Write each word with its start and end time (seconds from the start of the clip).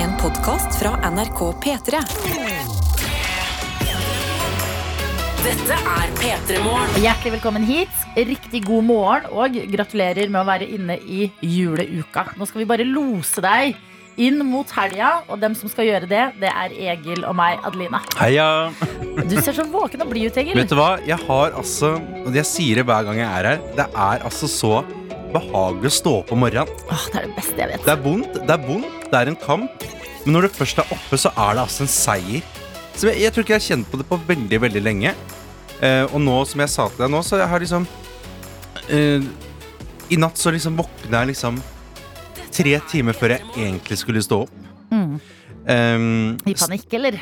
En 0.00 0.12
podkast 0.16 0.78
fra 0.80 0.94
NRK 1.10 1.40
P3. 1.60 1.98
Dette 5.44 5.76
er 5.76 6.12
P3 6.16 6.62
Morgen. 6.64 6.94
Hjertelig 7.02 7.34
velkommen 7.34 7.66
hit. 7.68 7.98
Riktig 8.16 8.62
god 8.64 8.86
morgen, 8.88 9.26
og 9.28 9.58
gratulerer 9.74 10.32
med 10.32 10.40
å 10.40 10.46
være 10.48 10.68
inne 10.72 10.96
i 11.04 11.26
juleuka. 11.44 12.30
Nå 12.40 12.48
skal 12.48 12.62
vi 12.62 12.68
bare 12.70 12.86
lose 12.88 13.44
deg 13.44 13.76
inn 14.20 14.40
mot 14.48 14.72
helga, 14.78 15.10
og 15.28 15.42
dem 15.44 15.52
som 15.58 15.68
skal 15.72 15.90
gjøre 15.90 16.08
det, 16.08 16.22
det 16.40 16.48
er 16.48 16.76
Egil 16.94 17.26
og 17.28 17.36
meg, 17.36 17.60
Adelina. 17.68 18.00
Heia! 18.22 18.48
Du 19.20 19.36
ser 19.36 19.52
så 19.52 19.68
våken 19.68 20.06
og 20.06 20.14
blid 20.14 20.30
ut, 20.30 20.40
Egil. 20.40 20.56
Vet 20.62 20.72
du 20.72 20.78
hva? 20.80 20.94
Jeg 21.04 21.20
har 21.26 21.52
altså 21.60 21.92
Og 22.24 22.32
jeg 22.40 22.48
sier 22.48 22.80
det 22.80 22.86
hver 22.88 23.04
gang 23.04 23.20
jeg 23.20 23.28
er 23.28 23.50
her. 23.52 23.68
Det 23.76 23.88
er 23.90 24.24
altså 24.24 24.48
så 24.48 24.80
behagelig 25.34 25.92
å 25.92 25.96
stå 26.00 26.16
opp 26.22 26.32
om 26.34 26.42
morgenen. 26.46 26.72
Åh, 26.88 27.06
det 27.12 27.20
er 27.20 27.28
det 27.28 27.36
beste 27.36 27.60
jeg 27.60 27.72
vet. 27.74 27.84
Det 27.84 27.94
er 27.94 28.02
vondt, 28.08 28.40
det 28.40 28.56
er 28.56 28.64
vondt, 28.64 28.99
det 29.10 29.20
er 29.20 29.32
en 29.32 29.38
kamp. 29.38 29.84
Men 30.24 30.36
når 30.36 30.46
du 30.46 30.56
først 30.60 30.80
er 30.82 30.94
oppe, 30.94 31.18
så 31.20 31.32
er 31.32 31.56
det 31.56 31.64
altså 31.64 31.84
en 31.86 31.92
seier. 31.92 32.46
Så 32.94 33.08
jeg, 33.08 33.22
jeg 33.24 33.32
tror 33.32 33.46
ikke 33.46 33.54
jeg 33.56 33.62
har 33.62 33.68
kjent 33.68 33.90
på 33.90 34.00
det 34.00 34.06
på 34.08 34.18
veldig, 34.28 34.60
veldig 34.66 34.82
lenge. 34.84 35.14
Uh, 35.80 36.04
og 36.12 36.20
nå, 36.20 36.36
som 36.44 36.60
jeg 36.60 36.72
sa 36.72 36.88
til 36.92 37.06
deg 37.06 37.12
nå, 37.14 37.22
så 37.24 37.38
jeg 37.40 37.48
har 37.48 37.62
liksom 37.62 37.86
uh, 37.88 39.28
I 40.12 40.18
natt 40.20 40.36
så 40.36 40.52
liksom 40.52 40.76
våkna 40.76 41.22
jeg 41.22 41.30
liksom 41.30 41.56
tre 42.52 42.74
timer 42.90 43.16
før 43.16 43.36
jeg 43.36 43.46
egentlig 43.54 43.96
skulle 44.00 44.20
stå 44.24 44.42
opp. 44.44 44.52
Mm. 44.90 45.16
Um, 45.70 46.36
I 46.44 46.56
panikk, 46.58 46.86
eller? 46.98 47.16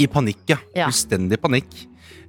I 0.00 0.08
panikk, 0.10 0.42
ja. 0.48 0.58
Ja. 0.74 0.88
Fullstendig 0.88 1.38
panikk. 1.42 1.76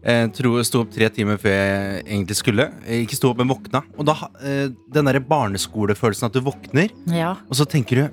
Eh, 0.01 0.23
tro, 0.33 0.55
sto 0.65 0.81
opp 0.81 0.93
tre 0.95 1.07
timer 1.13 1.37
før 1.41 1.53
jeg 1.53 2.01
egentlig 2.07 2.37
skulle. 2.39 2.65
Jeg 2.87 3.05
ikke 3.05 3.17
sto 3.19 3.29
opp, 3.29 3.41
men 3.41 3.51
våkna. 3.51 3.83
Og 4.01 4.07
da, 4.09 4.15
eh, 4.41 4.67
den 4.93 5.07
derre 5.07 5.21
barneskolefølelsen 5.21 6.25
at 6.25 6.33
du 6.33 6.41
våkner, 6.41 6.89
Ja. 7.07 7.35
og 7.47 7.55
så 7.55 7.65
tenker 7.69 7.95
du 7.95 8.09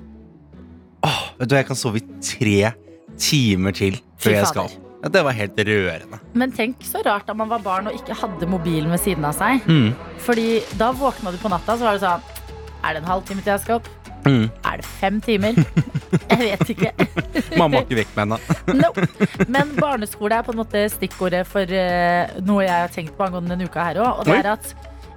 Åh, 1.05 1.19
vet 1.39 1.49
du 1.51 1.55
jeg 1.55 1.67
kan 1.69 1.77
sove 1.79 2.01
i 2.01 2.05
tre 2.23 2.73
timer 3.19 3.75
til 3.75 3.99
før 4.19 4.35
jeg 4.39 4.49
skal. 4.51 4.71
Ja, 4.99 5.07
det 5.13 5.21
var 5.23 5.31
helt 5.37 5.55
rørende. 5.63 6.17
Men 6.35 6.51
tenk 6.51 6.81
så 6.83 6.99
rart 7.05 7.27
da 7.29 7.33
man 7.37 7.47
var 7.51 7.61
barn 7.63 7.87
og 7.87 7.95
ikke 7.95 8.17
hadde 8.19 8.49
mobilen 8.51 8.91
ved 8.91 8.99
siden 8.99 9.23
av 9.27 9.37
seg. 9.37 9.63
Mm. 9.69 9.93
Fordi 10.25 10.47
da 10.79 10.89
våkna 10.91 11.31
du 11.31 11.39
på 11.39 11.51
natta, 11.51 11.77
så 11.79 11.87
var 11.87 11.95
det 11.95 12.03
sånn 12.03 12.35
Er 12.83 12.95
det 12.95 13.01
en 13.03 13.07
halvtime 13.11 13.43
til 13.43 13.53
jeg 13.53 13.63
skal 13.63 13.79
opp? 13.79 13.87
Mm. 14.25 14.49
Er 14.67 14.81
det 14.81 14.85
fem 14.99 15.21
timer? 15.23 15.55
Jeg 16.29 16.37
vet 16.39 16.69
ikke. 16.73 16.89
Mamma 17.57 17.79
har 17.79 17.85
ikke 17.85 17.97
vekk 18.01 18.11
meg 18.17 18.25
ennå. 18.25 18.37
No. 18.75 18.89
Men 19.51 19.71
barneskole 19.79 20.35
er 20.35 20.43
på 20.45 20.51
en 20.53 20.59
måte 20.59 20.81
stikkordet 20.91 21.45
for 21.47 21.63
uh, 21.71 22.35
noe 22.45 22.65
jeg 22.65 22.73
har 22.75 22.91
tenkt 22.93 23.15
på 23.17 23.25
angående 23.25 23.53
denne 23.55 23.67
uka 23.69 23.85
her 23.87 23.99
òg. 24.03 24.19
Og 24.21 24.27
det 24.27 24.35
er 24.41 24.49
at 24.51 24.69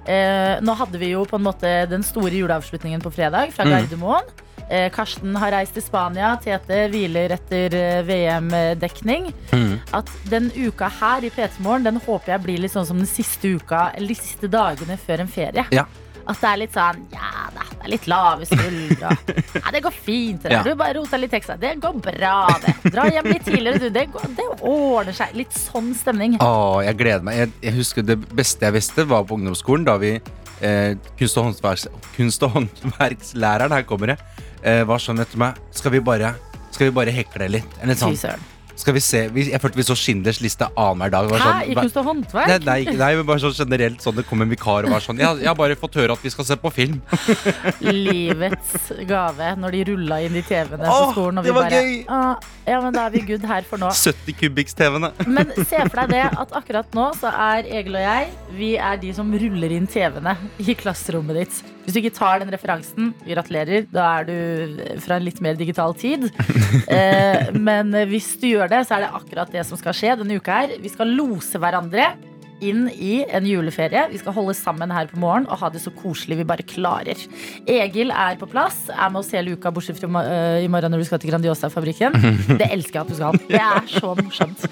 eh, 0.07 0.55
nå 0.63 0.75
hadde 0.79 0.99
vi 1.01 1.11
jo 1.13 1.23
på 1.29 1.37
en 1.39 1.45
måte 1.45 1.73
den 1.91 2.03
store 2.07 2.31
juleavslutningen 2.39 3.03
på 3.03 3.11
fredag 3.13 3.51
fra 3.55 3.67
Mm. 3.67 3.73
Gardermoen. 3.75 4.31
Eh, 4.31 4.52
Karsten 4.93 5.35
har 5.39 5.53
reist 5.53 5.75
til 5.77 5.85
Spania. 5.85 6.33
Tete 6.43 6.85
hviler 6.91 7.35
etter 7.35 7.75
eh, 7.77 7.99
VM-dekning. 8.07 9.31
Mm. 9.53 9.73
At 9.95 10.09
den 10.31 10.49
uka 10.55 10.89
her 11.01 11.25
i 11.25 11.31
P3 11.33 11.61
Morgen 11.63 11.85
Den 11.85 11.99
håper 12.01 12.33
jeg 12.35 12.43
blir 12.45 12.61
litt 12.63 12.73
sånn 12.73 12.87
som 12.87 12.97
den 12.97 13.09
siste 13.09 13.51
uka 13.57 13.89
Eller 13.93 14.13
de 14.13 14.17
siste 14.17 14.49
dagene 14.51 14.97
før 14.97 15.23
en 15.25 15.31
ferie. 15.31 15.65
Ja. 15.75 15.85
At 16.23 16.39
det 16.39 16.49
er 16.49 16.59
litt 16.61 16.75
sånn 16.75 17.01
Ja 17.11 17.31
da, 17.53 17.65
det 17.73 17.81
er 17.83 17.91
litt 17.91 18.05
lave 18.11 18.47
skuldre. 18.47 19.15
Ja, 19.63 19.71
det 19.71 19.81
går 19.85 19.95
fint. 19.95 20.43
Det. 20.43 20.51
Ja. 20.51 20.61
Du 20.65 20.73
bare 20.79 20.95
rota 20.97 21.17
litt 21.19 21.33
ekstra. 21.35 21.55
Det 21.59 21.75
går 21.83 21.99
bra, 22.03 22.37
det. 22.63 22.73
Dra 22.93 23.05
hjem 23.11 23.27
litt 23.29 23.45
tidligere, 23.45 23.79
du. 23.79 23.89
Det, 23.93 24.05
går, 24.11 24.31
det 24.37 24.47
ordner 24.59 25.15
seg. 25.15 25.35
Litt 25.37 25.53
sånn 25.55 25.91
stemning. 25.97 26.37
Åh, 26.43 26.79
jeg 26.87 26.97
gleder 26.99 27.25
meg. 27.27 27.41
Jeg, 27.43 27.51
jeg 27.67 27.75
husker 27.77 28.07
Det 28.07 28.17
beste 28.33 28.67
jeg 28.67 28.75
visste, 28.75 29.05
var 29.09 29.27
på 29.29 29.37
ungdomsskolen. 29.37 29.85
Da 29.87 29.97
vi 30.01 30.15
eh, 30.63 30.95
kunst- 31.19 31.37
og, 31.39 31.49
håndverkslæreren, 32.57 33.75
her 33.77 33.85
kommer 33.89 34.13
det, 34.13 34.17
eh, 34.63 34.83
var 34.87 35.01
sånn 35.03 35.19
etter 35.23 35.41
meg 35.41 35.59
Skal 35.75 35.91
vi 35.91 35.99
bare, 35.99 36.33
skal 36.71 36.89
vi 36.89 36.95
bare 36.95 37.13
hekle 37.15 37.49
litt? 37.51 37.79
Eller 37.81 37.97
Fy 37.99 38.05
sånn, 38.05 38.17
søren. 38.17 38.49
Skal 38.75 38.93
vi 38.95 39.01
se 39.05 39.19
vi, 39.33 39.43
Jeg 39.51 39.61
følte 39.61 39.77
vi 39.77 39.83
så 39.85 39.95
Schindlers 39.97 40.39
liste 40.41 40.65
annenhver 40.73 41.11
dag. 41.13 41.29
Hæ, 41.29 41.39
sånn, 41.43 41.71
ikke 41.73 41.83
hva- 41.93 42.03
håndverk? 42.07 42.47
Nei, 42.49 42.57
nei, 42.85 42.95
nei, 42.97 43.09
men 43.19 43.25
bare 43.27 43.39
sånn 43.43 43.53
generelt 43.57 44.01
sånn 44.01 44.15
det 44.17 44.25
kom 44.27 44.41
en 44.41 44.49
vikar 44.49 44.87
og 44.87 44.93
var 44.95 45.03
sånn 45.05 45.19
Jeg, 45.21 45.41
jeg 45.43 45.47
har 45.51 45.55
bare 45.59 45.75
fått 45.79 45.95
høre 46.01 46.15
at 46.17 46.23
vi 46.25 46.31
skal 46.33 46.45
se 46.47 46.57
på 46.59 46.71
film. 46.73 47.01
Livets 47.93 48.91
gave 49.09 49.51
når 49.59 49.77
de 49.77 49.83
rulla 49.91 50.19
inn 50.25 50.33
de 50.37 50.43
TV-ene 50.47 50.87
på 50.87 51.11
skolen. 51.13 51.41
Og 51.41 51.47
vi 51.47 51.55
bare, 51.55 51.81
gøy! 51.83 51.93
«Ah, 52.07 52.35
ja, 52.67 52.79
men 52.83 52.95
da 52.95 53.05
er 53.07 53.13
vi 53.15 53.23
good 53.27 53.45
her 53.49 53.65
for 53.67 53.81
nå. 53.81 53.91
70 53.93 54.37
Kubikks-TV-ene. 54.41 55.11
Men 55.27 55.53
se 55.63 55.83
for 55.89 56.01
deg 56.03 56.15
det 56.15 56.23
at 56.45 56.57
akkurat 56.61 56.97
nå 56.97 57.09
så 57.19 57.31
er 57.33 57.69
Egil 57.81 57.99
og 57.99 58.05
jeg 58.05 58.33
Vi 58.57 58.73
er 58.77 58.97
de 59.01 59.13
som 59.15 59.31
ruller 59.33 59.77
inn 59.77 59.87
TV-ene 59.89 60.35
i 60.63 60.75
klasserommet 60.79 61.43
ditt. 61.43 61.61
Hvis 61.83 61.95
du 61.95 61.99
ikke 61.99 62.15
tar 62.15 62.39
den 62.39 62.51
referansen, 62.53 63.11
gratulerer. 63.27 63.87
Da 63.91 64.05
er 64.19 64.27
du 64.29 64.99
fra 65.03 65.17
en 65.19 65.25
litt 65.27 65.41
mer 65.43 65.59
digital 65.59 65.95
tid. 65.97 66.29
Eh, 66.93 67.51
men 67.53 67.93
hvis 68.09 68.31
du 68.41 68.47
gjør 68.47 68.69
det, 68.71 68.79
så 68.87 68.95
er 68.95 69.03
det 69.03 69.13
akkurat 69.13 69.51
det 69.53 69.61
som 69.67 69.77
skal 69.77 69.93
skje 69.95 70.15
denne 70.19 70.39
uka 70.41 70.55
her. 70.63 70.71
Vi 70.81 70.89
skal 70.89 71.11
lose 71.13 71.59
hverandre 71.61 72.07
inn 72.63 72.87
i 72.91 73.23
en 73.27 73.47
juleferie. 73.47 74.05
Vi 74.11 74.21
skal 74.21 74.35
holde 74.35 74.55
sammen 74.57 74.93
her 74.93 75.09
på 75.11 75.19
morgen 75.21 75.47
og 75.49 75.59
ha 75.61 75.69
det 75.73 75.81
så 75.83 75.93
koselig 75.95 76.39
vi 76.39 76.47
bare 76.47 76.65
klarer. 76.67 77.19
Egil 77.69 78.13
er 78.13 78.39
på 78.39 78.49
plass, 78.49 78.85
er 78.93 79.11
med 79.13 79.23
oss 79.23 79.31
hele 79.35 79.55
uka, 79.57 79.71
bortsett 79.73 79.99
fra 80.01 80.23
eh, 80.23 80.63
i 80.65 80.71
morgen 80.71 80.93
når 80.93 81.03
du 81.03 81.09
skal 81.09 81.21
til 81.21 81.33
Grandiosa-fabrikken. 81.33 82.17
Det 82.61 82.69
elsker 82.71 82.99
jeg 82.99 83.05
at 83.05 83.11
du 83.11 83.17
skal. 83.17 83.39
Det 83.49 83.61
er 83.61 83.87
så 83.91 84.13
morsomt. 84.19 84.67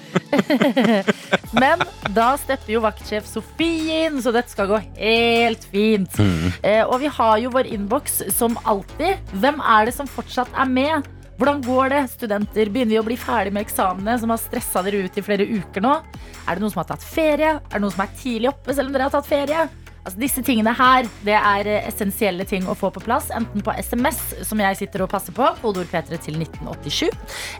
Men 1.62 1.82
da 2.16 2.32
stepper 2.40 2.76
jo 2.76 2.84
vaktsjef 2.84 3.26
Sofie 3.28 4.06
inn, 4.06 4.20
så 4.24 4.32
dette 4.34 4.52
skal 4.52 4.70
gå 4.70 4.82
helt 4.98 5.66
fint. 5.72 6.20
Eh, 6.62 6.82
og 6.84 6.98
vi 7.02 7.10
har 7.12 7.40
jo 7.42 7.52
vår 7.54 7.70
innboks 7.74 8.22
som 8.34 8.56
alltid. 8.68 9.20
Hvem 9.42 9.60
er 9.60 9.88
det 9.88 9.96
som 9.96 10.10
fortsatt 10.10 10.52
er 10.56 10.70
med? 10.70 11.12
Hvordan 11.40 11.62
går 11.64 11.88
det? 11.94 12.00
Studenter 12.12 12.68
begynner 12.70 12.94
vi 12.96 13.00
å 13.00 13.04
bli 13.06 13.16
ferdig 13.18 13.52
med 13.56 13.64
eksamene 13.66 14.18
som 14.20 14.30
har 14.30 14.40
stressa 14.40 14.82
dere 14.86 15.04
ut 15.06 15.16
i 15.18 15.24
flere 15.24 15.46
uker 15.48 15.82
nå. 15.84 15.94
Er 16.46 16.58
det 16.58 16.62
noen 16.62 16.72
som 16.74 16.82
har 16.82 16.90
tatt 16.92 17.04
ferie? 17.06 17.54
Er 17.58 17.72
det 17.78 17.82
noen 17.82 17.94
som 17.94 18.04
er 18.04 18.12
tidlig 18.20 18.50
oppe 18.52 18.74
selv 18.76 18.90
om 18.90 18.96
dere 18.96 19.08
har 19.08 19.14
tatt 19.14 19.28
ferie? 19.30 19.64
Altså 20.02 20.18
Disse 20.18 20.42
tingene 20.42 20.72
her 20.74 21.06
det 21.22 21.36
er 21.38 21.68
eh, 21.70 21.84
essensielle 21.86 22.44
ting 22.50 22.66
å 22.66 22.74
få 22.78 22.90
på 22.94 23.02
plass. 23.04 23.30
Enten 23.34 23.62
på 23.62 23.74
SMS, 23.78 24.18
som 24.48 24.58
jeg 24.62 24.78
sitter 24.80 25.04
og 25.04 25.12
passer 25.12 25.34
på, 25.36 25.46
kodeord 25.62 25.90
P3 25.92 26.18
til 26.26 26.40
1987. 26.42 27.10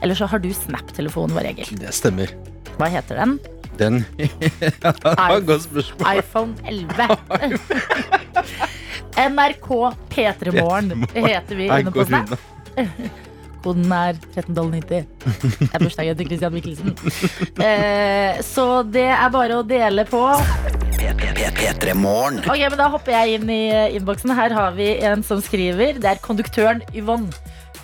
Eller 0.02 0.18
så 0.18 0.26
har 0.30 0.42
du 0.42 0.50
Snap-telefonen 0.56 1.36
vår, 1.38 1.52
Egil. 1.52 1.70
Det 1.78 1.94
stemmer. 1.94 2.34
Hva 2.80 2.90
heter 2.90 3.22
den? 3.22 3.36
Den 3.80 4.02
Det 4.18 4.92
var 5.00 5.38
et 5.38 5.46
godt 5.48 5.64
spørsmål. 5.64 6.18
iPhone 6.18 6.52
11. 6.68 7.08
NRK 9.32 9.68
P3 10.12 10.56
Morgen 10.58 11.06
heter 11.14 11.54
vi 11.56 11.70
inne 11.70 11.94
på 11.94 12.04
Snap. 12.10 12.34
Koden 13.62 13.92
er 13.94 14.18
13.90. 14.34 15.04
Det 15.60 15.68
er 15.70 15.82
bursdagen 15.82 16.18
til 16.18 16.28
Christian 16.30 16.54
Michelsen. 16.54 16.96
Eh, 17.62 18.40
så 18.42 18.82
det 18.82 19.06
er 19.14 19.28
bare 19.34 19.60
å 19.60 19.66
dele 19.66 20.04
på. 20.08 20.22
Ok, 22.42 22.58
men 22.58 22.78
Da 22.80 22.88
hopper 22.92 23.14
jeg 23.14 23.38
inn 23.38 23.50
i 23.50 23.62
eh, 23.70 23.96
innboksen. 23.98 24.34
Her 24.38 24.54
har 24.56 24.74
vi 24.76 24.92
en 25.06 25.22
som 25.26 25.42
skriver. 25.42 26.00
Det 26.02 26.10
er 26.10 26.22
konduktøren 26.22 26.82
Yvonne. 26.94 27.30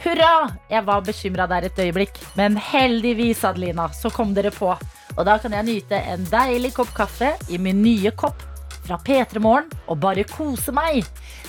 Hurra! 0.03 0.49
Jeg 0.71 0.85
var 0.87 1.03
bekymra 1.07 1.49
der 1.51 1.67
et 1.67 1.79
øyeblikk, 1.83 2.21
men 2.39 2.55
heldigvis, 2.55 3.43
Adelina, 3.47 3.89
så 3.95 4.13
kom 4.15 4.31
dere 4.37 4.53
på. 4.55 4.71
Og 5.17 5.25
da 5.27 5.35
kan 5.43 5.57
jeg 5.57 5.67
nyte 5.67 5.99
en 6.13 6.27
deilig 6.31 6.71
kopp 6.77 6.93
kaffe 6.95 7.33
i 7.51 7.59
min 7.59 7.83
nye 7.83 8.13
kopp 8.15 8.45
fra 8.89 8.99
P3 9.05 9.43
Morgen 9.45 9.69
og 9.87 10.01
bare 10.03 10.27
kose 10.29 10.73
meg. 10.75 11.07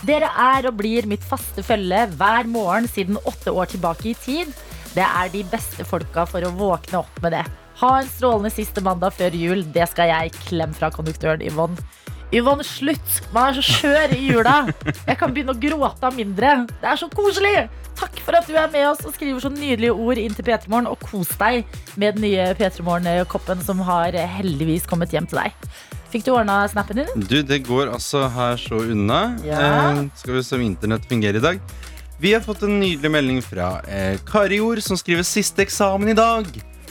Dere 0.07 0.29
er 0.29 0.67
og 0.69 0.77
blir 0.79 1.07
mitt 1.09 1.23
faste 1.25 1.63
følge 1.65 2.05
hver 2.19 2.49
morgen 2.51 2.89
siden 2.91 3.19
åtte 3.23 3.53
år 3.55 3.71
tilbake 3.71 4.11
i 4.11 4.17
tid. 4.19 4.51
Det 4.95 5.05
er 5.05 5.31
de 5.31 5.45
beste 5.47 5.85
folka 5.87 6.25
for 6.27 6.43
å 6.43 6.53
våkne 6.59 7.03
opp 7.03 7.23
med 7.23 7.37
det. 7.37 7.45
Ha 7.79 7.93
en 8.01 8.11
strålende 8.11 8.51
siste 8.51 8.83
mandag 8.83 9.15
før 9.15 9.35
jul. 9.37 9.63
Det 9.73 9.85
skal 9.91 10.11
jeg 10.11 10.35
klem 10.49 10.73
fra 10.75 10.91
konduktøren 10.91 11.43
Yvonne. 11.45 11.79
Yvonne, 12.35 12.61
slutt! 12.61 13.21
Man 13.33 13.49
er 13.49 13.55
så 13.57 13.63
skjør 13.65 14.11
i 14.13 14.19
jula. 14.27 14.57
Jeg 15.07 15.15
kan 15.17 15.31
begynne 15.33 15.55
å 15.55 15.61
gråte 15.61 16.05
av 16.05 16.17
mindre. 16.17 16.51
Det 16.69 16.89
er 16.91 16.99
så 16.99 17.07
koselig! 17.09 17.55
Takk 17.99 18.19
for 18.23 18.37
at 18.37 18.45
du 18.47 18.53
er 18.53 18.69
med 18.71 18.85
oss 18.91 19.01
og 19.03 19.15
skriver 19.15 19.41
så 19.43 19.49
nydelige 19.51 19.95
ord 19.95 20.19
inn 20.21 20.35
til 20.37 20.45
P3 20.45 20.69
Morgen. 20.69 20.91
Og 20.91 21.01
kos 21.01 21.31
deg 21.39 21.63
med 21.95 22.19
den 22.19 22.27
nye 22.27 22.51
P3 22.59 22.85
Morgen-koppen 22.85 23.63
som 23.65 23.81
har 23.87 24.13
heldigvis 24.37 24.85
kommet 24.89 25.15
hjem 25.15 25.29
til 25.31 25.41
deg. 25.41 25.71
Fikk 26.09 26.25
du 26.25 26.31
ordna 26.33 26.63
snappen 26.71 27.03
din? 27.03 27.25
Du, 27.29 27.41
det 27.45 27.59
går 27.67 27.91
altså 27.93 28.23
her 28.33 28.57
så 28.57 28.79
unna. 28.81 29.19
Ja. 29.45 29.59
Eh, 29.93 30.01
skal 30.17 30.39
vi 30.39 30.43
se 30.47 30.55
om 30.57 30.63
internett 30.65 31.05
fungerer 31.09 31.37
i 31.37 31.43
dag. 31.43 31.59
Vi 32.19 32.33
har 32.33 32.41
fått 32.43 32.63
en 32.65 32.79
nydelig 32.81 33.11
melding 33.13 33.37
fra 33.45 33.75
eh, 33.87 34.17
Karijord, 34.27 34.81
som 34.83 34.97
skriver 34.99 35.23
siste 35.27 35.61
eksamen 35.63 36.09
i 36.11 36.17
dag. 36.17 36.49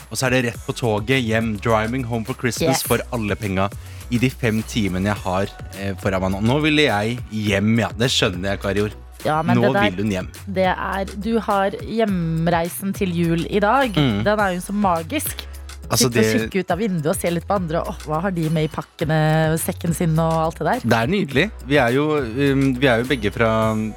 Og 0.08 0.16
så 0.16 0.28
er 0.28 0.36
det 0.38 0.44
rett 0.46 0.62
på 0.64 0.72
toget 0.78 1.20
hjem. 1.20 1.56
Driving 1.60 2.06
home 2.08 2.24
for 2.24 2.38
Christmas 2.38 2.78
Yes. 2.80 2.86
for 2.88 3.02
alle 3.12 3.36
penga 3.36 3.66
i 4.08 4.16
de 4.22 4.30
fem 4.32 4.62
timene 4.64 5.10
jeg 5.10 5.20
har 5.26 5.50
eh, 5.76 5.92
foran 6.00 6.22
meg 6.24 6.32
nå. 6.38 6.40
Nå 6.48 6.60
ville 6.64 6.86
jeg 6.86 7.18
hjem, 7.34 7.74
ja. 7.82 7.90
Det 7.98 8.08
skjønner 8.14 8.54
jeg, 8.54 8.62
Karijord. 8.62 8.96
Ja, 9.26 9.40
men 9.42 9.58
Nå 9.58 9.72
der, 9.74 9.90
vil 9.90 10.04
hun 10.06 10.12
hjem. 10.14 10.28
det 10.46 10.68
er 10.70 11.10
Du 11.18 11.32
har 11.42 11.74
hjemreisen 11.82 12.94
til 12.94 13.10
jul 13.18 13.42
i 13.50 13.58
dag. 13.60 13.90
Mm. 13.98 14.22
Den 14.24 14.40
er 14.46 14.54
jo 14.54 14.62
så 14.62 14.72
magisk. 14.78 15.42
Altså, 15.88 16.08
Sitte 16.08 16.20
og 16.20 16.24
det, 16.24 16.40
kikke 16.44 16.62
ut 16.62 16.72
av 16.74 16.80
vinduet 16.82 17.10
og 17.14 17.16
se 17.16 17.30
litt 17.32 17.46
på 17.48 17.56
andre. 17.56 17.82
Åh, 17.88 18.00
hva 18.08 18.22
har 18.26 18.34
de 18.36 18.48
med 18.52 18.68
i 18.68 18.72
pakkene, 18.72 19.18
sekken 19.62 19.96
sin 19.96 20.16
og 20.20 20.34
alt 20.42 20.60
det 20.60 20.66
der? 20.68 20.82
det 20.84 20.98
er 20.98 21.12
nydelig. 21.14 21.46
Vi 21.68 21.78
er, 21.80 21.94
jo, 21.96 22.08
um, 22.18 22.66
vi 22.78 22.90
er 22.90 23.02
jo 23.02 23.08
begge 23.08 23.32
fra 23.34 23.50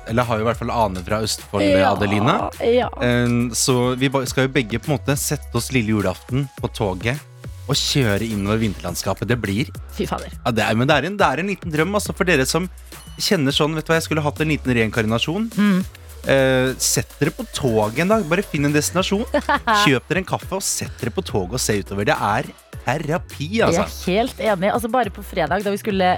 Eller 0.10 0.28
har 0.28 0.40
jo 0.40 0.46
i 0.46 0.48
hvert 0.50 0.62
fall 0.62 0.72
aner 0.74 1.04
fra 1.08 1.22
Østfold, 1.26 1.68
Adelina. 1.92 2.38
Ja. 2.64 2.88
Um, 3.02 3.52
så 3.56 3.94
vi 4.00 4.12
skal 4.30 4.48
jo 4.48 4.54
begge 4.56 4.80
på 4.80 4.92
en 4.92 4.98
måte 4.98 5.18
sette 5.20 5.52
oss 5.58 5.72
lille 5.76 5.94
julaften 5.98 6.48
på 6.60 6.72
toget 6.76 7.20
og 7.70 7.78
kjøre 7.78 8.26
innover 8.28 8.60
vinterlandskapet. 8.62 9.30
Det 9.30 9.38
blir 9.40 9.70
Fy 9.96 10.08
fader. 10.10 10.34
ja, 10.34 10.52
det 10.52 10.66
er, 10.66 10.76
Men 10.76 10.90
det 10.90 10.98
er, 10.98 11.08
en, 11.08 11.18
det 11.20 11.28
er 11.28 11.44
en 11.44 11.52
liten 11.52 11.74
drøm 11.74 11.96
altså, 11.96 12.16
for 12.18 12.28
dere 12.28 12.48
som 12.50 12.68
kjenner 13.22 13.54
sånn 13.54 13.76
Vet 13.78 13.86
du 13.86 13.92
hva, 13.92 14.00
jeg 14.00 14.08
skulle 14.08 14.24
hatt 14.26 14.40
en 14.42 14.52
liten 14.52 14.74
reinkarnasjon. 14.76 15.50
Mm. 15.56 15.82
Eh, 16.30 16.74
sett 16.78 17.16
dere 17.20 17.32
på 17.34 17.46
toget 17.56 18.04
en 18.04 18.12
dag. 18.14 18.26
Bare 18.30 18.44
finn 18.46 18.68
en 18.70 18.76
destinasjon. 18.76 19.24
Kjøp 19.86 20.10
dere 20.12 20.22
en 20.22 20.28
kaffe 20.30 20.60
og 20.60 20.66
sett 20.66 20.94
dere 21.02 21.14
på 21.16 21.24
toget 21.26 21.58
og 21.58 21.64
se 21.64 21.80
utover. 21.82 22.06
Det 22.12 22.18
er 22.18 22.52
terapi, 22.86 23.48
Jeg 23.60 23.68
altså. 23.70 23.86
er 23.88 24.14
helt 24.14 24.40
enig. 24.52 24.72
Altså 24.74 24.90
Bare 24.94 25.14
på 25.14 25.24
fredag, 25.26 25.64
da 25.66 25.74
vi 25.74 25.82
skulle 25.82 26.12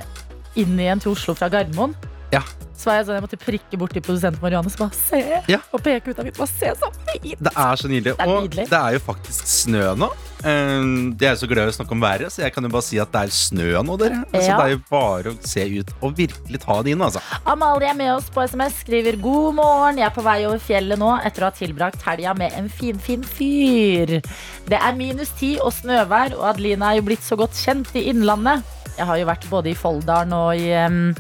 inn 0.60 0.76
igjen 0.80 1.02
til 1.04 1.14
Oslo 1.16 1.36
fra 1.36 1.50
Gardermoen, 1.54 1.96
Ja. 2.34 2.42
Så 2.84 2.92
var 2.92 2.98
jeg 3.00 3.08
sånn, 3.08 3.16
jeg 3.18 3.24
måtte 3.26 3.40
prikke 3.40 3.80
bort 3.80 3.94
til 3.96 4.04
produsent 4.04 4.42
Marianne 4.44 4.70
så 4.74 4.84
bare 4.84 5.00
se, 5.00 5.24
Ja. 5.50 5.60
og 5.72 5.82
peke 5.86 6.12
ut 6.12 6.20
av 6.20 6.28
vinduet. 6.28 6.38
Bare 6.44 6.52
se 6.52 6.74
så 6.84 6.92
fint! 7.08 7.40
Det 7.40 7.54
er 7.56 7.76
så 7.80 7.88
nydelig. 7.88 8.14
Det 8.18 8.20
er 8.20 8.30
og 8.36 8.44
nydelig. 8.44 8.68
det 8.70 8.80
er 8.84 8.98
jo 8.98 9.02
faktisk 9.08 9.48
snø 9.48 9.86
nå. 10.04 10.12
Eh, 10.44 10.84
jeg 11.24 11.30
er 11.32 11.38
så 11.40 11.48
glad 11.48 11.70
i 11.70 11.72
å 11.72 11.76
snakke 11.78 11.96
om 11.96 12.02
været, 12.04 12.28
så 12.36 12.44
jeg 12.44 12.52
kan 12.54 12.64
jo 12.68 12.72
bare 12.74 12.84
si 12.84 13.00
at 13.00 13.12
det 13.16 13.22
er 13.24 13.32
snø 13.32 13.70
nå, 13.88 13.96
dere. 14.02 14.20
Altså, 14.34 14.44
Ja. 14.50 14.58
Det 14.60 14.66
er 14.66 14.74
jo 14.76 14.82
bare 14.92 15.32
å 15.32 15.38
se 15.48 15.64
ut 15.80 15.94
og 16.04 16.16
virkelig 16.18 16.60
ta 16.66 16.82
det 16.84 16.92
inn, 16.92 17.00
altså. 17.08 17.22
Amalie 17.48 17.90
er 17.90 17.96
med 17.96 18.12
oss 18.18 18.28
på 18.30 18.44
SMS, 18.44 18.82
skriver 18.84 19.16
god 19.24 19.56
morgen. 19.56 19.98
Jeg 19.98 20.06
er 20.10 20.16
på 20.18 20.24
vei 20.26 20.44
over 20.46 20.60
fjellet 20.60 21.00
nå 21.00 21.14
etter 21.24 21.46
å 21.46 21.50
ha 21.50 21.52
tilbrakt 21.56 22.02
helga 22.04 22.36
med 22.36 22.52
en 22.60 22.68
finfin 22.70 23.24
fyr. 23.24 24.20
Det 24.68 24.80
er 24.80 24.96
minus 25.00 25.32
ti 25.40 25.56
og 25.64 25.72
snøvær, 25.72 26.36
og 26.38 26.44
Adelina 26.54 26.92
er 26.92 27.00
jo 27.00 27.08
blitt 27.08 27.24
så 27.24 27.38
godt 27.40 27.56
kjent 27.56 27.96
i 27.96 28.10
Innlandet. 28.12 28.64
Jeg 28.98 29.08
har 29.10 29.18
jo 29.18 29.26
vært 29.26 29.48
både 29.50 29.72
i 29.72 29.74
Folldalen 29.80 30.34
og 30.38 30.52
i, 30.60 30.68
em, 30.78 31.16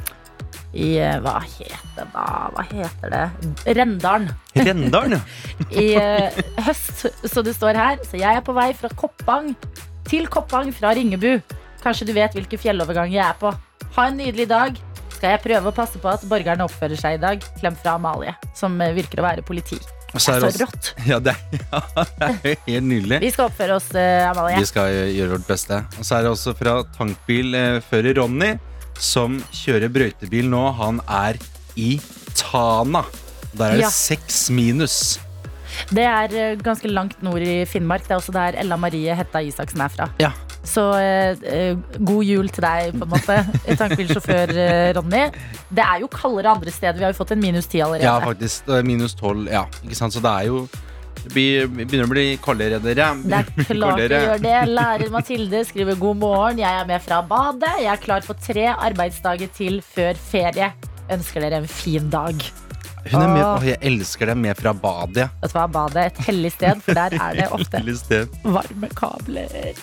i 0.73 0.95
eh, 0.97 1.19
Hva 1.21 1.37
heter 1.43 1.81
det 1.97 2.05
da? 2.13 2.25
Hva 2.53 2.63
heter 2.69 3.13
det? 3.13 3.23
Rendalen. 3.77 4.31
Rendalen, 4.57 5.19
ja. 5.19 5.67
i 5.83 5.87
eh, 5.99 6.39
høst. 6.65 7.05
Så 7.29 7.43
det 7.45 7.55
står 7.57 7.77
her. 7.77 8.01
Så 8.09 8.17
jeg 8.21 8.39
er 8.39 8.45
på 8.45 8.55
vei 8.57 8.71
fra 8.77 8.89
Koppang 8.97 9.53
til 10.09 10.27
Koppang 10.31 10.73
fra 10.75 10.95
Ringebu. 10.97 11.37
Kanskje 11.83 12.09
du 12.09 12.15
vet 12.17 12.33
hvilken 12.35 12.61
fjellovergang 12.61 13.13
jeg 13.13 13.25
er 13.25 13.37
på. 13.39 13.53
Ha 13.97 14.09
en 14.09 14.17
nydelig 14.17 14.49
dag. 14.49 14.81
Skal 15.13 15.35
jeg 15.35 15.43
prøve 15.45 15.69
å 15.69 15.75
passe 15.75 16.01
på 16.01 16.09
at 16.09 16.25
borgerne 16.27 16.65
oppfører 16.65 16.99
seg 16.99 17.19
i 17.19 17.21
dag. 17.21 17.45
Klem 17.61 17.77
fra 17.77 17.99
Amalie, 17.99 18.33
som 18.57 18.79
eh, 18.81 18.95
virker 18.97 19.21
å 19.21 19.29
være 19.29 19.45
politi. 19.45 19.77
Det 20.13 20.19
er 20.29 20.43
Så 20.45 20.65
rått. 20.65 20.91
ja, 21.09 21.21
det 21.21 21.33
er, 21.33 21.61
ja, 21.73 21.85
det 22.17 22.49
er 22.49 22.59
helt 22.65 22.89
nydelig. 22.89 23.21
Vi 23.23 23.31
skal 23.33 23.49
oppføre 23.49 23.77
oss, 23.77 23.93
Amalie. 23.93 24.57
Vi 24.57 24.73
skal 24.73 24.89
gjøre 25.13 25.37
vårt 25.37 25.49
beste. 25.53 25.83
Og 25.99 26.05
så 26.05 26.17
er 26.17 26.25
det 26.25 26.33
også 26.33 26.57
fra 26.57 26.79
tankbilfører 26.97 28.21
Ronny, 28.21 28.55
som 28.99 29.39
kjører 29.53 29.89
brøytebil 29.93 30.49
nå. 30.51 30.63
Han 30.79 31.01
er 31.09 31.39
i 31.79 31.95
Tana. 32.37 33.03
Der 33.53 33.65
er 33.65 33.77
det 33.77 33.85
Ja. 33.85 33.89
seks 33.93 34.49
minus. 34.49 35.19
Det 35.89 36.03
er 36.05 36.33
eh, 36.37 36.55
ganske 36.61 36.87
langt 36.89 37.21
nord 37.25 37.41
i 37.41 37.65
Finnmark. 37.65 38.03
Det 38.05 38.11
er 38.11 38.19
også 38.21 38.33
der 38.35 38.59
Ella 38.61 38.77
Marie 38.77 39.13
Hetta 39.17 39.41
Isaksen 39.41 39.81
er 39.81 39.89
fra. 39.89 40.09
Ja. 40.21 40.31
Så 40.63 40.83
eh, 40.95 41.35
eh, 41.43 41.75
god 41.99 42.23
jul 42.23 42.47
til 42.53 42.63
deg, 42.63 42.93
på 42.95 43.03
en 43.03 43.11
måte. 43.11 43.39
Tankbilsjåfør 43.81 44.53
eh, 44.55 44.93
Ronny. 44.95 45.25
Det 45.73 45.83
er 45.83 45.99
jo 46.05 46.07
kaldere 46.13 46.53
andre 46.53 46.71
steder. 46.71 46.99
Vi 47.01 47.03
har 47.07 47.11
jo 47.11 47.17
fått 47.17 47.33
en 47.35 47.41
minus 47.41 47.67
ti 47.67 47.81
allerede. 47.83 48.05
Ja, 48.05 48.19
faktisk. 48.23 48.65
Det 48.69 48.77
er 48.79 48.87
minus 48.87 49.15
tolv. 49.19 49.49
Ja, 49.51 49.65
ikke 49.83 49.97
sant? 49.97 50.13
Så 50.15 50.21
det 50.23 50.31
er 50.31 50.47
jo 50.51 50.67
Det 51.23 51.67
begynner 51.71 52.07
å 52.07 52.11
bli 52.11 52.25
kaldere, 52.43 52.79
dere. 52.83 53.11
Det 53.23 53.37
er 53.39 53.69
klart 53.69 54.01
det 54.01 54.19
gjør 54.23 54.41
det. 54.43 54.55
Lærer 54.73 55.13
Mathilde 55.13 55.63
skriver 55.69 55.99
god 55.99 56.19
morgen. 56.23 56.59
Jeg 56.63 56.81
er 56.81 56.89
med 56.89 57.03
fra 57.05 57.21
badet. 57.27 57.71
Jeg 57.81 57.91
er 57.93 58.03
klar 58.03 58.25
for 58.25 58.39
tre 58.43 58.67
arbeidsdager 58.73 59.51
til 59.55 59.79
før 59.85 60.19
ferie. 60.19 60.73
Ønsker 61.13 61.45
dere 61.45 61.63
en 61.63 61.69
fin 61.69 62.11
dag. 62.11 62.43
Hun 63.03 63.19
er 63.19 63.27
med. 63.27 63.43
Åh, 63.43 63.65
jeg 63.67 63.79
elsker 63.83 64.29
det. 64.31 64.35
Med 64.39 64.59
fra 64.59 64.71
badet. 64.75 65.29
Vet 65.41 65.51
du 65.51 65.57
hva, 65.57 65.65
badet 65.71 66.01
er 66.03 66.11
et 66.11 66.21
hellig 66.27 66.53
sted, 66.55 66.83
for 66.85 66.95
der 66.95 67.15
er 67.19 67.39
det 67.39 67.47
ofte 67.51 68.21
varme 68.43 68.91
kabler. 68.95 69.79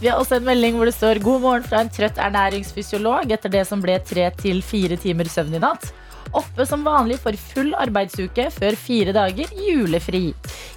Vi 0.00 0.10
har 0.10 0.18
også 0.18 0.40
en 0.40 0.48
melding 0.48 0.78
hvor 0.78 0.90
det 0.90 0.96
står 0.96 1.22
God 1.22 1.44
morgen 1.44 1.66
fra 1.66 1.84
en 1.84 1.92
trøtt 1.94 2.18
ernæringsfysiolog 2.22 3.30
etter 3.34 3.52
det 3.54 3.66
som 3.70 3.82
ble 3.84 4.00
tre 4.06 4.30
til 4.40 4.62
fire 4.66 4.98
timer 5.00 5.30
søvn 5.30 5.54
i 5.54 5.62
natt. 5.62 5.92
Oppe 6.34 6.66
som 6.66 6.82
vanlig 6.82 7.20
for 7.22 7.36
full 7.38 7.70
arbeidsuke 7.78 8.48
før 8.50 8.74
fire 8.78 9.14
dager 9.14 9.50
julefri. 9.54 10.32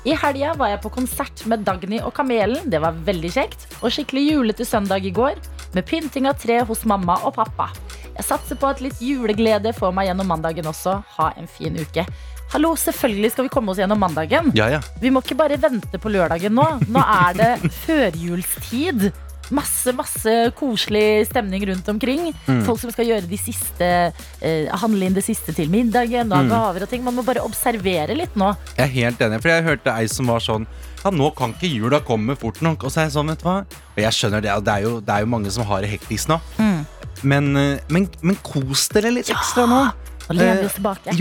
I 0.06 0.13
helga 0.21 0.54
var 0.59 0.69
jeg 0.69 0.81
på 0.83 0.92
konsert 0.94 1.42
med 1.50 1.65
Dagny 1.65 1.98
og 2.04 2.13
Kamelen. 2.18 2.69
Det 2.69 2.81
var 2.83 3.00
veldig 3.07 3.31
kjekt. 3.33 3.65
Og 3.81 3.89
skikkelig 3.94 4.27
julete 4.27 4.68
søndag 4.69 5.06
i 5.06 5.13
går, 5.13 5.42
med 5.74 5.88
pynting 5.89 6.30
av 6.30 6.38
tre 6.42 6.62
hos 6.62 6.86
mamma 6.86 7.18
og 7.25 7.33
pappa. 7.39 7.71
Jeg 8.18 8.25
satser 8.30 8.57
på 8.57 8.69
at 8.69 8.81
litt 8.81 9.01
juleglede 9.01 9.74
får 9.77 9.94
meg 9.98 10.12
gjennom 10.12 10.30
mandagen 10.30 10.69
også. 10.69 11.00
Ha 11.18 11.31
en 11.38 11.50
fin 11.50 11.77
uke. 11.77 12.06
Hallo, 12.54 12.75
selvfølgelig 12.80 13.33
skal 13.33 13.50
vi 13.50 13.51
komme 13.51 13.74
oss 13.74 13.81
gjennom 13.81 14.00
mandagen. 14.00 14.54
Ja, 14.56 14.69
ja. 14.71 14.80
Vi 15.01 15.12
må 15.12 15.25
ikke 15.25 15.38
bare 15.42 15.57
vente 15.59 16.00
på 16.00 16.13
lørdagen 16.13 16.56
nå. 16.56 16.68
Nå 16.88 17.01
er 17.04 17.38
det 17.38 17.71
førjulstid. 17.83 19.09
Masse, 19.53 19.94
masse 19.95 20.33
koselig 20.57 21.27
stemning 21.29 21.63
rundt 21.69 21.88
omkring. 21.91 22.31
Folk 22.67 22.81
som 22.81 22.91
skal 22.91 23.07
gjøre 23.07 23.29
de 23.29 23.39
siste 23.39 23.88
eh, 23.88 24.67
handle 24.81 25.07
inn 25.07 25.15
det 25.15 25.23
siste 25.25 25.55
til 25.55 25.71
middagen. 25.71 26.31
Og 26.31 26.47
mm. 26.47 26.51
gaver 26.51 26.88
og 26.88 26.91
ting. 26.91 27.05
Man 27.05 27.15
må 27.17 27.25
bare 27.27 27.45
observere 27.45 28.17
litt 28.17 28.35
nå. 28.39 28.51
Jeg 28.75 28.85
er 28.88 28.94
helt 28.97 29.23
enig, 29.27 29.39
for 29.44 29.53
jeg 29.53 29.67
hørte 29.67 29.95
ei 29.95 30.09
som 30.11 30.33
var 30.33 30.44
sånn 30.44 30.67
Ja, 31.03 31.11
nå 31.13 31.29
kan 31.38 31.53
ikke 31.55 31.69
jula 31.71 32.01
komme 32.03 32.35
fort 32.39 32.59
nok. 32.65 32.83
Og 32.83 32.94
så 32.94 33.03
er 33.03 33.09
jeg 33.09 33.15
sånn, 33.15 33.31
vet 33.31 33.44
du 33.44 33.47
hva 33.47 33.61
Og 33.63 34.01
jeg 34.03 34.17
skjønner 34.17 34.44
det, 34.44 34.51
og 34.57 34.67
det 34.67 34.75
er 34.75 34.88
jo, 34.88 34.97
det 34.99 35.15
er 35.15 35.23
jo 35.23 35.31
mange 35.31 35.53
som 35.53 35.67
har 35.69 35.85
det 35.85 35.94
hektisk 35.95 36.33
nå. 36.33 36.41
Mm. 36.59 36.83
Men, 37.23 37.55
eh, 37.57 37.88
men, 37.94 38.11
men 38.21 38.38
kos 38.45 38.89
dere 38.94 39.13
litt 39.15 39.31
ekstra 39.33 39.65
nå. 39.69 39.81
Nå 40.27 40.35
lener 40.35 40.61
Eh, 40.61 40.65
oss 40.67 40.75
tilbake. 40.75 41.13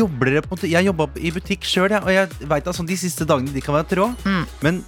Jeg 0.67 0.89
jobba 0.89 1.09
i 1.17 1.31
butikk 1.35 1.67
sjøl, 1.67 1.95
og 2.01 2.11
jeg 2.11 2.29
vet 2.41 2.59
at 2.59 2.73
altså, 2.73 2.87
de 2.87 2.99
siste 2.99 3.27
dagene 3.29 3.55
de 3.55 3.63
kan 3.63 3.77
være 3.77 3.91
trå. 3.93 4.09
Mm. 4.27 4.45
Men 4.67 4.83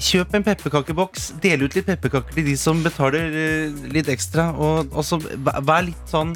kjøp 0.00 0.36
en 0.36 0.46
pepperkakeboks. 0.46 1.30
Del 1.42 1.66
ut 1.66 1.76
litt 1.76 1.88
pepperkaker 1.88 2.36
til 2.36 2.48
de 2.50 2.56
som 2.58 2.80
betaler 2.84 3.34
uh, 3.34 3.82
litt 3.92 4.10
ekstra. 4.12 4.50
Og, 4.56 4.90
og 4.92 5.06
så 5.06 5.20
vær 5.20 5.84
litt 5.88 6.10
sånn 6.10 6.34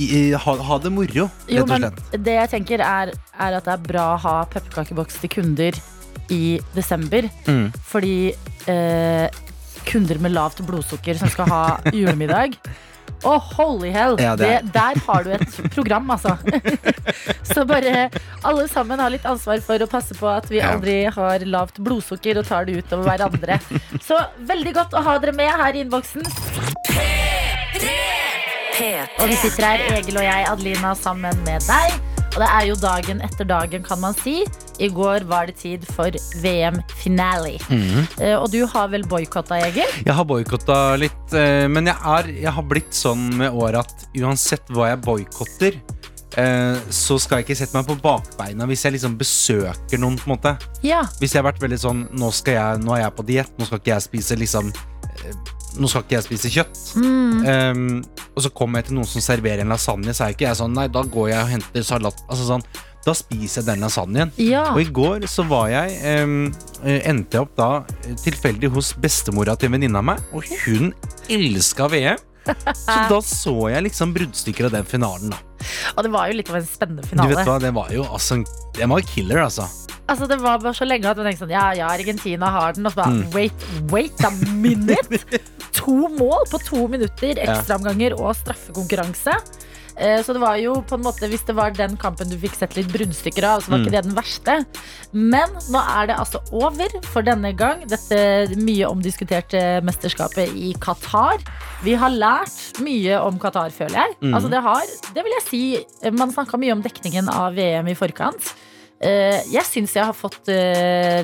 i, 0.00 0.32
ha, 0.32 0.54
ha 0.56 0.78
det 0.80 0.88
moro, 0.88 1.26
rett 1.48 1.66
og 1.66 1.72
slett. 1.76 1.98
det 2.24 2.36
jeg 2.38 2.50
tenker 2.54 2.80
er, 2.80 3.10
er 3.12 3.56
at 3.58 3.66
det 3.66 3.74
er 3.74 3.82
bra 3.84 4.06
å 4.14 4.20
ha 4.22 4.36
pepperkakeboks 4.48 5.18
til 5.20 5.32
kunder 5.34 5.76
i 6.32 6.56
desember. 6.72 7.28
Mm. 7.44 7.66
Fordi 7.90 8.16
eh, 8.72 9.42
kunder 9.88 10.22
med 10.22 10.32
lavt 10.32 10.62
blodsukker 10.64 11.20
som 11.20 11.28
skal 11.32 11.50
ha 11.52 11.62
julemiddag 11.96 12.56
Å, 13.22 13.36
holy 13.56 13.90
hell! 13.94 14.16
Ja, 14.18 14.32
det 14.36 14.46
det 14.46 14.54
er- 14.56 14.70
der 14.74 15.00
har 15.06 15.22
du 15.24 15.30
et 15.36 15.58
program, 15.74 16.08
altså. 16.10 16.36
Så 17.52 17.64
bare 17.68 18.08
alle 18.44 18.66
sammen 18.68 18.98
har 18.98 19.10
litt 19.14 19.24
ansvar 19.28 19.60
for 19.62 19.78
å 19.78 19.86
passe 19.90 20.14
på 20.18 20.26
at 20.30 20.48
vi 20.50 20.58
Ja. 20.58 20.72
aldri 20.74 21.04
har 21.14 21.38
lavt 21.46 21.78
blodsukker 21.78 22.38
og 22.42 22.46
tar 22.48 22.64
det 22.66 22.78
ut 22.82 22.92
over 22.92 23.10
hverandre. 23.12 23.60
Så 24.02 24.18
veldig 24.48 24.74
godt 24.74 24.92
å 24.98 25.02
ha 25.06 25.18
dere 25.22 25.32
med 25.38 25.50
her 25.50 25.72
i 25.78 25.84
innboksen. 25.84 26.26
Og 29.22 29.28
vi 29.28 29.36
sitter 29.38 29.62
her, 29.64 29.84
Egil 29.98 30.16
og 30.18 30.24
jeg, 30.26 30.46
Adelina, 30.50 30.94
sammen 30.98 31.36
med 31.46 31.62
deg. 31.68 32.11
Og 32.32 32.40
det 32.40 32.48
er 32.48 32.64
jo 32.70 32.74
dagen 32.80 33.18
etter 33.20 33.44
dagen, 33.44 33.82
kan 33.84 34.00
man 34.00 34.14
si. 34.16 34.38
I 34.80 34.88
går 34.88 35.26
var 35.28 35.50
det 35.50 35.58
tid 35.60 35.82
for 35.84 36.10
VM-finale. 36.40 37.58
Mhm. 37.68 38.06
Eh, 38.20 38.36
Og 38.40 38.50
du 38.50 38.64
har 38.66 38.88
vel 38.88 39.02
boikotta, 39.04 39.58
Egil? 39.68 39.90
Jeg 40.06 40.14
har 40.16 40.24
boikotta 40.24 40.96
litt, 40.98 41.34
eh, 41.34 41.66
men 41.68 41.86
jeg, 41.86 41.96
er, 42.04 42.30
jeg 42.46 42.52
har 42.56 42.62
blitt 42.62 42.92
sånn 42.96 43.28
med 43.36 43.52
året 43.52 43.84
at 43.84 44.06
uansett 44.16 44.64
hva 44.72 44.88
jeg 44.92 45.02
boikotter, 45.04 45.76
eh, 46.38 46.76
så 46.88 47.18
skal 47.20 47.38
jeg 47.42 47.46
ikke 47.50 47.58
sette 47.60 47.76
meg 47.76 47.86
på 47.86 47.98
bakbeina 48.00 48.64
hvis 48.66 48.84
jeg 48.86 48.94
liksom 48.96 49.18
besøker 49.20 49.98
noen. 50.00 50.16
på 50.16 50.30
en 50.30 50.36
måte 50.38 50.56
Ja. 50.82 51.02
Hvis 51.20 51.34
jeg 51.34 51.42
har 51.42 51.52
vært 51.52 51.60
veldig 51.60 51.78
sånn 51.78 52.08
Nå, 52.16 52.32
skal 52.32 52.54
jeg, 52.54 52.80
nå 52.86 52.94
er 52.96 53.02
jeg 53.04 53.14
på 53.16 53.26
diett, 53.26 53.52
nå 53.58 53.66
skal 53.66 53.78
ikke 53.78 53.92
jeg 53.92 54.02
spise 54.08 54.36
liksom 54.40 54.72
Nå 55.80 55.88
skal 55.88 56.02
ikke 56.04 56.16
jeg 56.18 56.24
spise 56.26 56.50
kjøtt. 56.52 56.80
Mm. 57.00 57.42
Um, 57.46 58.04
og 58.36 58.42
så 58.44 58.50
kommer 58.52 58.80
jeg 58.82 58.90
til 58.90 58.96
noen 58.98 59.08
som 59.08 59.22
serverer 59.24 59.62
en 59.64 59.72
lasagne, 59.72 60.12
så 60.14 60.26
er 60.26 60.34
ikke 60.34 60.48
jeg 60.50 60.58
sånn 60.60 60.74
Nei, 60.76 60.88
da 60.92 61.02
går 61.04 61.30
jeg 61.32 61.42
og 61.44 61.52
henter 61.54 61.86
salat. 61.86 62.20
Altså 62.28 62.48
sånn 62.48 62.64
Da 63.06 63.14
spiser 63.18 63.62
jeg 63.62 63.66
den 63.70 63.80
lasagnen. 63.82 64.32
ja. 64.38 64.66
Og 64.74 64.80
i 64.84 64.90
går 64.94 65.24
så 65.30 65.42
var 65.48 65.68
jeg 65.72 65.96
eh, 66.06 67.00
Endte 67.08 67.38
jeg 67.38 67.46
opp 67.46 67.56
da 67.58 67.70
eh, 68.06 68.12
tilfeldig 68.22 68.70
hos 68.76 68.92
bestemora 69.00 69.56
til 69.58 69.70
en 69.70 69.78
venninne 69.78 69.98
av 69.98 70.04
meg, 70.12 70.20
og 70.32 70.44
hun 70.66 70.92
elska 71.32 71.88
VM. 71.92 72.20
Så 72.42 72.94
da 73.12 73.18
så 73.22 73.52
jeg 73.70 73.84
liksom 73.88 74.12
bruddstykker 74.16 74.66
av 74.66 74.72
den 74.74 74.86
finalen, 74.90 75.30
da. 75.30 75.38
Og 75.96 76.02
det 76.06 76.10
var 76.10 76.26
jo 76.30 76.34
litt 76.40 76.48
av 76.50 76.56
en 76.58 76.66
spennende 76.66 77.04
finale. 77.06 77.30
Du 77.30 77.36
vet 77.36 77.46
hva, 77.46 77.58
det 77.62 77.70
var 77.76 77.90
jo 77.94 78.02
altså 78.10 78.40
Det 78.74 78.88
var 78.90 79.04
killer, 79.06 79.44
altså. 79.44 79.68
Altså, 80.10 80.26
det 80.26 80.40
var 80.42 80.58
bare 80.58 80.74
så 80.74 80.84
lenge 80.84 81.06
at 81.06 81.16
man 81.16 81.28
tenkte 81.28 81.44
sånn 81.44 81.52
Ja, 81.54 81.68
ja, 81.78 81.86
Argentina 81.94 82.48
har 82.50 82.74
den. 82.74 82.86
Og 82.88 82.92
så 82.94 82.98
bare 82.98 83.12
Mm. 83.14 83.30
wait, 83.34 83.66
wait 83.92 84.24
a 84.26 84.30
minute! 84.58 85.20
To 85.72 86.08
mål 86.08 86.44
på 86.50 86.58
to 86.66 86.86
minutter, 86.88 87.34
ekstraomganger 87.40 88.12
og 88.20 88.34
straffekonkurranse. 88.36 89.34
Eh, 89.96 90.22
Så 90.24 90.32
det 90.32 90.40
var 90.40 90.56
jo 90.56 90.78
på 90.88 90.94
en 90.96 91.02
måte 91.04 91.28
Hvis 91.28 91.44
det 91.44 91.54
var 91.54 91.70
den 91.76 91.98
kampen 92.00 92.30
du 92.30 92.36
fikk 92.40 92.54
sett 92.56 92.76
litt 92.76 92.88
brunnstykker 92.88 93.44
av, 93.44 93.60
så 93.62 93.70
var 93.70 93.78
Mm. 93.78 93.84
ikke 93.86 93.92
det 93.92 94.04
den 94.04 94.14
verste. 94.16 94.54
Men 95.12 95.48
nå 95.70 95.80
er 96.00 96.06
det 96.06 96.16
altså 96.16 96.40
over 96.52 96.88
for 97.12 97.22
denne 97.22 97.52
gang, 97.54 97.84
dette 97.86 98.56
mye 98.56 98.88
omdiskuterte 98.88 99.82
mesterskapet 99.84 100.48
i 100.56 100.72
Qatar. 100.80 101.38
Vi 101.84 101.94
har 101.94 102.08
lært 102.10 102.80
mye 102.80 103.20
om 103.20 103.38
Qatar, 103.38 103.68
føler 103.70 103.92
jeg. 104.00 104.16
Mm. 104.22 104.34
Altså 104.34 104.48
det 104.50 104.62
har, 104.62 104.82
det 105.14 105.24
vil 105.24 105.32
jeg 105.32 105.42
si 105.48 106.10
Man 106.10 106.32
snakka 106.32 106.58
mye 106.58 106.72
om 106.72 106.82
dekningen 106.82 107.28
av 107.28 107.54
VM 107.54 107.86
i 107.88 107.94
forkant. 107.94 108.54
Eh, 109.02 109.40
Jeg 109.52 109.66
syns 109.66 109.96
jeg 109.96 110.06
har 110.06 110.14
fått 110.16 110.48
eh, 110.52 111.22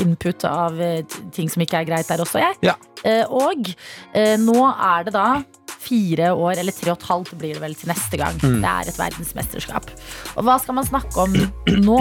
input 0.00 0.44
av 0.48 0.78
eh, 0.80 1.02
ting 1.34 1.50
som 1.50 1.62
ikke 1.64 1.82
er 1.82 1.88
greit 1.88 2.10
der 2.10 2.22
også, 2.22 2.42
jeg. 2.42 2.60
Ja. 2.70 2.76
Eh, 3.04 3.24
Og 3.26 3.72
eh, 4.14 4.36
nå 4.38 4.60
er 4.70 5.08
det 5.08 5.16
da 5.16 5.30
fire 5.80 6.30
år, 6.36 6.58
eller 6.60 6.74
tre 6.76 6.92
og 6.92 6.98
et 6.98 7.06
halvt 7.08 7.34
blir 7.40 7.56
det 7.56 7.62
vel 7.62 7.74
til 7.78 7.90
neste 7.90 8.18
gang. 8.20 8.36
Mm. 8.42 8.58
Det 8.62 8.70
er 8.70 8.90
et 8.90 9.00
verdensmesterskap. 9.00 9.88
Og 10.36 10.44
hva 10.46 10.58
skal 10.60 10.76
man 10.76 10.86
snakke 10.86 11.24
om 11.24 11.34
nå, 11.80 11.98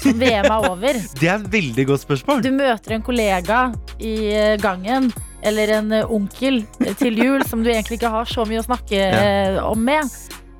som 0.00 0.18
VM 0.18 0.48
er 0.48 0.68
over? 0.70 1.00
Det 1.20 1.28
er 1.28 1.36
et 1.36 1.50
veldig 1.52 1.86
godt 1.92 2.06
spørsmål. 2.06 2.42
Du 2.44 2.50
møter 2.56 2.96
en 2.96 3.04
kollega 3.04 3.60
i 4.00 4.14
eh, 4.32 4.56
gangen, 4.62 5.10
eller 5.46 5.74
en 5.76 5.92
eh, 6.00 6.14
onkel 6.14 6.62
eh, 6.80 6.94
til 6.98 7.20
jul, 7.20 7.44
som 7.46 7.62
du 7.62 7.70
egentlig 7.70 8.00
ikke 8.00 8.12
har 8.16 8.28
så 8.30 8.48
mye 8.48 8.62
å 8.62 8.66
snakke 8.66 8.96
ja. 8.96 9.66
om 9.68 9.84
med. 9.84 10.08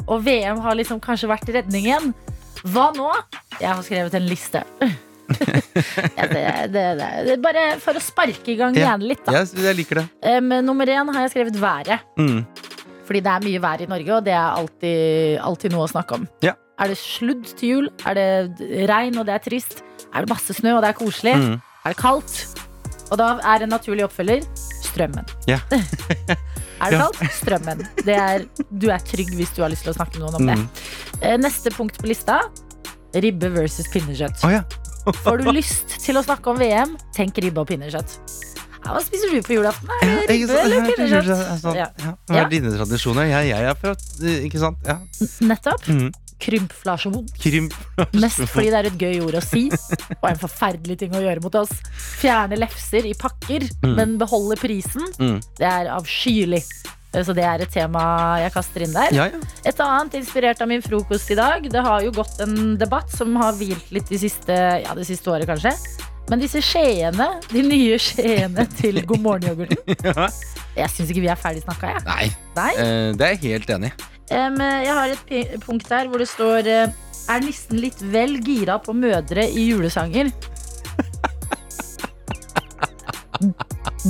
Og 0.09 0.23
VM 0.25 0.61
har 0.65 0.77
liksom 0.79 1.01
kanskje 1.05 1.31
vært 1.33 1.49
redningen. 1.53 2.13
Hva 2.67 2.89
nå? 2.97 3.11
Jeg 3.61 3.69
har 3.71 3.83
skrevet 3.87 4.15
en 4.19 4.27
liste. 4.29 4.63
ja, 5.29 6.25
det, 6.27 6.43
det, 6.73 6.85
det, 6.99 7.09
det 7.27 7.33
er 7.37 7.43
bare 7.45 7.65
for 7.83 7.99
å 7.99 8.03
sparke 8.03 8.53
i 8.55 8.57
gang 8.59 8.77
Ja. 8.79 8.91
hjernen 8.91 9.09
litt, 9.11 9.21
da. 9.27 9.35
Jeg, 9.41 9.51
jeg 9.67 9.77
liker 9.83 10.01
det. 10.03 10.07
Um, 10.39 10.49
nummer 10.65 10.89
én 10.89 11.13
har 11.15 11.27
jeg 11.27 11.35
skrevet 11.37 11.59
været. 11.61 12.07
Mm. 12.19 12.41
Fordi 13.09 13.21
det 13.25 13.33
er 13.35 13.45
mye 13.45 13.61
vær 13.65 13.83
i 13.85 13.89
Norge, 13.89 14.15
og 14.19 14.25
det 14.27 14.35
er 14.37 14.49
alltid, 14.59 15.39
alltid 15.41 15.73
noe 15.77 15.87
å 15.87 15.93
snakke 15.93 16.19
om. 16.19 16.27
Ja. 16.45 16.55
Er 16.79 16.93
det 16.93 16.99
sludd 17.01 17.47
til 17.59 17.69
jul? 17.73 17.87
Er 18.07 18.15
det 18.19 18.27
regn, 18.91 19.17
og 19.19 19.27
det 19.29 19.35
er 19.39 19.45
trist? 19.45 19.81
Er 20.13 20.25
det 20.25 20.31
masse 20.33 20.55
snø, 20.57 20.77
og 20.77 20.85
det 20.85 20.93
er 20.93 20.99
koselig? 20.99 21.35
Mm. 21.41 21.57
Er 21.85 21.95
det 21.95 22.01
kaldt? 22.01 22.37
Og 23.09 23.17
da 23.21 23.31
er 23.55 23.65
en 23.65 23.73
naturlig 23.73 24.05
oppfølger 24.05 24.45
strømmen. 24.85 25.25
Ja. 25.49 25.59
er 26.81 26.91
det 26.91 26.99
Ja. 26.99 27.07
kaldt? 27.09 27.33
Strømmen. 27.41 27.85
Det 28.07 28.17
er, 28.17 28.47
du 28.71 28.89
er 28.91 28.99
trygg 29.05 29.31
hvis 29.37 29.53
du 29.57 29.63
har 29.63 29.71
lyst 29.73 29.83
til 29.87 29.93
å 29.93 29.97
snakke 29.99 30.19
med 30.19 30.27
noen 30.27 30.35
om 30.41 30.47
det. 30.47 30.57
Mm. 30.59 30.69
Eh, 31.23 31.37
Neste 31.39 31.71
punkt 31.75 31.99
på 31.99 32.07
lista. 32.11 32.41
Ribbe 33.15 33.49
versus 33.55 33.89
pinnekjøtt. 33.89 34.43
Oh, 34.45 34.53
ja. 34.53 34.63
Får 35.25 35.39
du 35.41 35.51
lyst 35.53 35.95
til 36.05 36.19
å 36.21 36.23
snakke 36.23 36.51
om 36.53 36.59
VM, 36.61 36.97
tenk 37.17 37.39
ribbe 37.41 37.63
og 37.63 37.69
pinnekjøtt. 37.71 38.19
Ja, 38.85 38.93
hva 38.95 39.01
spiser 39.03 39.33
du 39.33 39.41
på 39.43 39.57
julaften? 39.57 39.89
Ribbe 40.29 40.59
eller 40.61 40.77
er 40.83 40.91
pinnekjøtt? 40.93 41.61
sånn, 41.63 41.75
Ja. 41.81 41.87
Hva 42.29 42.43
er 42.45 42.51
dine 42.53 42.71
tradisjoner? 42.77 43.27
Jeg, 43.33 43.49
jeg 43.49 43.65
er 43.73 43.75
fra 43.81 43.95
Ikke 44.45 44.61
sant? 44.61 44.79
Ja. 44.87 44.99
Nettopp. 45.49 45.89
Mm. 45.89 46.13
Krympflasjon. 46.43 47.27
Krymp. 47.43 47.75
Mest 48.15 48.45
fordi 48.53 48.71
det 48.71 48.79
er 48.79 48.89
et 48.93 48.99
gøy 49.03 49.21
ord 49.27 49.39
å 49.39 49.43
si, 49.43 49.65
og 50.21 50.29
en 50.31 50.39
forferdelig 50.41 50.99
ting 51.01 51.17
å 51.19 51.23
gjøre 51.25 51.43
mot 51.45 51.55
oss. 51.61 51.73
Fjerne 52.21 52.59
lefser 52.61 53.07
i 53.11 53.15
pakker, 53.19 53.67
Mm. 53.83 53.95
men 53.97 54.17
beholde 54.19 54.57
prisen. 54.61 55.03
Mm. 55.19 55.41
Det 55.59 55.67
er 55.67 55.91
avskyelig. 55.95 56.63
Så 57.09 57.33
det 57.35 57.43
er 57.49 57.63
et 57.65 57.71
tema 57.73 58.03
jeg 58.43 58.53
kaster 58.53 58.83
inn 58.85 58.93
der. 58.93 59.15
Ja, 59.17 59.25
ja. 59.33 59.39
Et 59.67 59.79
annet 59.81 60.15
inspirert 60.21 60.61
av 60.61 60.69
min 60.69 60.83
frokost 60.85 61.31
i 61.33 61.35
dag. 61.39 61.65
Det 61.73 61.81
har 61.83 62.03
jo 62.05 62.11
gått 62.13 62.39
en 62.45 62.77
debatt 62.79 63.11
som 63.11 63.35
har 63.41 63.57
hvilt 63.57 63.89
litt 63.97 64.07
de 64.13 64.19
siste, 64.21 64.53
ja, 64.85 64.95
det 64.95 65.07
siste 65.09 65.31
året, 65.33 65.49
kanskje. 65.49 65.73
Men 66.29 66.43
disse 66.43 66.61
skjeene, 66.61 67.31
de 67.49 67.63
nye 67.65 67.97
skjeene 67.99 68.67
til 68.77 69.01
God 69.09 69.23
morgen-yoghurten, 69.25 69.81
ja. 70.05 70.29
jeg 70.77 70.93
syns 70.93 71.09
ikke 71.15 71.25
vi 71.25 71.33
er 71.33 71.41
ferdig 71.41 71.65
snakka, 71.65 71.95
jeg. 71.97 72.05
Nei, 72.05 72.29
Nei. 72.61 72.71
eh, 72.77 73.13
det 73.17 73.25
er 73.25 73.35
jeg 73.39 73.45
helt 73.57 73.71
enig 73.79 73.95
i. 73.95 74.18
Jeg 74.31 74.95
har 74.95 75.15
et 75.15 75.59
punkt 75.65 75.89
der 75.89 76.09
hvor 76.11 76.21
det 76.21 76.29
står 76.29 76.69
eh, 76.69 76.95
Er 77.33 77.45
nissen 77.45 77.81
litt 77.81 78.01
vel 78.13 78.39
gira 78.45 78.79
på 78.83 78.93
mødre 78.97 79.47
i 79.49 79.69
julesanger? 79.71 80.31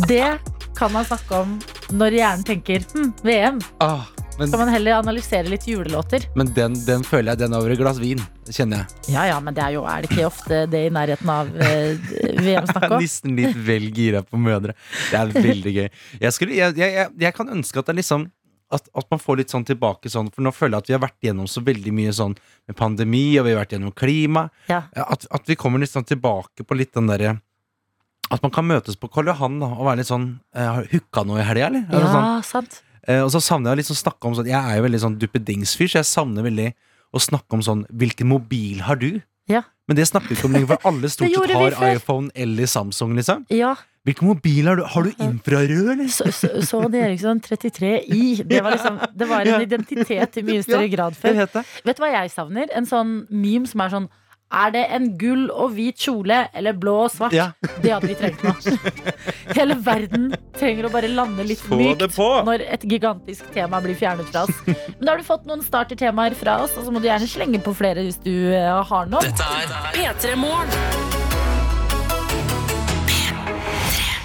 Det 0.09 0.39
kan 0.79 0.93
man 0.95 1.05
snakke 1.05 1.43
om 1.43 1.59
når 1.99 2.17
hjernen 2.19 2.47
tenker 2.47 2.85
hm, 2.93 3.11
VM. 3.25 3.59
Ah, 3.83 4.07
men, 4.39 4.51
Kan 4.53 4.61
man 4.61 4.71
heller 4.71 4.99
analysere 5.01 5.49
litt 5.51 5.67
julelåter? 5.67 6.29
men 6.39 6.53
den, 6.55 6.77
den 6.87 7.03
føler 7.05 7.33
jeg 7.33 7.43
den 7.43 7.55
er 7.57 7.63
over 7.63 7.75
et 7.75 7.81
glass 7.81 7.99
vin, 7.99 8.21
kjenner 8.47 8.85
jeg. 8.85 9.15
Ja 9.17 9.25
ja, 9.33 9.39
men 9.43 9.57
det 9.57 9.65
er 9.65 9.75
jo 9.75 9.83
er 9.89 10.05
det 10.05 10.13
ikke 10.13 10.29
ofte 10.29 10.61
det 10.71 10.85
i 10.87 10.93
nærheten 10.95 11.33
av 11.35 11.51
eh, 11.67 12.11
VM 12.39 12.69
snakk 12.73 12.91
om? 12.93 12.99
Nissen 13.03 13.35
litt 13.39 13.59
vel 13.67 13.89
gira 13.95 14.23
på 14.23 14.39
mødre. 14.41 14.77
Det 15.11 15.19
er 15.19 15.35
veldig 15.35 15.75
gøy. 15.81 15.89
Jeg, 16.21 16.37
skulle, 16.37 16.59
jeg, 16.61 16.77
jeg, 16.79 17.09
jeg 17.27 17.35
kan 17.37 17.51
ønske 17.57 17.83
at 17.83 17.91
det 17.91 17.97
er 17.97 18.01
liksom 18.05 18.29
at, 18.75 18.89
at 18.93 19.07
man 19.11 19.21
får 19.23 19.39
litt 19.41 19.53
sånn 19.53 19.65
tilbake 19.65 20.11
sånn, 20.13 20.29
for 20.35 20.45
nå 20.45 20.53
føler 20.53 20.77
jeg 20.77 20.85
at 20.85 20.89
vi 20.91 20.95
har 20.97 21.03
vært 21.07 21.25
gjennom 21.25 21.47
så 21.49 21.63
veldig 21.65 21.93
mye 21.97 22.13
sånn 22.13 22.35
med 22.69 22.77
pandemi, 22.77 23.23
og 23.41 23.47
vi 23.47 23.55
har 23.55 23.63
vært 23.63 23.73
gjennom 23.77 23.95
klima. 23.97 24.49
Ja. 24.69 24.83
At, 24.93 25.25
at 25.33 25.49
vi 25.49 25.57
kommer 25.57 25.81
litt 25.81 25.93
sånn 25.95 26.05
tilbake 26.09 26.67
på 26.69 26.77
litt 26.77 26.93
den 26.97 27.09
derre 27.09 27.39
At 28.29 28.43
man 28.45 28.53
kan 28.53 28.67
møtes 28.69 28.99
på 29.01 29.09
Karl 29.09 29.31
Johan 29.33 29.57
da, 29.63 29.71
og 29.73 29.87
være 29.89 30.03
litt 30.03 30.11
sånn 30.11 30.27
eh, 30.53 30.67
Har 30.69 30.85
du 30.85 30.93
hooka 30.93 31.25
noe 31.25 31.41
i 31.41 31.47
helga, 31.49 31.71
eller? 31.71 31.87
Altså 31.89 32.13
sånn, 32.13 32.29
Ja, 32.29 32.43
sant. 32.45 32.79
Eh, 33.09 33.23
og 33.25 33.31
så 33.33 33.41
savner 33.41 33.71
jeg 33.73 33.79
å 33.79 33.81
liksom 33.81 34.01
snakke 34.03 34.29
om 34.29 34.37
sånn 34.37 34.51
Jeg 34.51 34.61
er 34.61 34.77
jo 34.77 34.85
veldig 34.85 35.01
sånn 35.07 35.17
duppedingsfyr, 35.23 35.89
så 35.89 36.01
jeg 36.03 36.11
savner 36.11 36.45
veldig 36.45 36.69
å 37.17 37.23
snakke 37.25 37.57
om 37.57 37.65
sånn 37.65 37.87
Hvilken 37.89 38.29
mobil 38.29 38.85
har 38.85 39.01
du? 39.01 39.23
Ja. 39.49 39.65
Men 39.88 39.97
det 39.97 40.04
snakker 40.09 40.28
vi 40.28 40.37
ikke 40.37 40.45
om 40.50 40.52
lenger, 40.52 40.66
for 40.75 40.88
alle 40.90 41.09
stort 41.09 41.33
sett 41.33 41.54
har 41.57 41.95
iPhone 41.97 42.30
eller 42.37 42.66
Samsung, 42.68 43.14
liksom. 43.16 43.47
Ja. 43.50 43.75
Hvilken 44.04 44.28
mobil 44.28 44.66
har 44.68 44.76
du? 44.76 44.83
Har 44.85 45.02
du 45.02 45.11
infrarød, 45.25 45.88
eller? 45.95 46.09
Så- 46.09 46.30
så- 46.33 46.62
Sony 46.64 46.99
Eriksson 46.99 47.40
33i. 47.40 48.42
Det 48.45 48.62
var, 48.62 48.71
liksom, 48.76 48.99
det 49.16 49.28
var 49.28 49.40
en 49.49 49.62
identitet 49.64 50.37
i 50.37 50.42
mye 50.42 50.62
større 50.62 50.88
grad 50.92 51.16
før. 51.16 51.35
Vet 51.85 51.97
du 51.97 52.02
hva 52.04 52.12
jeg 52.12 52.30
savner? 52.30 52.68
En 52.76 52.87
sånn 52.87 53.26
meme 53.30 53.66
som 53.66 53.80
er 53.80 53.88
sånn 53.97 54.09
Er 54.49 54.73
det 54.73 54.85
en 54.97 55.11
gull 55.21 55.49
og 55.52 55.75
hvit 55.76 56.00
kjole 56.00 56.38
eller 56.57 56.76
blå 56.81 56.95
og 57.05 57.12
svart? 57.12 57.37
Ja. 57.37 57.50
Det 57.83 57.93
hadde 57.93 58.09
vi 58.09 58.17
trengt 58.19 58.43
nå. 58.43 58.55
Hele 59.55 59.76
verden 59.85 60.31
trenger 60.57 60.88
å 60.88 60.93
bare 60.93 61.11
lande 61.12 61.45
litt 61.47 61.61
Få 61.62 61.78
mykt 61.78 62.17
når 62.49 62.64
et 62.67 62.87
gigantisk 62.88 63.52
tema 63.55 63.83
blir 63.85 63.99
fjernet 63.99 64.28
fra 64.33 64.47
oss. 64.49 64.62
Men 64.67 65.05
da 65.05 65.12
har 65.12 65.23
du 65.23 65.28
fått 65.28 65.47
noen 65.49 65.62
startertemaer 65.64 66.37
fra 66.38 66.59
oss, 66.64 66.75
og 66.81 66.88
så 66.88 66.95
må 66.95 67.02
du 67.02 67.11
gjerne 67.11 67.28
slenge 67.31 67.62
på 67.62 67.76
flere 67.76 68.07
hvis 68.09 68.21
du 68.25 68.35
har 68.57 69.11
noe. 69.12 69.25
Dette 69.25 69.52
er 69.62 69.90
P3 69.95 70.38
Morgen. 70.40 71.27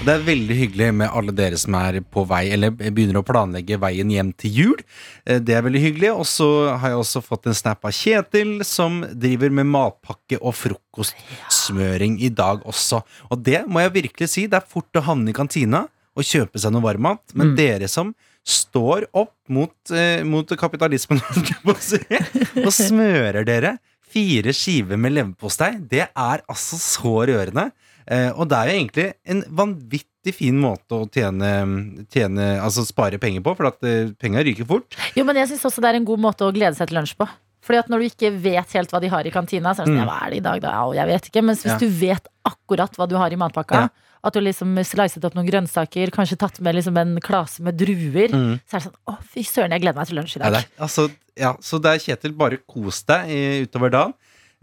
Det 0.04 0.12
er 0.12 0.24
veldig 0.26 0.56
hyggelig 0.58 0.88
med 1.00 1.14
alle 1.16 1.32
dere 1.32 1.56
som 1.60 1.76
er 1.80 2.02
på 2.12 2.26
vei, 2.28 2.42
eller 2.52 2.74
begynner 2.76 3.22
å 3.22 3.24
planlegge 3.24 3.78
veien 3.80 4.10
hjem 4.12 4.34
til 4.36 4.52
jul. 4.58 4.82
Eh, 5.26 5.40
Det 5.40 5.56
er 5.56 5.64
veldig 5.64 5.80
hyggelig. 5.80 6.10
Og 6.12 6.26
så 6.28 6.48
har 6.76 6.90
jeg 6.92 7.00
også 7.00 7.22
fått 7.24 7.48
en 7.48 7.56
snap 7.56 7.86
av 7.88 7.94
Kjetil, 7.96 8.66
som 8.68 9.00
driver 9.14 9.50
med 9.50 9.70
matpakke 9.72 10.42
og 10.42 10.58
frokostsmøring 10.60 12.18
i 12.20 12.28
dag 12.36 12.66
også. 12.68 13.00
Og 13.32 13.44
det 13.48 13.64
må 13.68 13.80
jeg 13.86 13.94
virkelig 14.02 14.28
si, 14.34 14.46
det 14.48 14.60
er 14.60 14.68
fort 14.68 14.92
å 15.00 15.06
havne 15.08 15.32
i 15.32 15.38
kantina 15.38 15.86
og 16.18 16.28
kjøpe 16.28 16.60
seg 16.60 16.74
noe 16.76 16.84
varmmat, 16.84 17.24
men 17.34 17.54
Mm. 17.54 17.56
dere 17.56 17.88
som 17.88 18.14
står 18.44 19.08
opp 19.14 19.34
mot, 19.48 19.72
eh, 19.90 20.22
mot 20.24 20.46
kapitalismen 20.46 21.22
og 21.66 22.72
smører 22.76 23.46
dere 23.48 23.78
fire 24.14 24.52
skiver 24.54 24.98
med 25.00 25.14
leverpostei, 25.16 25.80
det 25.80 26.10
er 26.12 26.44
altså 26.48 26.76
så 26.78 27.16
rørende. 27.26 27.72
Eh, 28.08 28.32
og 28.36 28.50
det 28.50 28.58
er 28.58 28.68
jo 28.70 28.78
egentlig 28.80 29.14
en 29.26 29.44
vanvittig 29.50 30.34
fin 30.36 30.58
måte 30.60 30.92
å 30.98 31.08
tjene, 31.12 32.06
tjene 32.12 32.60
altså 32.64 32.84
spare 32.88 33.20
penger 33.22 33.44
på, 33.46 33.56
for 33.58 33.70
at 33.72 33.84
eh, 33.88 34.12
penga 34.20 34.44
ryker 34.44 34.68
fort. 34.68 34.96
Jo, 35.16 35.24
men 35.28 35.36
jeg 35.40 35.50
syns 35.54 35.66
også 35.70 35.82
det 35.84 35.94
er 35.94 36.00
en 36.02 36.06
god 36.08 36.20
måte 36.20 36.46
å 36.48 36.54
glede 36.56 36.76
seg 36.78 36.88
til 36.92 37.00
lunsj 37.00 37.16
på. 37.20 37.28
Fordi 37.64 37.80
at 37.80 37.88
når 37.92 38.00
du 38.04 38.06
ikke 38.10 38.30
vet 38.44 38.74
helt 38.76 38.92
hva 38.92 39.00
de 39.00 39.08
har 39.08 39.24
i 39.24 39.32
kantina, 39.32 39.72
så 39.72 39.84
er 39.84 39.86
det 39.88 39.94
sånn, 39.94 40.00
Mm. 40.00 40.04
ja, 40.04 40.08
hva 40.12 40.18
er 40.28 40.30
det 40.32 40.38
i 40.38 40.44
dag 40.44 40.62
da? 40.62 40.72
Ja, 40.76 40.92
jeg 41.00 41.08
vet 41.14 41.30
ikke. 41.32 41.44
Mens 41.48 41.62
hvis 41.64 41.72
Ja. 41.72 41.78
du 41.80 41.88
vet 41.88 42.28
akkurat 42.44 42.92
hva 43.00 43.08
du 43.08 43.16
har 43.16 43.32
i 43.32 43.36
matpakka, 43.40 43.72
Ja. 43.84 43.88
at 44.24 44.34
du 44.34 44.40
liksom 44.42 44.76
slicet 44.84 45.24
opp 45.24 45.34
noen 45.36 45.48
grønnsaker, 45.48 46.12
kanskje 46.12 46.38
tatt 46.38 46.60
med 46.60 46.76
liksom 46.76 46.98
en 46.98 47.20
klase 47.22 47.62
med 47.64 47.78
druer, 47.78 48.28
Mm. 48.32 48.60
så 48.68 48.76
er 48.76 48.80
det 48.80 48.84
sånn, 48.92 49.00
å 49.08 49.18
fy 49.24 49.44
søren, 49.44 49.72
jeg 49.72 49.82
gleder 49.82 49.96
meg 49.96 50.08
til 50.08 50.18
lunsj 50.18 50.36
i 50.36 50.40
Ja, 50.40 50.50
dag. 50.50 50.54
det 50.54 50.66
er, 50.78 50.84
altså, 50.84 51.12
ja, 51.38 51.54
så 51.62 51.82
det 51.82 51.92
er 51.92 52.00
Kjetil, 52.04 52.36
bare 52.38 52.58
kos 52.68 53.02
deg 53.04 53.30
utover 53.72 53.90
dagen. 53.92 54.14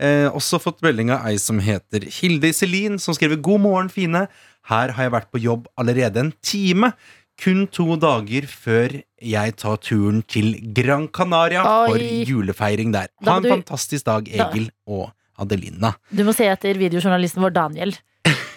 Eh, 0.00 0.28
også 0.32 0.56
fått 0.62 0.80
melding 0.80 1.10
av 1.12 1.26
ei 1.28 1.36
som 1.36 1.58
heter 1.60 2.06
Hilde 2.08 2.48
Iselin, 2.48 2.98
som 2.98 3.12
skriver 3.14 3.36
'God 3.36 3.60
morgen, 3.60 3.88
fine'. 3.92 4.28
Her 4.70 4.92
har 4.96 5.02
jeg 5.04 5.12
vært 5.12 5.30
på 5.32 5.40
jobb 5.42 5.66
allerede 5.76 6.16
en 6.16 6.32
time. 6.42 6.92
Kun 7.40 7.66
to 7.72 7.96
dager 7.96 8.44
før 8.48 9.02
jeg 9.20 9.56
tar 9.56 9.76
turen 9.80 10.22
til 10.28 10.54
Gran 10.76 11.08
Canaria 11.08 11.62
for 11.88 11.96
julefeiring 11.98 12.92
der. 12.92 13.08
Ha 13.24 13.36
en 13.36 13.42
du- 13.42 13.48
fantastisk 13.48 14.04
dag, 14.04 14.28
Egil 14.28 14.70
og 14.86 15.10
Adelina. 15.38 15.94
Du 16.14 16.22
må 16.24 16.34
se 16.34 16.44
etter 16.44 16.74
videojournalisten 16.76 17.40
vår 17.42 17.52
Daniel. 17.52 17.94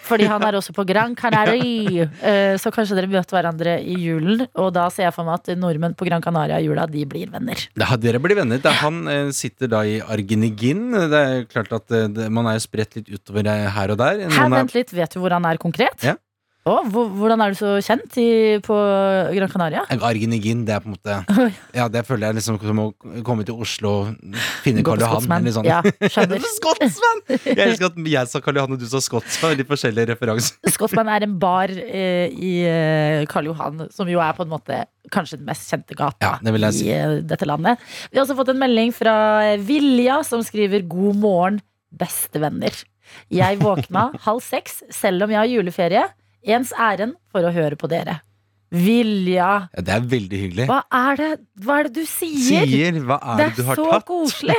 Fordi 0.04 0.26
han 0.28 0.42
er 0.46 0.58
også 0.58 0.74
på 0.76 0.84
Gran 0.88 1.14
Canaria. 1.18 2.08
Eh, 2.20 2.56
Så 2.60 2.72
kanskje 2.74 2.96
dere 2.98 3.10
møter 3.10 3.38
hverandre 3.38 3.76
i 3.80 3.96
julen. 3.98 4.44
Og 4.60 4.72
da 4.76 4.88
ser 4.92 5.08
jeg 5.08 5.14
for 5.16 5.26
meg 5.28 5.40
at 5.40 5.56
nordmenn 5.58 5.96
på 5.96 6.06
Gran 6.08 6.22
Canaria 6.24 6.60
i 6.60 6.66
jula, 6.68 6.86
de 6.90 7.04
blir 7.08 7.30
venner. 7.32 7.64
Ja, 7.80 7.96
dere 8.00 8.20
blir 8.22 8.36
venner. 8.38 8.60
Er 8.60 8.78
han 8.82 9.00
eh, 9.08 9.30
sitter 9.36 9.70
da 9.72 9.84
i 9.88 9.98
Argenigin. 10.00 10.90
Det 11.12 11.22
er 11.24 11.48
klart 11.50 11.72
at 11.76 11.94
eh, 11.94 12.28
man 12.28 12.48
er 12.52 12.60
spredt 12.62 12.98
litt 13.00 13.10
utover 13.12 13.48
her 13.48 13.94
og 13.94 14.00
der. 14.00 14.26
Her, 14.28 14.44
er, 14.44 14.56
vent 14.58 14.76
litt, 14.76 14.92
vet 14.94 15.16
du 15.16 15.22
hvor 15.22 15.34
han 15.34 15.48
er 15.48 15.60
konkret? 15.62 16.04
Ja. 16.04 16.16
Å, 16.64 16.74
hvor- 16.88 17.10
hvordan 17.12 17.42
er 17.44 17.52
du 17.52 17.58
så 17.58 17.70
kjent 17.84 18.14
i, 18.16 18.56
på 18.64 18.72
Gran 19.36 19.50
Canaria? 19.52 19.82
Argenigin, 20.00 20.62
det 20.64 20.72
er 20.72 20.80
på 20.80 20.88
en 20.88 20.94
måte 20.96 21.16
Ja, 21.76 21.90
det 21.92 22.00
føler 22.08 22.30
jeg 22.30 22.38
liksom 22.38 22.56
som 22.62 22.78
å 22.80 22.86
komme 23.26 23.44
til 23.44 23.58
Oslo 23.60 23.90
og 23.98 24.38
finne 24.64 24.80
Gå 24.80 24.94
Karl 24.94 25.02
Johan. 25.04 25.18
Scotsman. 25.20 25.44
Eller 25.44 25.54
sånn. 25.58 25.68
Ja, 25.68 25.82
skjønner. 26.14 26.46
Scotsman! 26.56 27.20
Jeg 27.44 27.58
elsker 27.66 27.90
at 27.90 28.00
jeg 28.14 28.30
sa 28.32 28.40
Karl 28.46 28.60
Johan 28.62 28.72
og 28.78 28.80
du 28.80 28.86
sa 28.88 29.02
Skotsmann. 29.04 29.58
Litt 29.60 29.68
forskjellige 29.68 30.14
referanser. 30.14 30.56
Scotsman 30.72 31.12
er 31.12 31.28
en 31.28 31.36
bar 31.44 31.68
eh, 31.84 32.32
i 32.32 32.54
eh, 32.70 33.26
Karl 33.28 33.52
Johan, 33.52 33.84
som 33.92 34.08
jo 34.08 34.24
er 34.24 34.32
på 34.40 34.48
en 34.48 34.52
måte 34.56 34.80
kanskje 35.12 35.36
den 35.42 35.44
mest 35.52 35.68
kjente 35.68 35.92
gata 36.00 36.24
Ja, 36.24 36.32
det 36.40 36.56
vil 36.56 36.64
jeg 36.70 36.78
si. 36.80 36.88
i 36.88 36.96
eh, 36.96 37.18
dette 37.28 37.44
landet. 37.44 37.84
Vi 38.08 38.16
har 38.16 38.24
også 38.24 38.38
fått 38.40 38.54
en 38.54 38.62
melding 38.64 38.96
fra 38.96 39.14
Vilja, 39.60 40.22
som 40.24 40.40
skriver 40.40 40.80
'God 40.88 41.20
morgen, 41.20 41.60
bestevenner'. 41.92 42.86
Jeg 43.28 43.60
våkna 43.60 44.08
halv 44.24 44.40
seks, 44.40 44.80
selv 44.90 45.28
om 45.28 45.32
jeg 45.36 45.42
har 45.44 45.50
juleferie. 45.60 46.08
Ens 46.44 46.72
ærend 46.76 47.14
for 47.32 47.40
å 47.48 47.52
høre 47.54 47.76
på 47.80 47.88
dere. 47.88 48.20
Vilja, 48.74 49.68
Ja, 49.70 49.82
det 49.86 49.92
er 49.94 50.00
veldig 50.10 50.38
hyggelig. 50.40 50.64
hva 50.66 50.80
er 50.90 51.16
det, 51.20 51.28
hva 51.62 51.76
er 51.78 51.86
det 51.86 51.92
du 51.94 52.06
sier? 52.10 52.64
Sier, 52.66 52.96
hva 53.06 53.18
er 53.22 53.36
Det 53.38 53.44
det, 53.44 53.52
er 53.52 53.60
du 53.60 53.62
har 53.68 53.76
så 53.78 53.84
tatt? 53.92 54.06
koselig! 54.08 54.56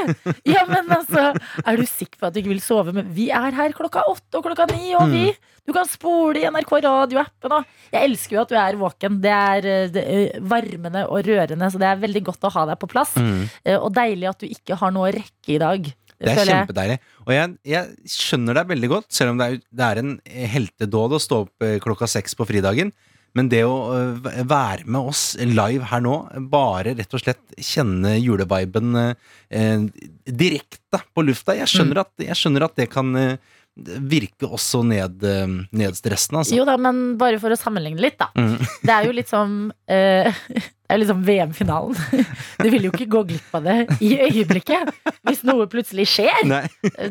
Ja, 0.48 0.62
men 0.70 0.88
altså, 0.96 1.24
Er 1.65 1.75
du 1.82 1.84
sikker 1.89 2.22
på 2.22 2.27
at 2.30 2.34
du 2.34 2.39
ikke 2.39 2.54
vil 2.54 2.62
sove? 2.63 2.94
Men 2.96 3.10
vi 3.12 3.27
er 3.36 3.51
her 3.58 3.75
klokka 3.75 4.06
åtte 4.08 4.39
og 4.39 4.46
klokka 4.48 4.70
ni, 4.72 4.94
og 4.96 5.10
vi 5.12 5.25
Du 5.68 5.74
kan 5.74 5.88
spole 5.89 6.38
i 6.38 6.46
NRK 6.48 6.72
Radio-appen. 6.86 7.51
Og 7.58 7.65
jeg 7.92 8.06
elsker 8.08 8.36
jo 8.38 8.42
at 8.46 8.50
du 8.54 8.56
er 8.62 8.75
våken. 8.77 9.15
Det 9.20 9.32
er, 9.34 9.65
eh, 9.65 9.88
det 9.89 10.04
er 10.06 10.39
varmende 10.46 11.08
og 11.10 11.25
rørende, 11.25 11.72
så 11.74 11.80
det 11.82 11.88
er 11.89 11.98
veldig 12.04 12.22
godt 12.27 12.46
å 12.46 12.51
ha 12.54 12.65
deg 12.70 12.77
på 12.80 12.88
plass. 12.92 13.15
Mm. 13.18 13.50
Eh, 13.65 13.77
Og 13.82 13.92
deilig 13.92 14.30
at 14.30 14.39
du 14.39 14.46
ikke 14.48 14.77
har 14.77 14.92
noe 14.94 15.10
å 15.10 15.15
rekke 15.15 15.56
i 15.56 15.58
dag. 15.58 15.89
Det 16.25 16.36
er 16.36 16.51
kjempedeilig. 16.51 17.00
Og 17.25 17.34
jeg, 17.36 17.55
jeg 17.72 18.13
skjønner 18.15 18.60
deg 18.60 18.72
veldig 18.75 18.91
godt, 18.91 19.10
selv 19.13 19.34
om 19.34 19.41
det 19.41 19.50
er, 19.50 19.60
det 19.70 19.89
er 19.89 20.01
en 20.01 20.15
heltedåd 20.55 21.17
å 21.17 21.22
stå 21.22 21.44
opp 21.46 21.65
eh, 21.67 21.77
klokka 21.84 22.10
seks 22.10 22.38
på 22.38 22.48
fridagen. 22.50 22.94
Men 23.36 23.50
det 23.51 23.65
å 23.67 23.75
eh, 23.91 24.29
være 24.48 24.88
med 24.88 25.12
oss 25.12 25.25
live 25.41 25.89
her 25.91 26.03
nå, 26.03 26.15
bare 26.51 26.96
rett 26.96 27.17
og 27.17 27.24
slett 27.24 27.60
kjenne 27.60 28.15
juleviben 28.22 28.96
eh, 29.01 29.84
direkte 30.25 31.03
på 31.12 31.25
lufta 31.27 31.58
Jeg 31.58 31.72
skjønner, 31.72 32.05
at, 32.05 32.13
jeg 32.24 32.39
skjønner 32.39 32.67
at 32.70 32.79
det 32.79 32.88
kan 32.94 33.12
eh, 33.20 33.36
virke 33.75 34.48
også 34.48 34.86
ned, 34.88 35.24
eh, 35.27 35.58
nedstressende, 35.75 36.44
altså. 36.44 36.55
Jo 36.55 36.67
da, 36.67 36.77
men 36.79 37.17
bare 37.20 37.41
for 37.44 37.51
å 37.51 37.60
sammenligne 37.60 38.03
litt, 38.08 38.17
da. 38.22 38.32
Mm. 38.39 38.55
Det 38.86 38.96
er 38.96 39.10
jo 39.10 39.15
litt 39.20 39.32
som 39.32 39.60
eh, 39.91 40.46
liksom 40.94 41.24
VM-finalen. 41.25 41.96
Du 42.65 42.70
vil 42.72 42.86
jo 42.88 42.92
ikke 42.94 43.06
gå 43.12 43.20
glipp 43.27 43.54
av 43.58 43.65
det 43.65 43.75
i 44.01 44.13
øyeblikket 44.25 44.89
hvis 45.27 45.42
noe 45.46 45.65
plutselig 45.70 46.06
skjer. 46.10 46.46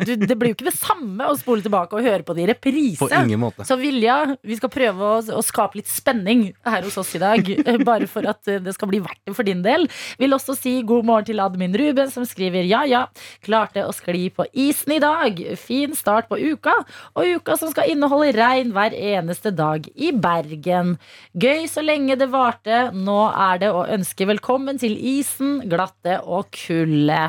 Du, 0.03 0.13
det 0.19 0.35
blir 0.39 0.51
jo 0.53 0.57
ikke 0.57 0.67
det 0.71 0.75
samme 0.79 1.27
å 1.31 1.35
spole 1.39 1.63
tilbake 1.63 1.95
og 1.99 2.03
høre 2.07 2.25
på 2.27 2.35
det 2.35 2.45
i 2.45 2.49
reprise. 2.51 2.99
på 3.03 3.09
ingen 3.13 3.41
måte. 3.43 3.67
Så 3.69 3.77
Vilja, 3.79 4.17
vi 4.43 4.57
skal 4.59 4.71
prøve 4.73 5.05
å, 5.05 5.19
å 5.39 5.43
skape 5.45 5.79
litt 5.79 5.91
spenning 5.91 6.47
her 6.67 6.87
hos 6.87 6.97
oss 7.03 7.13
i 7.19 7.21
dag. 7.23 7.47
eh, 7.55 7.79
Bare 7.85 8.09
for 8.11 8.27
at 8.31 8.49
eh, 8.51 8.59
det 8.65 8.75
skal 8.77 8.91
bli 8.91 9.01
verdt 9.05 9.21
det 9.29 9.35
for 9.37 9.47
din 9.47 9.63
del. 9.67 9.87
Vil 10.19 10.35
også 10.35 10.57
si 10.59 10.77
god 10.87 11.07
morgen 11.07 11.29
til 11.29 11.43
admin 11.45 11.77
Ruben, 11.79 12.11
som 12.15 12.27
skriver 12.27 12.67
ja 12.67 12.83
ja, 12.89 13.05
klarte 13.45 13.85
å 13.87 13.93
skli 13.95 14.27
på 14.35 14.47
isen 14.65 14.97
i 14.97 15.01
dag. 15.03 15.39
Fin 15.61 15.95
start 15.99 16.31
på 16.31 16.39
uka, 16.41 16.75
og 17.15 17.37
uka 17.39 17.59
som 17.61 17.71
skal 17.75 17.91
inneholde 17.93 18.33
regn 18.39 18.73
hver 18.75 18.95
eneste 18.97 19.53
dag 19.55 19.87
i 19.95 20.11
Bergen. 20.15 20.97
Gøy 21.37 21.67
så 21.71 21.85
lenge 21.85 22.17
det 22.21 22.31
varte. 22.33 22.89
Nå 22.97 23.21
er 23.31 23.61
det 23.63 23.64
å 23.71 23.85
ønske 23.95 24.27
velkommen 24.29 24.79
til 24.81 24.97
isen, 24.99 25.61
glatte 25.71 26.19
og 26.25 26.51
kulde. 26.55 27.21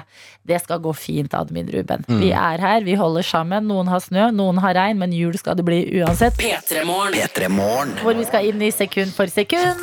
Det 0.46 0.60
skal 0.64 0.82
gå 0.84 0.94
fint, 0.98 1.34
admin 1.38 1.70
Ruben. 1.74 2.06
Vi 2.08 2.32
er 2.36 2.62
her, 2.62 2.86
vi 2.86 2.98
holder 3.00 3.26
sammen. 3.26 3.68
Noen 3.70 3.90
har 3.92 4.04
snø, 4.04 4.30
noen 4.36 4.60
har 4.64 4.76
regn, 4.78 5.00
men 5.02 5.16
jul 5.16 5.36
skal 5.40 5.58
det 5.60 5.66
bli 5.68 5.82
uansett. 6.02 6.38
P3 6.42 6.86
Morgen. 6.88 7.18
P3 7.18 7.50
Morgen. 7.54 7.96
Hvor 8.04 8.18
vi 8.18 8.28
skal 8.28 8.52
inn 8.52 8.62
i 8.62 8.72
sekund 8.74 9.14
for 9.16 9.32
sekund. 9.32 9.82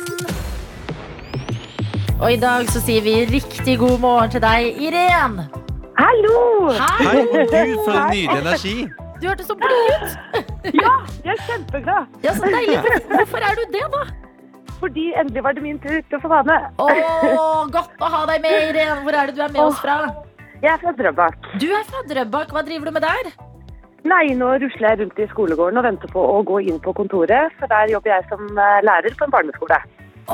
Og 2.23 2.29
i 2.31 2.39
dag 2.39 2.69
så 2.71 2.79
sier 2.83 3.03
vi 3.03 3.17
riktig 3.27 3.79
god 3.81 3.99
morgen 4.03 4.31
til 4.31 4.43
deg, 4.43 4.77
Irén. 4.79 5.41
Hallo! 5.97 6.69
Hei! 6.77 7.07
Herregud, 7.09 7.81
for 7.83 7.97
en 7.97 8.13
nydelig 8.13 8.39
energi! 8.39 8.75
Du 9.19 9.27
hørtes 9.29 9.47
så 9.47 9.55
blid 9.55 9.91
ut. 9.91 10.43
Ja, 10.75 10.93
jeg 11.23 11.33
er 11.35 11.43
kjempeglad. 11.47 12.15
Ja, 12.25 12.33
så 12.35 12.49
deilig. 12.51 12.79
Hvorfor 13.11 13.43
er 13.43 13.59
du 13.59 13.63
det, 13.71 13.83
da? 13.93 14.01
Fordi 14.83 15.05
endelig 15.15 15.43
var 15.45 15.55
det 15.55 15.63
min 15.63 15.79
tur 15.79 16.01
til 16.09 16.17
å 16.17 16.21
få 16.25 16.29
være 16.33 16.45
med. 16.49 16.65
Å, 16.83 17.47
godt 17.71 18.01
å 18.03 18.09
ha 18.11 18.21
deg 18.27 18.41
med, 18.43 18.55
Irene. 18.73 18.99
Hvor 19.05 19.15
er 19.15 19.29
det 19.31 19.37
du 19.37 19.41
er 19.45 19.53
med 19.53 19.61
oss 19.63 19.79
fra? 19.79 19.95
Jeg 20.63 20.71
er 20.73 20.81
fra 20.81 20.91
Drøbak. 20.99 21.47
Du 21.61 21.67
er 21.71 21.85
fra 21.87 22.01
Drøbak. 22.09 22.51
Hva 22.55 22.63
driver 22.67 22.89
du 22.91 22.95
med 22.97 23.05
der? 23.05 23.31
Nei, 24.11 24.25
nå 24.35 24.49
rusler 24.59 24.89
jeg 24.89 24.99
rundt 24.99 25.19
i 25.23 25.27
skolegården 25.31 25.79
og 25.79 25.85
venter 25.87 26.11
på 26.11 26.19
å 26.33 26.41
gå 26.43 26.57
inn 26.67 26.79
på 26.83 26.91
kontoret, 26.97 27.53
for 27.59 27.71
der 27.71 27.93
jobber 27.93 28.11
jeg 28.11 28.25
som 28.27 28.41
eh, 28.59 28.79
lærer 28.83 29.15
på 29.15 29.23
en 29.29 29.31
barneskole. 29.31 29.77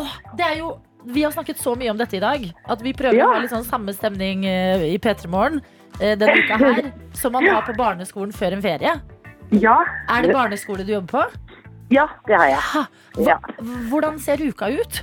Åh, 0.01 0.15
det 0.39 0.45
er 0.47 0.55
jo 0.63 0.71
Vi 1.13 1.21
har 1.23 1.31
snakket 1.31 1.61
så 1.61 1.75
mye 1.79 1.93
om 1.93 1.97
dette 2.01 2.17
i 2.17 2.21
dag 2.23 2.43
at 2.69 2.81
vi 2.83 2.91
prøver 2.97 3.15
Ja. 3.21 3.27
å 3.29 3.35
ha 3.37 3.43
litt 3.43 3.53
sånn 3.53 3.63
samme 3.67 3.93
stemning 3.95 4.41
eh, 4.49 4.87
i 4.89 4.97
P3 4.99 5.29
Morgen 5.31 5.61
eh, 6.01 6.17
denne 6.19 6.33
uka 6.41 6.57
her 6.59 6.89
som 7.15 7.31
man 7.37 7.45
har 7.47 7.61
på 7.69 7.77
barneskolen 7.77 8.33
før 8.35 8.57
en 8.57 8.65
ferie. 8.65 8.97
Ja, 9.53 9.77
Er 10.09 10.25
det 10.25 10.33
barneskole 10.35 10.83
du 10.85 10.91
jobber 10.97 11.13
på? 11.29 11.48
Ja, 11.91 12.07
det 12.27 12.35
har 12.37 12.51
jeg. 12.51 12.65
Ha, 12.73 12.83
hva, 13.17 13.27
Ja. 13.27 13.37
Hvordan 13.89 14.19
ser 14.21 14.41
uka 14.41 14.69
ut? 14.69 15.01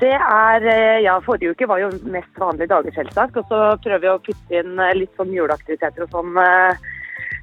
Det 0.00 0.12
er, 0.12 0.66
eh, 0.68 1.02
ja, 1.06 1.14
Forrige 1.24 1.54
uke 1.54 1.68
var 1.68 1.80
jo 1.80 1.88
mest 2.12 2.36
vanlige 2.36 2.68
dager, 2.68 2.92
selvsagt. 2.92 3.36
Og 3.40 3.46
så 3.48 3.60
prøver 3.80 4.02
vi 4.02 4.10
å 4.12 4.18
putte 4.20 4.58
inn 4.60 4.76
eh, 4.78 4.92
litt 4.98 5.12
sånn 5.16 5.32
juleaktiviteter 5.32 6.04
og 6.04 6.12
sånn 6.12 6.36
eh, 6.42 6.76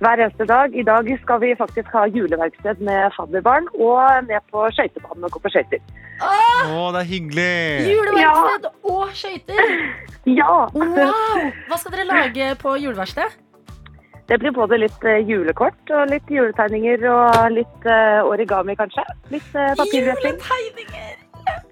hver 0.03 0.21
eneste 0.21 0.45
dag. 0.45 0.75
I 0.75 0.86
dag 0.86 1.10
skal 1.23 1.41
vi 1.41 1.56
faktisk 1.58 1.89
ha 1.97 2.06
juleverksted 2.13 2.84
med 2.86 3.10
fadderbarn 3.17 3.69
og 3.73 4.29
ned 4.29 4.45
på 4.53 4.67
skøytebanen 4.77 5.25
og 5.25 5.34
gå 5.34 5.41
på 5.41 5.53
skøyter. 5.56 5.82
Å, 6.21 6.91
det 6.93 7.01
er 7.01 7.10
hyggelig! 7.10 7.53
Juleverksted 7.89 8.69
og 8.84 9.06
skøyter! 9.17 9.77
Ja! 10.23 10.69
Wow! 10.71 11.49
Hva 11.67 11.75
skal 11.75 11.97
dere 11.97 12.06
lage 12.08 12.53
på 12.62 12.77
juleverksted? 12.79 13.34
Det 14.29 14.39
blir 14.39 14.53
både 14.55 14.79
litt 14.79 15.03
eh, 15.03 15.19
julekort 15.27 15.91
og 15.91 16.07
litt 16.12 16.29
juletegninger 16.31 17.03
og 17.12 17.51
litt 17.51 17.89
eh, 17.89 18.21
origami, 18.23 18.77
kanskje. 18.79 19.03
Litt 19.33 19.49
uh, 19.51 19.73
papirretting. 19.79 20.39
Juletegninger! 20.39 21.19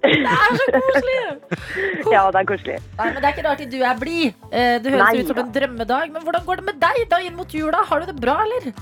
Det 0.02 0.10
er 0.20 0.56
så 0.58 0.66
koselig! 0.74 1.18
Ja, 2.14 2.22
det 2.34 2.40
er 2.42 2.48
koselig. 2.48 2.78
Nei, 2.98 3.06
men 3.12 3.20
Det 3.20 3.28
er 3.28 3.34
ikke 3.36 3.44
rart 3.46 3.62
du 3.72 3.78
er 3.80 4.00
blid. 4.00 4.40
Eh, 4.50 4.74
Det 4.82 4.92
høres 4.92 5.04
Nei 5.04 5.20
ut 5.22 5.30
som 5.30 5.40
en 5.42 5.52
drømmedag. 5.54 6.10
Men 6.12 6.24
hvordan 6.26 6.44
går 6.48 6.60
det 6.60 6.66
med 6.68 6.80
deg 6.82 7.04
da 7.10 7.20
inn 7.22 7.38
mot 7.38 7.54
jula? 7.54 7.84
Har 7.88 8.02
du 8.02 8.10
det 8.10 8.18
bra, 8.20 8.36
eller? 8.44 8.72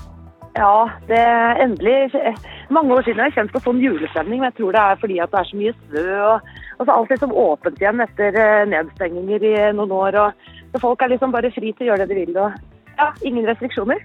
Ja, 0.57 0.89
det 1.07 1.19
er 1.19 1.61
endelig 1.63 2.11
eh, 2.19 2.41
Mange 2.75 2.97
år 2.97 3.05
siden 3.05 3.21
har 3.21 3.29
jeg 3.29 3.37
kjent 3.37 3.53
på 3.53 3.61
sånn 3.63 3.79
julestemning, 3.79 4.41
men 4.41 4.49
jeg 4.49 4.57
tror 4.57 4.75
det 4.75 4.81
er 4.81 4.99
fordi 4.99 5.19
at 5.23 5.31
det 5.31 5.39
er 5.39 5.47
så 5.47 5.59
mye 5.61 5.75
snø. 5.77 6.03
Og, 6.31 6.51
og 6.77 6.83
så 6.83 6.97
alt 6.97 7.13
liksom 7.13 7.37
åpent 7.45 7.79
igjen 7.79 8.03
etter 8.03 8.41
eh, 8.41 8.65
nedstenginger 8.73 9.47
i 9.47 9.55
noen 9.77 9.95
år. 9.95 10.19
Og, 10.25 10.51
så 10.73 10.83
folk 10.83 11.03
er 11.03 11.13
liksom 11.13 11.35
bare 11.35 11.53
fri 11.55 11.71
til 11.71 11.87
å 11.87 11.91
gjøre 11.91 12.07
det 12.07 12.15
de 12.15 12.25
vil. 12.25 12.41
Og 12.41 12.59
ja, 13.01 13.11
ingen 13.27 13.47
restriksjoner. 13.49 14.01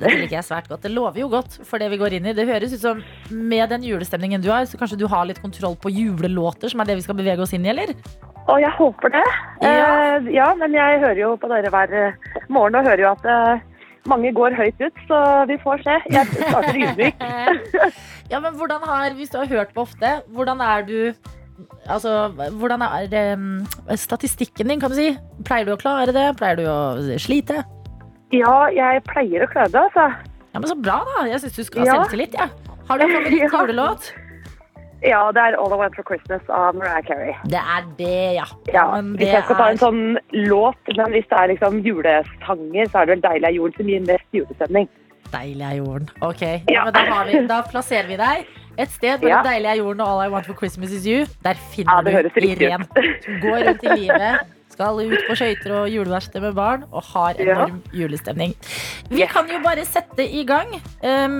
Det 0.00 0.08
liker 0.14 0.38
jeg 0.38 0.46
svært 0.46 0.68
godt. 0.70 0.84
Det 0.86 0.92
lover 0.94 1.20
jo 1.20 1.28
godt 1.28 1.58
for 1.68 1.82
det 1.82 1.90
vi 1.92 1.98
går 2.00 2.16
inn 2.16 2.30
i. 2.30 2.34
Det 2.36 2.46
høres 2.48 2.72
ut 2.72 2.80
som 2.80 3.02
med 3.28 3.68
den 3.72 3.84
julestemningen 3.84 4.40
du 4.40 4.48
har, 4.52 4.64
så 4.68 4.80
kanskje 4.80 5.00
du 5.02 5.06
har 5.10 5.26
litt 5.28 5.42
kontroll 5.42 5.76
på 5.80 5.92
julelåter, 5.92 6.72
som 6.72 6.80
er 6.80 6.88
det 6.88 7.00
vi 7.00 7.04
skal 7.04 7.18
bevege 7.18 7.44
oss 7.44 7.52
inn 7.56 7.66
i, 7.66 7.72
eller? 7.74 7.92
Å, 8.48 8.56
jeg 8.62 8.72
håper 8.78 9.12
det. 9.12 9.24
Ja. 9.60 9.72
Eh, 9.74 10.30
ja, 10.32 10.46
men 10.58 10.72
jeg 10.74 11.02
hører 11.02 11.20
jo 11.20 11.34
på 11.40 11.50
dere 11.52 11.72
hver 11.74 11.92
eh, 11.92 12.38
morgen 12.48 12.80
og 12.80 12.88
hører 12.88 13.04
jo 13.04 13.10
at 13.12 13.28
eh, 13.28 13.66
mange 14.08 14.32
går 14.34 14.56
høyt 14.56 14.80
ut, 14.80 15.02
så 15.10 15.18
vi 15.50 15.58
får 15.60 15.84
se. 15.84 15.98
Jeg 16.14 16.30
starter 16.38 16.80
ydmyk. 16.86 17.20
Ja, 18.30 18.38
men 18.38 18.54
hvordan 18.54 18.84
har, 18.86 19.10
Hvis 19.18 19.32
du 19.32 19.40
har 19.40 19.48
hørt 19.50 19.72
på 19.74 19.82
ofte, 19.82 20.20
hvordan 20.30 20.60
er 20.62 20.84
du 20.86 21.12
Altså, 21.90 22.30
hvordan 22.60 22.84
er 22.86 23.34
um, 23.34 23.66
statistikken 23.98 24.70
din, 24.70 24.78
kan 24.80 24.92
du 24.92 24.94
si? 24.94 25.10
Pleier 25.44 25.66
du 25.66 25.74
å 25.74 25.80
klare 25.80 26.14
det? 26.14 26.28
Pleier 26.38 26.56
du 26.56 26.62
å 26.70 27.18
slite? 27.18 27.64
Ja, 28.32 28.56
jeg 28.70 29.02
pleier 29.10 29.44
å 29.46 29.50
klare 29.50 29.70
det, 29.74 29.80
altså. 29.88 30.08
Ja, 30.54 30.58
men 30.60 30.68
Så 30.70 30.76
bra, 30.82 30.98
da. 31.06 31.26
Jeg 31.30 31.40
syns 31.44 31.56
du 31.56 31.64
skal 31.64 31.80
ha 31.82 31.86
Ja. 31.86 32.02
selvtillit. 32.04 32.34
Ja. 32.34 32.48
Har 32.88 32.98
du 32.98 33.04
en 33.04 33.10
favoritt 33.16 34.12
Ja. 35.02 35.32
det 35.32 35.40
er 35.40 35.56
All 35.56 35.72
I 35.72 35.76
Want 35.80 35.94
for 35.96 36.02
Christmas 36.04 36.42
av 36.48 36.74
Mariah 36.74 37.02
Carey. 37.06 37.34
Det 37.46 37.58
er 37.58 37.84
det, 37.96 38.34
ja. 38.36 38.44
Ja, 38.72 39.00
hvis 39.00 39.32
jeg 39.32 39.44
skal 39.44 39.56
ta 39.56 39.68
en 39.70 39.78
sånn 39.78 40.18
låt, 40.32 40.76
men 40.96 41.10
hvis 41.14 41.26
det 41.30 41.38
er 41.38 41.48
liksom 41.54 41.80
julesanger, 41.86 42.86
så 42.90 43.00
er 43.02 43.06
det 43.06 43.14
vel 43.16 43.22
Deilig 43.24 43.48
er 43.48 43.56
jorden 43.56 43.76
som 43.78 43.86
gir 43.86 44.00
mest 44.06 44.26
julestemning. 44.36 44.88
Deilig 45.32 45.62
er 45.62 45.76
jorden. 45.78 46.08
Ok, 46.22 46.42
ja. 46.68 46.90
Da, 46.90 47.04
har 47.06 47.24
vi, 47.26 47.46
da 47.46 47.62
plasserer 47.62 48.08
vi 48.10 48.16
deg 48.16 48.46
et 48.78 48.90
sted 48.90 49.20
mellom 49.22 49.30
Ja. 49.30 49.42
Deilig 49.46 49.70
er 49.72 49.78
jorden 49.80 50.00
og 50.00 50.08
All 50.08 50.26
I 50.26 50.30
Want 50.32 50.46
for 50.46 50.54
Christmas 50.58 50.90
is 50.92 51.06
you. 51.06 51.24
Der 51.44 51.54
finner 51.70 52.02
du 52.02 52.10
ut. 52.10 52.32
Som 53.24 53.40
går 53.40 53.66
rundt 53.68 53.84
i 53.84 53.96
livet, 53.96 54.40
skal 54.70 55.00
ut 55.02 55.18
på 55.28 55.34
skøyter 55.38 55.74
og 55.80 55.88
juleverksted 55.92 56.40
med 56.44 56.54
barn 56.54 56.84
og 56.92 57.02
har 57.12 57.34
Ja. 57.38 57.44
enorm 57.52 57.82
julestemning. 57.92 58.54
Vi 59.10 59.20
Yes. 59.22 59.32
kan 59.32 59.48
jo 59.50 59.58
bare 59.64 59.84
sette 59.84 60.22
i 60.24 60.44
gang. 60.44 60.74
Um, 61.02 61.38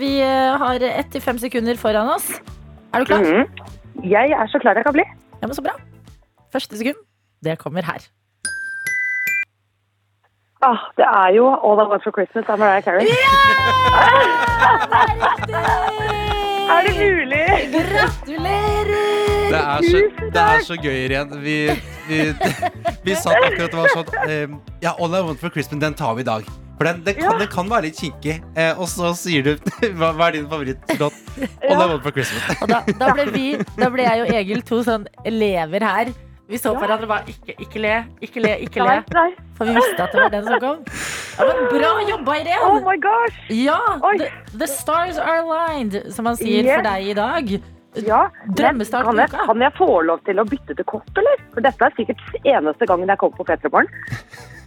vi 0.00 0.20
eh, 0.20 0.56
har 0.58 0.74
ett 0.82 1.10
til 1.12 1.20
fem 1.20 1.38
sekunder 1.38 1.76
foran 1.76 2.08
oss. 2.14 2.30
Er 2.94 2.98
du 3.00 3.04
klar? 3.04 3.20
Mhm. 3.20 3.46
Jeg 4.04 4.30
er 4.32 4.46
så 4.48 4.58
klar 4.60 4.74
jeg 4.74 4.84
kan 4.84 4.92
bli. 4.92 5.04
Ja, 5.42 5.46
men 5.46 5.54
Så 5.54 5.62
bra. 5.62 5.72
Første 6.52 6.76
sekund, 6.76 6.96
det 7.44 7.58
kommer 7.58 7.82
her. 7.82 8.00
Ah, 10.64 10.78
det 10.96 11.04
er 11.04 11.34
jo 11.34 11.46
All 11.48 11.80
I 11.80 11.88
Want 11.90 12.02
for 12.04 12.12
Christmas 12.12 12.48
av 12.48 12.58
Mariah 12.58 12.82
Carey. 12.82 13.06
Er 16.72 16.80
det 16.86 16.94
mulig? 16.96 17.46
Gratulerer! 17.74 19.11
Det 19.52 19.60
er 19.60 19.86
så, 19.86 20.02
det 20.32 20.42
er 20.42 20.64
så 20.66 20.76
gøy, 20.80 20.96
Irén. 21.04 21.36
Vi, 21.44 21.56
vi, 22.08 22.18
vi 23.06 23.16
satt 23.20 23.36
akkurat 23.44 23.76
og 23.76 23.84
var 23.84 23.94
sånn 23.98 24.12
eh, 24.24 24.58
Ja, 24.84 24.94
All 24.96 25.12
I 25.18 25.22
Want 25.28 25.40
for 25.42 25.52
Christmas, 25.54 25.82
den 25.84 25.96
tar 25.98 26.16
vi 26.18 26.24
i 26.24 26.28
dag. 26.28 26.48
For 26.78 26.88
den, 26.88 27.04
den, 27.06 27.14
kan, 27.20 27.28
Ja. 27.30 27.38
den 27.38 27.50
kan 27.52 27.68
være 27.70 27.86
litt 27.90 28.00
kinkig. 28.00 28.38
Eh, 28.56 28.72
og 28.80 28.88
så 28.90 29.12
sier 29.18 29.44
du 29.46 29.52
hva, 30.00 30.10
hva 30.16 30.30
er 30.30 30.38
din 30.40 30.48
favorittlåt? 30.50 31.20
All 31.68 31.76
I 31.78 31.86
Want 31.92 32.02
for 32.02 32.16
Christmas. 32.16 32.48
Og 32.64 32.72
da, 32.72 32.82
da, 32.98 33.12
ble 33.14 33.28
vi, 33.34 33.46
da 33.78 33.92
ble 33.92 34.08
jeg 34.08 34.24
og 34.26 34.36
Egil 34.40 34.64
to 34.66 34.82
sånn 34.88 35.06
elever 35.28 35.84
her. 35.86 36.12
Vi 36.50 36.58
så 36.60 36.72
på 36.74 36.82
hverandre 36.82 37.06
og 37.06 37.12
bare 37.14 37.32
ikke, 37.32 37.54
ikke 37.64 37.80
le, 37.80 37.92
ikke 38.20 38.40
le, 38.44 38.56
ikke 38.66 38.82
le. 38.82 38.96
Nei, 38.98 39.14
nei. 39.16 39.52
For 39.56 39.68
vi 39.68 39.76
visste 39.78 40.04
at 40.04 40.12
det 40.12 40.20
var 40.20 40.32
den 40.34 40.48
som 40.48 40.58
kom. 40.60 40.82
Ja, 41.38 41.46
men 41.48 41.60
Bra 41.70 41.92
jobba, 42.08 42.34
Oh 42.66 42.80
my 42.84 42.96
gosh. 43.00 43.38
Ja, 43.48 43.78
the, 44.18 44.28
the 44.58 44.66
stars 44.68 45.16
are 45.16 45.38
aligned, 45.40 45.96
som 46.12 46.26
man 46.28 46.36
sier 46.36 46.66
Yes. 46.66 46.74
for 46.74 46.88
deg 46.90 47.08
i 47.08 47.14
dag. 47.16 47.54
Ja, 48.00 48.30
Drømmestart 48.56 49.04
kan 49.04 49.18
jeg, 49.20 49.28
kan 49.34 49.60
jeg 49.60 49.72
få 49.76 49.86
lov 50.08 50.22
til 50.24 50.38
å 50.40 50.44
bytte 50.48 50.74
til 50.78 50.86
kopp, 50.88 51.10
eller? 51.20 51.42
For 51.52 51.60
dette 51.66 51.84
er 51.84 51.92
sikkert 51.98 52.22
eneste 52.48 52.86
gangen 52.88 53.10
jeg 53.12 53.20
kommer 53.20 53.36
på 53.36 53.44
Petremorgen. 53.50 53.90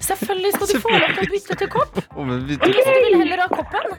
Selvfølgelig 0.06 0.52
skal 0.54 0.70
du 0.70 0.80
få 0.84 0.92
lov 0.94 1.08
til 1.18 1.24
å 1.26 1.32
bytte 1.34 1.58
til 1.64 1.70
kopp. 1.74 1.98
Men 2.30 2.44
vi- 2.46 2.60
Hvis 2.62 2.86
du 2.86 2.92
vil 3.08 3.18
heller 3.24 3.42
ha 3.42 3.48
koppen. 3.50 3.98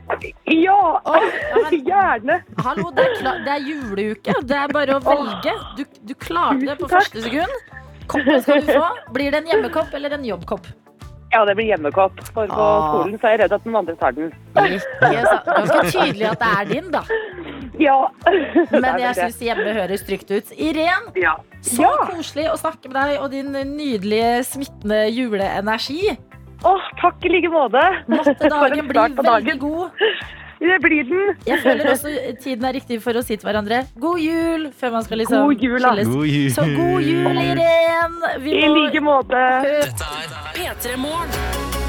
Ja! 0.54 0.78
oh, 1.02 1.18
ja, 1.26 1.58
men, 1.64 1.80
Gjerne. 1.90 2.38
hallo, 2.62 2.90
det 2.94 3.08
er, 3.08 3.16
klar, 3.18 3.42
det 3.48 3.54
er 3.56 3.66
juleuke. 3.66 4.36
Det 4.46 4.60
er 4.62 4.74
bare 4.78 5.00
å 5.00 5.02
velge. 5.02 5.56
Du, 5.80 5.84
du 6.06 6.14
klarte 6.14 6.62
det 6.70 6.78
på 6.84 6.88
første 6.94 7.26
sekund. 7.26 7.58
Koppen 8.06 8.42
skal 8.46 8.62
du 8.62 8.70
få. 8.70 8.86
Blir 9.16 9.34
det 9.34 9.42
en 9.42 9.50
hjemmekopp 9.50 9.90
eller 9.98 10.14
en 10.14 10.24
jobbkopp? 10.30 10.70
Ja, 11.36 11.42
det 11.44 11.52
blir 11.58 11.66
hjemmekopp. 11.68 12.20
For 12.32 12.46
på 12.48 12.56
Ah. 12.64 12.84
skolen 12.88 13.18
så 13.20 13.28
er 13.28 13.32
jeg 13.34 13.40
redd 13.44 13.52
at 13.52 13.64
noen 13.68 13.76
andre 13.82 13.94
tar 14.00 14.12
den. 14.16 14.30
Ganske 14.56 15.82
tydelig 15.92 16.30
at 16.30 16.40
det 16.40 16.52
er 16.60 16.64
din, 16.70 16.86
da. 16.94 17.02
Ja. 17.78 17.96
Men 18.72 18.96
jeg 19.02 19.18
syns 19.18 19.36
hjemme 19.44 19.74
høres 19.76 20.04
trygt 20.08 20.30
ut. 20.32 20.52
Irén, 20.56 21.10
Ja. 21.20 21.34
så 21.60 21.82
Ja. 21.82 21.90
koselig 22.08 22.46
å 22.48 22.56
snakke 22.56 22.88
med 22.88 22.96
deg 23.02 23.20
og 23.20 23.30
din 23.34 23.52
nydelige, 23.52 24.44
smittende 24.48 25.02
juleenergi. 25.12 26.16
Åh, 26.64 26.80
takk 27.02 27.20
i 27.26 27.28
like 27.28 27.50
måte. 27.52 27.82
Måtte 28.08 28.48
dagen 28.48 28.88
bli 28.88 28.96
veldig 28.96 29.24
dagen. 29.24 29.58
god. 29.58 29.90
Det 30.58 30.78
blir 30.82 31.04
den. 31.04 31.34
Jeg 31.46 31.58
føler 31.62 31.90
også 31.92 32.12
tiden 32.42 32.64
er 32.64 32.76
riktig 32.78 33.00
for 33.04 33.18
å 33.18 33.22
si 33.24 33.36
til 33.36 33.44
hverandre 33.48 33.82
god 34.00 34.22
jul 34.24 34.68
før 34.80 34.94
man 34.96 35.04
skal 35.04 35.20
liksom 35.22 35.44
God 35.50 35.66
jul, 35.66 35.78
skilles. 35.84 36.12
God 36.14 36.30
jul. 36.32 36.50
Så 36.56 36.68
god 36.76 37.10
jul, 37.10 37.42
Irén! 37.44 38.20
I 38.40 38.68
like 38.72 39.04
måte. 39.04 39.42
Dette 39.66 40.12
er 40.22 40.38
P3 40.56 40.96
Morgen. 40.96 41.85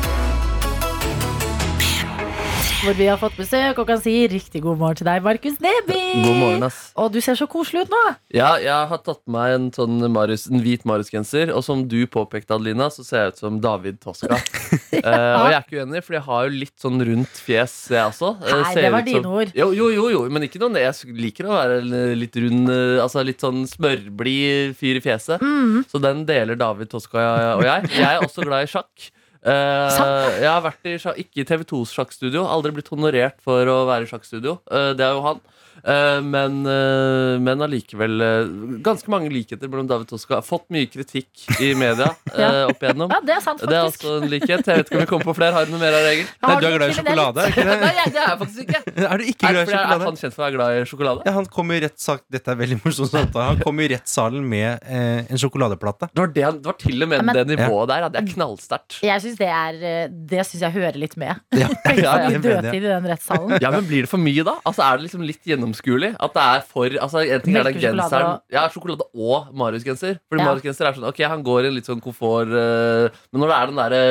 Hvor 2.78 2.94
vi 2.94 3.08
har 3.10 3.18
fått 3.18 3.34
besøk 3.40 3.80
og 3.82 3.88
kan 3.90 4.00
si 4.02 4.12
riktig 4.30 4.62
god 4.62 4.78
morgen 4.78 4.98
til 5.00 5.08
deg, 5.08 5.24
Markus 5.26 5.56
Neby. 5.64 5.98
God 6.22 6.36
morgen, 6.38 6.66
ass. 6.68 6.78
Og 7.00 7.10
du 7.16 7.18
ser 7.26 7.38
så 7.40 7.48
koselig 7.50 7.88
ut 7.88 7.94
nå. 7.94 8.02
Ja, 8.36 8.52
jeg 8.62 8.90
har 8.92 9.02
tatt 9.02 9.24
på 9.24 9.34
meg 9.34 9.56
en, 9.56 9.66
sånn 9.74 9.98
Marius, 10.14 10.46
en 10.52 10.62
hvit 10.62 10.86
Marius-genser, 10.88 11.50
og 11.56 11.64
som 11.66 11.82
du 11.90 11.98
påpekte, 12.14 12.54
Adelina, 12.54 12.90
så 12.94 13.06
ser 13.08 13.24
jeg 13.26 13.34
ut 13.36 13.42
som 13.42 13.62
David 13.64 14.02
Toska. 14.04 14.38
Eh, 14.98 15.04
og 15.04 15.52
jeg 15.52 15.54
er 15.54 15.64
ikke 15.66 15.82
uenig, 15.84 16.00
for 16.04 16.16
jeg 16.16 16.24
har 16.26 16.46
jo 16.48 16.54
litt 16.58 16.74
sånn 16.82 17.02
rundt 17.06 17.38
fjes, 17.44 17.74
jeg 17.94 18.02
også. 18.02 18.32
Eh, 18.42 18.62
Nei, 18.64 18.72
ser 18.74 18.86
det 18.88 18.90
var 18.96 19.04
dine 19.06 19.20
som- 19.22 19.36
ord. 19.38 19.52
Jo, 19.56 19.68
jo, 19.76 19.90
jo, 19.94 20.06
jo, 20.10 20.22
men 20.34 20.46
ikke 20.48 20.60
noe 20.64 20.82
Jeg 20.82 21.12
liker 21.22 21.48
å 21.48 21.54
være 21.54 22.16
litt 22.18 22.36
rund, 22.42 22.72
eh, 22.74 22.98
altså 23.04 23.24
litt 23.28 23.44
sånn 23.44 23.62
smørblid 23.70 24.74
fyr 24.80 24.98
i 25.00 25.04
fjeset. 25.04 25.44
Mm. 25.44 25.84
Så 25.92 26.02
den 26.02 26.26
deler 26.28 26.58
David 26.60 26.90
Toska 26.92 27.22
og 27.60 27.64
jeg. 27.68 27.92
Jeg 28.00 28.10
er 28.10 28.26
også 28.26 28.48
glad 28.48 28.66
i 28.66 28.72
sjakk. 28.74 29.08
Sant. 29.48 30.40
jeg 30.42 30.50
har 30.50 30.64
vært 30.66 30.90
i 30.90 30.96
ikke 30.98 31.44
i 31.44 31.48
TV2s 31.48 31.94
sjakkstudio. 31.96 32.44
Aldri 32.52 32.74
blitt 32.76 32.92
honorert 32.92 33.38
for 33.46 33.70
å 33.72 33.78
være 33.90 34.08
i 34.08 34.12
sjakkstudio. 34.12 34.58
Uh, 34.68 34.92
det 34.98 35.06
er 35.08 35.16
jo 35.16 35.24
han. 35.26 35.44
Eh, 35.84 36.20
men, 36.26 36.62
uh, 36.68 37.38
men 37.44 37.62
allikevel 37.64 38.22
eh, 38.22 38.50
ganske 38.86 39.10
mange 39.12 39.30
likheter 39.34 39.70
mellom 39.72 39.88
David 39.90 40.10
Toska. 40.10 40.40
Fått 40.46 40.66
mye 40.74 40.88
kritikk 40.92 41.46
i 41.64 41.74
media 41.78 42.10
Ja. 42.38 42.48
eh, 42.48 42.64
opp 42.72 42.82
igjennom. 42.84 43.12
Ja, 43.14 43.20
det 43.26 43.36
er 43.38 43.44
sant, 43.46 43.62
faktisk. 43.62 43.70
Det 43.72 43.78
er 43.78 43.86
altså 43.86 44.08
også 44.12 44.24
en 44.24 44.32
likhet. 44.32 44.68
Jeg 44.68 44.82
vet 44.82 44.90
ikke 44.92 44.98
om 45.00 45.04
vi 45.04 45.10
kommer 45.12 45.28
på 45.30 45.36
flere. 45.38 45.54
Har 45.58 45.66
du 45.70 45.74
noe 45.76 45.82
mer 45.82 45.96
av 45.98 46.04
regel? 46.08 46.28
Nei, 46.44 46.56
du 46.62 46.68
er 46.68 46.76
glad 46.78 46.88
i 46.94 46.98
sjokolade? 46.98 47.46
Er, 47.46 47.54
ikke 47.54 47.66
det? 47.68 47.78
Nei, 47.84 47.92
det 48.08 48.22
er 48.22 48.28
jeg 48.32 48.40
faktisk 48.42 48.64
ikke. 48.66 48.82
er 49.12 49.22
du 49.22 49.26
ikke 49.32 49.52
glad 49.52 49.58
i 49.58 49.62
er 49.62 49.72
sjokolade? 49.72 50.08
han 50.08 50.20
kjent 50.22 50.36
for 50.38 50.42
å 50.42 50.46
være 50.48 50.56
glad 50.58 50.78
i 50.82 50.86
sjokolade? 50.92 51.26
Ja, 51.28 51.34
han 51.38 51.50
kom 51.58 51.72
i 51.76 51.80
rettssak 51.86 52.24
Dette 52.38 52.54
er 52.54 52.60
veldig 52.62 52.80
morsomt. 52.84 53.12
samtale. 53.14 53.48
Han 53.54 53.62
kom 53.64 53.82
i 53.84 53.88
rettssalen 53.94 54.48
med 54.52 54.84
eh, 54.88 55.24
en 55.32 55.42
sjokoladeplate. 55.42 56.10
Det 56.14 56.24
var, 56.24 56.34
det, 56.36 56.46
det 56.62 56.72
var 56.72 56.78
til 56.82 57.06
og 57.08 57.12
med 57.14 57.22
Ja, 57.22 57.28
men- 57.30 57.38
det 57.42 57.46
nivået 57.54 57.92
der. 57.94 58.04
Ja, 58.06 58.10
det 58.14 58.22
er 58.24 58.30
knallsterkt. 58.34 59.00
Jeg 59.08 59.24
syns 59.24 59.38
det 59.40 59.50
er 59.54 59.80
eh, 59.92 60.12
Det 60.34 60.44
synes 60.50 60.66
jeg 60.68 60.76
hører 60.78 61.00
litt 61.02 61.16
med. 61.22 61.40
Ja, 61.56 61.68
ja, 61.88 61.96
ja, 61.98 62.16
ja, 62.34 62.42
dødtid 62.44 62.80
i 62.82 62.86
den 62.88 63.08
rettssalen. 63.12 63.58
Ja, 63.64 63.72
men 63.74 63.86
Blir 63.88 64.06
det 64.08 64.12
for 64.12 64.22
mye 64.22 64.44
da? 64.48 64.58
Altså 64.68 64.84
Er 64.88 64.98
det 65.00 65.08
liksom 65.08 65.24
litt 65.28 65.44
gjennomskuelig? 65.68 66.16
At 66.20 66.34
det 66.34 66.44
er 66.44 66.64
for 66.68 66.86
altså, 67.04 67.22
En 67.24 67.42
ting 67.44 67.58
er 67.58 67.68
den 67.68 67.80
genseren 67.82 68.40
Ja, 68.54 68.66
sjokolade 68.72 69.06
og 69.14 69.52
Marius-genser. 69.54 70.20
Fordi 70.28 70.42
Ja. 70.42 70.48
Marius-genser 70.48 70.88
er 70.88 70.98
sånn 70.98 71.08
Ok, 71.08 71.22
han 71.28 71.44
går 71.44 71.66
i 71.66 71.68
en 71.68 71.76
litt 71.76 71.86
sånn 71.86 72.02
komfort 72.02 72.48
uh, 72.48 73.10
Men 73.32 73.42
når 73.44 73.52
det 73.52 73.58
er 73.58 73.72
den 73.72 73.82
derre 73.82 74.02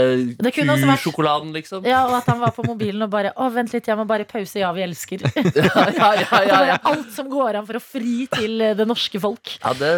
uh, 0.47 0.51
kunne 0.57 0.77
også 0.77 0.91
kusjokoladen, 0.97 1.53
liksom 1.57 1.87
Ja, 1.87 2.05
Og 2.07 2.17
at 2.21 2.27
han 2.31 2.41
var 2.41 2.55
på 2.57 2.67
mobilen 2.67 3.03
og 3.03 3.11
bare 3.11 3.33
Å, 3.37 3.49
vent 3.53 3.73
litt, 3.75 3.87
jeg 3.87 3.97
må 3.99 4.07
bare 4.09 4.25
pause. 4.29 4.59
Ja, 4.61 4.73
vi 4.77 4.85
elsker. 4.87 5.25
Ja, 5.57 5.89
ja, 5.91 6.09
ja, 6.21 6.41
ja, 6.47 6.61
ja. 6.73 6.77
Alt 6.91 7.11
som 7.15 7.29
går 7.33 7.59
an 7.61 7.67
for 7.69 7.79
å 7.79 7.83
fri 7.83 8.27
til 8.33 8.61
eh, 8.61 8.75
det 8.77 8.87
norske 8.89 9.19
folk. 9.23 9.57
ja 9.63 9.73
det, 9.79 9.91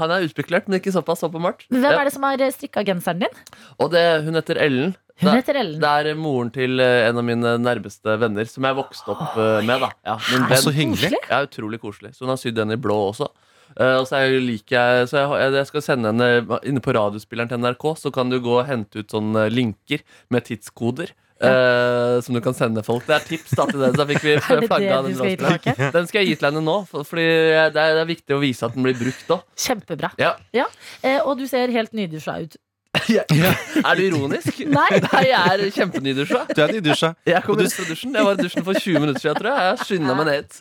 Han 0.00 0.12
er 0.14 0.26
utspekulert, 0.26 0.68
men 0.68 0.80
ikke 0.80 0.92
såpass 0.94 1.24
åpenbart. 1.26 1.66
Hvem 1.72 1.92
er 1.92 2.08
det 2.08 2.14
som 2.14 2.24
har 2.26 2.42
strikka 2.54 2.84
genseren 2.86 3.24
din? 3.24 3.40
Og 3.78 3.90
det, 3.92 4.04
hun 4.26 4.36
heter 4.38 4.60
Ellen. 4.64 4.94
Hun 5.20 5.30
Det- 5.30 5.36
heter 5.44 5.54
Ellen. 5.60 5.80
Det 5.80 5.90
er 6.10 6.14
moren 6.18 6.50
til 6.50 6.80
eh, 6.82 7.08
en 7.08 7.18
av 7.20 7.24
mine 7.24 7.56
nærmeste 7.62 8.16
venner, 8.18 8.44
som 8.50 8.64
jeg 8.66 8.74
vokste 8.74 9.12
opp 9.14 9.36
eh, 9.38 9.60
med. 9.62 9.80
da 9.80 9.90
ja, 10.04 10.16
min 10.32 10.46
Å, 10.50 10.58
så 10.58 10.72
hyggelig. 10.74 11.20
Ja, 11.30 11.42
utrolig 11.46 11.80
koselig. 11.80 12.14
Så 12.16 12.24
hun 12.26 12.34
har 12.34 12.40
sydd 12.40 12.56
den 12.58 12.74
i 12.74 12.76
blå 12.76 12.96
også. 13.12 13.28
Uh, 13.74 13.96
og 13.98 14.06
så 14.06 14.20
jeg, 14.22 14.38
liker 14.44 14.76
jeg, 14.76 15.06
så 15.10 15.22
jeg, 15.24 15.52
jeg 15.56 15.66
skal 15.66 15.82
sende 15.82 16.10
henne 16.12 16.58
inne 16.68 16.82
på 16.84 16.92
radiospilleren 16.94 17.48
til 17.50 17.58
NRK, 17.58 17.86
så 17.98 18.12
kan 18.14 18.28
du 18.30 18.36
gå 18.38 18.52
og 18.60 18.68
hente 18.68 19.00
ut 19.02 19.10
sånne 19.10 19.48
linker 19.50 20.04
med 20.30 20.44
tidskoder. 20.46 21.10
Uh, 21.42 22.20
som 22.22 22.36
du 22.36 22.40
kan 22.40 22.54
sende 22.54 22.80
folk. 22.86 23.02
Det 23.08 23.16
er 23.16 23.24
tips 23.26 23.56
da 23.58 23.64
til 23.66 23.82
den. 23.82 23.96
Så 23.98 24.06
fikk 24.08 24.22
vi 24.22 24.36
flagga 24.68 25.00
den 25.04 25.16
skal? 25.18 25.90
Den 25.96 26.06
skal 26.06 26.20
jeg 26.22 26.28
gi 26.30 26.36
til 26.38 26.48
henne 26.48 26.62
nå, 26.64 26.76
for, 26.88 27.04
fordi 27.08 27.26
det 27.26 27.74
er, 27.74 27.96
det 27.98 28.04
er 28.04 28.08
viktig 28.08 28.36
å 28.36 28.40
vise 28.40 28.64
at 28.68 28.76
den 28.76 28.86
blir 28.86 28.96
brukt 29.00 29.34
òg. 29.34 29.42
Kjempebra. 29.66 30.12
Ja. 30.22 30.36
Eh, 31.02 31.18
og 31.24 31.34
du 31.42 31.44
ser 31.50 31.74
helt 31.74 31.92
nydusja 31.96 32.38
ut. 32.46 32.56
Er 33.84 33.96
du 33.98 34.02
ironisk? 34.06 34.60
Nei. 34.70 34.86
Nei, 35.06 35.22
jeg 35.28 35.54
er 35.54 35.62
kjempenydusja. 35.74 36.42
Du 36.54 36.60
er 36.64 36.72
nydusja. 36.76 37.10
Jeg 37.32 37.42
kom 37.46 37.58
du- 37.58 37.64
rett 37.66 37.74
fra 37.76 37.86
dusjen. 37.88 38.14
Jeg 38.14 38.26
var 38.28 38.38
i 38.38 38.42
dusjen 38.44 38.64
for 38.66 38.78
20 38.78 39.02
minutter 39.02 39.24
siden, 39.24 39.38
tror 39.40 39.50
jeg. 39.50 39.64
Jeg 39.70 39.88
skynda 39.88 40.16
meg 40.20 40.28
ned 40.30 40.38
hit. 40.38 40.60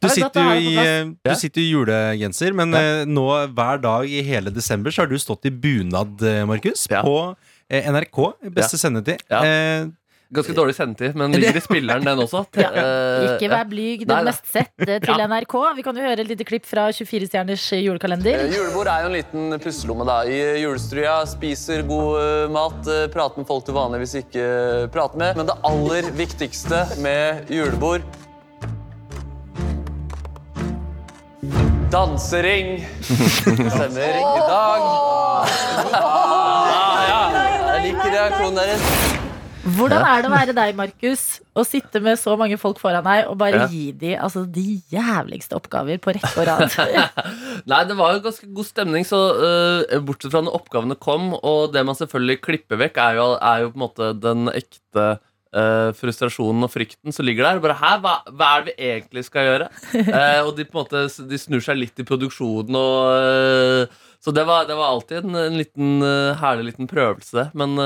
Du 0.00 0.08
er 0.08 0.14
sitter 0.16 0.46
jo 0.48 0.56
i, 0.56 0.72
eh, 0.82 1.04
du 1.12 1.30
Ja. 1.30 1.36
sitter 1.42 1.60
i 1.62 1.68
julegenser, 1.70 2.54
men 2.56 2.72
ja. 2.72 3.04
nå 3.08 3.26
hver 3.56 3.82
dag 3.84 4.08
i 4.08 4.22
hele 4.26 4.50
desember 4.54 4.90
så 4.94 5.04
har 5.04 5.12
du 5.12 5.18
stått 5.20 5.44
i 5.46 5.52
bunad, 5.52 6.16
eh, 6.22 6.42
Markus, 6.48 6.86
Ja. 6.90 7.02
på 7.06 7.16
eh, 7.70 7.86
NRK. 7.92 8.22
Beste 8.56 8.78
sendetid. 8.80 9.22
Eh, 10.36 10.42
Ganske 10.42 10.54
dårlig 10.56 10.74
sendetid, 10.76 11.14
men 11.16 11.32
ligger 11.32 11.56
i 11.56 11.64
spilleren, 11.64 12.04
den 12.04 12.20
også. 12.26 12.44
Ja. 12.60 12.68
Eh, 12.76 13.36
Ikke 13.36 13.48
vær 13.52 13.64
blyg. 13.70 14.04
Den 14.06 14.12
nei. 14.20 14.26
mest 14.28 14.44
sette 14.52 14.98
til 15.06 15.22
NRK. 15.24 15.54
Vi 15.78 15.84
kan 15.86 15.96
jo 15.96 16.04
høre 16.04 16.20
et 16.24 16.28
lite 16.28 16.44
klipp 16.48 16.66
fra 16.68 16.88
24-stjerners 16.92 17.64
julekalender. 17.80 18.44
Eh, 18.44 18.52
Julebord 18.56 18.90
er 18.92 19.06
jo 19.06 19.10
en 19.10 19.16
liten 19.16 19.56
pusselomme, 19.64 20.04
da. 20.08 20.18
i 20.28 20.60
julestrua. 20.62 21.16
Spiser 21.30 21.82
god 21.88 22.20
eh, 22.20 22.44
mat, 22.52 22.78
eh, 22.92 23.06
prater 23.14 23.40
med 23.42 23.48
folk 23.48 23.64
du 23.66 23.72
vanligvis 23.76 24.18
ikke 24.20 24.44
eh, 24.44 24.86
prater 24.92 25.20
med. 25.24 25.40
Men 25.40 25.48
det 25.50 25.56
aller 25.72 26.12
viktigste 26.20 26.84
med 27.04 27.48
julebord 27.52 28.04
Dansering. 31.90 32.80
Stemmer. 33.06 34.16
I 34.18 34.40
dag 34.50 34.80
ah, 35.94 37.04
ja. 37.06 37.20
Jeg 37.76 37.84
liker 37.86 38.10
reaksjonen 38.16 38.58
deres. 38.58 39.05
Hvordan 39.74 40.04
er 40.06 40.22
det 40.22 40.28
å 40.30 40.32
være 40.34 40.54
deg, 40.56 40.76
Markus, 40.78 41.24
og 41.56 41.66
sitte 41.66 42.00
med 42.04 42.18
så 42.20 42.36
mange 42.38 42.58
folk 42.60 42.78
foran 42.82 43.04
deg 43.06 43.26
og 43.30 43.36
bare 43.40 43.64
Ja. 43.64 43.68
gi 43.72 43.90
de 43.98 44.14
altså, 44.16 44.44
de 44.46 44.80
jævligste 44.92 45.56
oppgaver 45.58 45.98
på 46.02 46.14
rekke 46.14 46.32
og 46.38 46.46
rad? 46.46 46.74
Nei, 47.70 47.82
det 47.88 47.96
var 47.98 48.14
jo 48.14 48.24
ganske 48.28 48.50
god 48.54 48.68
stemning, 48.68 49.06
så 49.08 49.20
uh, 49.40 49.96
bortsett 50.06 50.30
fra 50.34 50.44
når 50.46 50.58
oppgavene 50.60 50.98
kom, 51.02 51.32
og 51.40 51.72
det 51.74 51.82
man 51.88 51.98
selvfølgelig 51.98 52.42
klipper 52.46 52.78
vekk, 52.86 53.00
er 53.08 53.18
jo, 53.20 53.30
er 53.40 53.64
jo 53.64 53.72
på 53.72 53.80
en 53.80 53.86
måte 53.88 54.12
den 54.22 54.50
ekte 54.54 55.06
uh, 55.56 55.90
frustrasjonen 55.98 56.66
og 56.66 56.72
frykten 56.72 57.14
som 57.16 57.26
ligger 57.26 57.48
der. 57.48 57.62
Bare, 57.64 57.78
Hæ, 57.80 57.92
hva, 58.04 58.16
hva 58.30 58.50
er 58.58 58.66
det 58.68 58.74
vi 58.76 58.90
egentlig 58.92 59.24
skal 59.26 59.48
gjøre? 59.50 59.70
Uh, 59.96 60.42
og 60.46 60.52
de 60.58 60.66
på 60.68 60.76
en 60.76 60.82
måte 60.84 61.06
De 61.30 61.40
snur 61.40 61.64
seg 61.64 61.80
litt 61.80 61.98
i 62.02 62.06
produksjonen 62.06 62.76
og 62.76 63.94
Så 64.22 64.32
det 64.34 64.42
var, 64.48 64.64
det 64.66 64.74
var 64.78 64.90
alltid 64.90 65.24
en, 65.24 65.36
en 65.38 65.58
liten 65.60 65.90
herlig 66.40 66.72
liten 66.72 66.88
prøvelse. 66.90 67.44
Men 67.54 67.76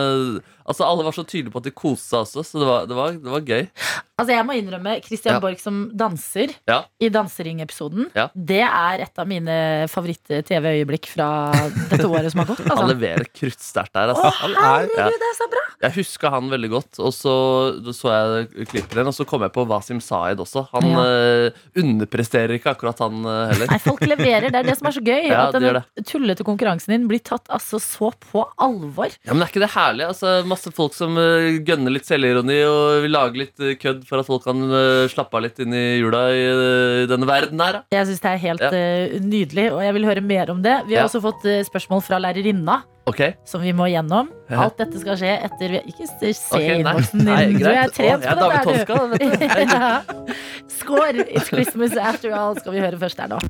Altså 0.71 0.87
Alle 0.87 1.05
var 1.07 1.17
så 1.17 1.25
tydelige 1.27 1.53
på 1.55 1.61
at 1.63 1.67
de 1.67 1.75
koste 1.75 2.07
seg 2.13 2.23
også, 2.25 2.45
så 2.47 2.61
det 2.63 2.69
var, 2.71 2.87
det 2.91 2.97
var, 2.99 3.17
det 3.27 3.35
var 3.35 3.43
gøy. 3.47 3.67
Altså 4.21 4.35
jeg 4.37 4.45
må 4.45 4.53
innrømme 4.59 4.93
Christian 5.05 5.35
Ja. 5.39 5.41
Borch 5.41 5.63
som 5.65 5.77
danser 5.97 6.51
Ja. 6.69 6.83
i 7.01 7.09
Dansering-episoden. 7.09 8.11
Ja. 8.15 8.27
Det 8.37 8.61
er 8.67 9.01
et 9.07 9.19
av 9.23 9.27
mine 9.31 9.55
favoritt-TV-øyeblikk 9.89 11.09
fra 11.09 11.29
dette 11.91 12.05
året 12.07 12.29
som 12.33 12.43
har 12.43 12.51
gått. 12.51 12.61
Han 12.67 12.75
Altså. 12.77 12.89
leverer 12.93 13.25
kruttsterkt 13.33 13.95
der. 13.97 14.13
Altså. 14.13 14.29
Å, 14.29 14.51
er, 14.51 14.57
herregud, 14.61 15.17
det 15.25 15.31
er 15.31 15.37
så 15.39 15.49
bra! 15.55 15.63
Jeg 15.81 15.97
huska 15.97 16.31
han 16.35 16.51
veldig 16.53 16.71
godt, 16.75 17.01
og 17.01 17.15
så 17.17 17.35
så 17.97 18.13
jeg 18.13 18.67
klippet 18.69 18.93
igjen, 18.99 19.09
og 19.09 19.17
så 19.17 19.25
kom 19.29 19.41
jeg 19.47 19.53
på 19.55 19.65
Wasim 19.71 20.01
Saeed 20.05 20.41
også. 20.45 20.67
Han 20.75 20.85
eh, 21.01 21.57
underpresterer 21.81 22.53
ikke 22.59 22.75
akkurat, 22.75 23.01
han 23.01 23.25
uh, 23.25 23.49
heller. 23.49 23.71
Nei, 23.73 23.79
folk 23.81 24.05
leverer. 24.05 24.51
Det 24.53 24.61
er 24.61 24.69
det 24.69 24.77
som 24.77 24.91
er 24.91 24.97
så 24.99 25.03
gøy. 25.05 25.31
At 25.33 25.57
den 25.57 26.05
tullete 26.05 26.45
konkurransen 26.45 26.93
din 26.93 27.09
blir 27.09 27.23
tatt 27.25 27.49
altså 27.49 27.81
så 27.81 28.13
på 28.29 28.45
alvor. 28.61 29.09
Ja, 29.25 29.33
men 29.33 29.47
Er 29.47 29.49
ikke 29.53 29.65
det 29.65 29.73
herlig? 29.73 30.05
Altså, 30.13 30.35
masse 30.45 30.60
folk 30.77 30.93
som 30.97 31.17
uh, 31.17 31.49
gønner 31.65 31.91
litt 31.95 32.05
selvironi 32.09 32.59
og 32.69 33.03
vil 33.07 33.15
lage 33.15 33.41
litt 33.41 33.63
eh, 33.65 33.73
kødd 33.81 34.05
for 34.09 34.21
at 34.21 34.29
folk 34.29 34.45
kan 34.45 34.61
eh, 34.69 35.09
slappe 35.11 35.39
av 35.39 35.43
litt 35.47 35.59
inn 35.65 35.73
i 35.73 35.83
jula 36.03 36.21
i 36.35 36.45
eh, 36.51 37.07
denne 37.11 37.27
verden 37.29 37.61
her. 37.65 37.81
Da. 37.81 37.83
Jeg 37.97 38.11
syns 38.11 38.21
det 38.25 38.31
er 38.35 38.41
helt 38.45 38.61
Ja. 38.67 38.71
eh, 38.77 39.17
nydelig, 39.25 39.67
og 39.73 39.81
jeg 39.87 39.97
vil 39.97 40.09
høre 40.11 40.21
mer 40.23 40.51
om 40.53 40.61
det. 40.63 40.77
Vi 40.87 40.95
har 40.99 41.05
Ja. 41.05 41.09
også 41.09 41.23
fått 41.25 41.45
eh, 41.49 41.63
spørsmål 41.65 42.03
fra 42.05 42.21
lærerinna. 42.21 42.83
Okay. 43.11 43.33
Som 43.49 43.63
vi 43.65 43.73
må 43.75 43.89
gjennom. 43.91 44.29
Alt 44.53 44.77
dette 44.79 45.01
skal 45.01 45.17
skje 45.19 45.33
etter 45.49 45.79
Ikke 45.81 46.07
se 46.07 46.31
okay, 46.55 46.77
innboksen 46.79 47.25
din. 47.25 47.57
Du 47.59 47.65
er 47.67 47.89
greit. 47.89 47.91
Å, 47.91 47.97
trent 47.97 48.23
jeg 48.23 48.31
er 48.31 48.37
på 48.39 48.75
dette, 48.77 48.85
Skår! 48.85 49.17
Du. 49.17 50.27
du. 50.29 50.35
Score! 50.81 51.25
It's 51.27 51.49
Christmas 51.49 51.97
after 51.97 52.31
all, 52.37 52.55
skal 52.61 52.77
vi 52.77 52.85
høre 52.85 53.01
først 53.01 53.19
her 53.25 53.33
nå. 53.33 53.41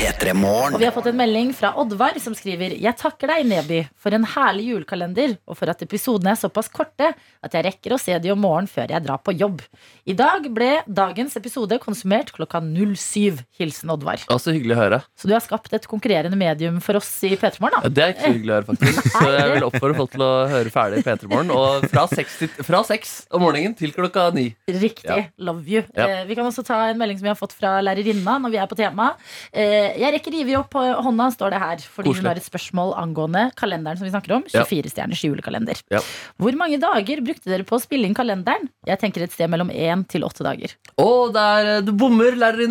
Og 0.00 0.78
vi 0.80 0.86
har 0.86 0.94
fått 0.94 1.10
en 1.10 1.16
melding 1.18 1.50
fra 1.52 1.74
Oddvar 1.80 2.16
som 2.22 2.32
skriver 2.36 2.72
Jeg 2.80 2.96
takker 2.96 3.28
deg, 3.28 3.42
Neby, 3.50 3.80
for 4.00 4.14
en 4.16 4.24
herlig 4.32 4.70
julekalender, 4.70 5.34
og 5.44 5.58
for 5.58 5.68
at 5.68 5.82
episodene 5.84 6.32
er 6.32 6.38
såpass 6.40 6.70
korte 6.72 7.10
at 7.12 7.56
jeg 7.56 7.66
rekker 7.66 7.92
å 7.92 7.98
se 8.00 8.16
de 8.22 8.30
om 8.32 8.40
morgenen 8.40 8.70
før 8.70 8.94
jeg 8.94 9.04
drar 9.04 9.20
på 9.20 9.34
jobb. 9.36 9.60
I 10.08 10.14
dag 10.16 10.46
ble 10.56 10.70
dagens 10.88 11.36
episode 11.36 11.76
konsumert 11.82 12.32
klokka 12.32 12.62
07. 12.64 13.42
Hilsen 13.60 13.92
Oddvar. 13.92 14.24
Å, 14.32 14.38
Så 14.40 14.54
hyggelig 14.56 14.78
å 14.78 14.80
høre. 14.80 15.00
Så 15.20 15.28
du 15.28 15.34
har 15.36 15.44
skapt 15.44 15.76
et 15.76 15.84
konkurrerende 15.90 16.38
medium 16.40 16.80
for 16.84 16.96
oss 17.00 17.10
i 17.28 17.34
P3 17.36 17.60
Morgen, 17.60 17.84
Ja. 17.84 17.92
Det 18.00 18.04
er 18.06 18.14
ikke 18.14 18.24
så 18.24 18.32
hyggelig 18.38 18.54
å 18.54 18.56
høre, 18.56 18.68
faktisk. 18.70 19.10
Så 19.20 19.34
jeg 19.36 19.52
vil 19.52 19.68
oppfordre 19.68 19.98
folk 20.00 20.14
til 20.16 20.24
å 20.24 20.30
høre 20.54 20.72
ferdig 20.72 21.04
P3 21.04 21.28
Morgen. 21.34 21.52
Og 21.52 21.84
fra 21.92 22.06
seks, 22.14 22.38
til, 22.40 22.52
fra 22.70 22.80
seks 22.88 23.14
om 23.36 23.44
morgenen 23.44 23.76
til 23.76 23.92
klokka 23.92 24.30
ni. 24.32 24.48
Riktig. 24.70 25.04
Ja. 25.12 25.28
Love 25.50 25.68
you. 25.68 25.84
Ja. 25.92 26.08
Eh, 26.08 26.24
vi 26.30 26.40
kan 26.40 26.48
også 26.48 26.64
ta 26.64 26.86
en 26.88 27.00
melding 27.00 27.20
som 27.20 27.28
vi 27.28 27.34
har 27.34 27.38
fått 27.40 27.52
fra 27.56 27.76
lærerinna 27.84 28.38
når 28.40 28.56
vi 28.56 28.62
er 28.64 28.70
på 28.70 28.80
tema. 28.80 29.12
Eh, 29.52 29.89
jeg 29.98 30.14
rekker 30.16 30.34
rive 30.34 30.56
opp 30.58 30.70
på 30.74 30.82
hånda, 31.04 31.28
står 31.34 31.54
det 31.54 31.60
her, 31.62 31.84
fordi 31.84 32.10
Korslig. 32.10 32.22
hun 32.22 32.28
har 32.30 32.40
et 32.40 32.46
spørsmål 32.46 32.92
angående 33.00 33.44
kalenderen 33.58 33.98
som 34.00 34.06
vi 34.06 34.12
snakker 34.12 34.36
om. 34.36 34.44
Ja. 34.52 34.64
24 34.68 34.92
stjerners 34.92 35.22
julekalender. 35.24 35.80
Ja. 35.92 36.02
Hvor 36.40 36.56
mange 36.58 36.78
dager 36.82 37.22
brukte 37.24 37.50
dere 37.50 37.66
på 37.68 37.78
å 37.78 37.82
spille 37.82 38.06
inn 38.08 38.14
kalenderen? 38.16 38.68
Jeg 38.86 39.00
tenker 39.02 39.24
et 39.26 39.32
sted 39.34 39.50
mellom 39.50 39.72
én 39.72 40.06
til 40.10 40.26
åtte 40.26 40.46
dager. 40.46 40.76
Å, 41.00 41.08
der, 41.34 41.72
er 41.78 41.82
du 41.86 41.92
bommer, 41.92 42.36
Nei. 42.36 42.68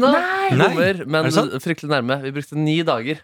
bommer, 0.56 1.04
men 1.06 1.30
Er 1.30 1.52
det 1.56 1.62
fryktelig 1.66 1.92
nærme. 1.92 2.22
Vi 2.24 2.32
brukte 2.36 2.58
ni 2.58 2.80
dager. 2.84 3.20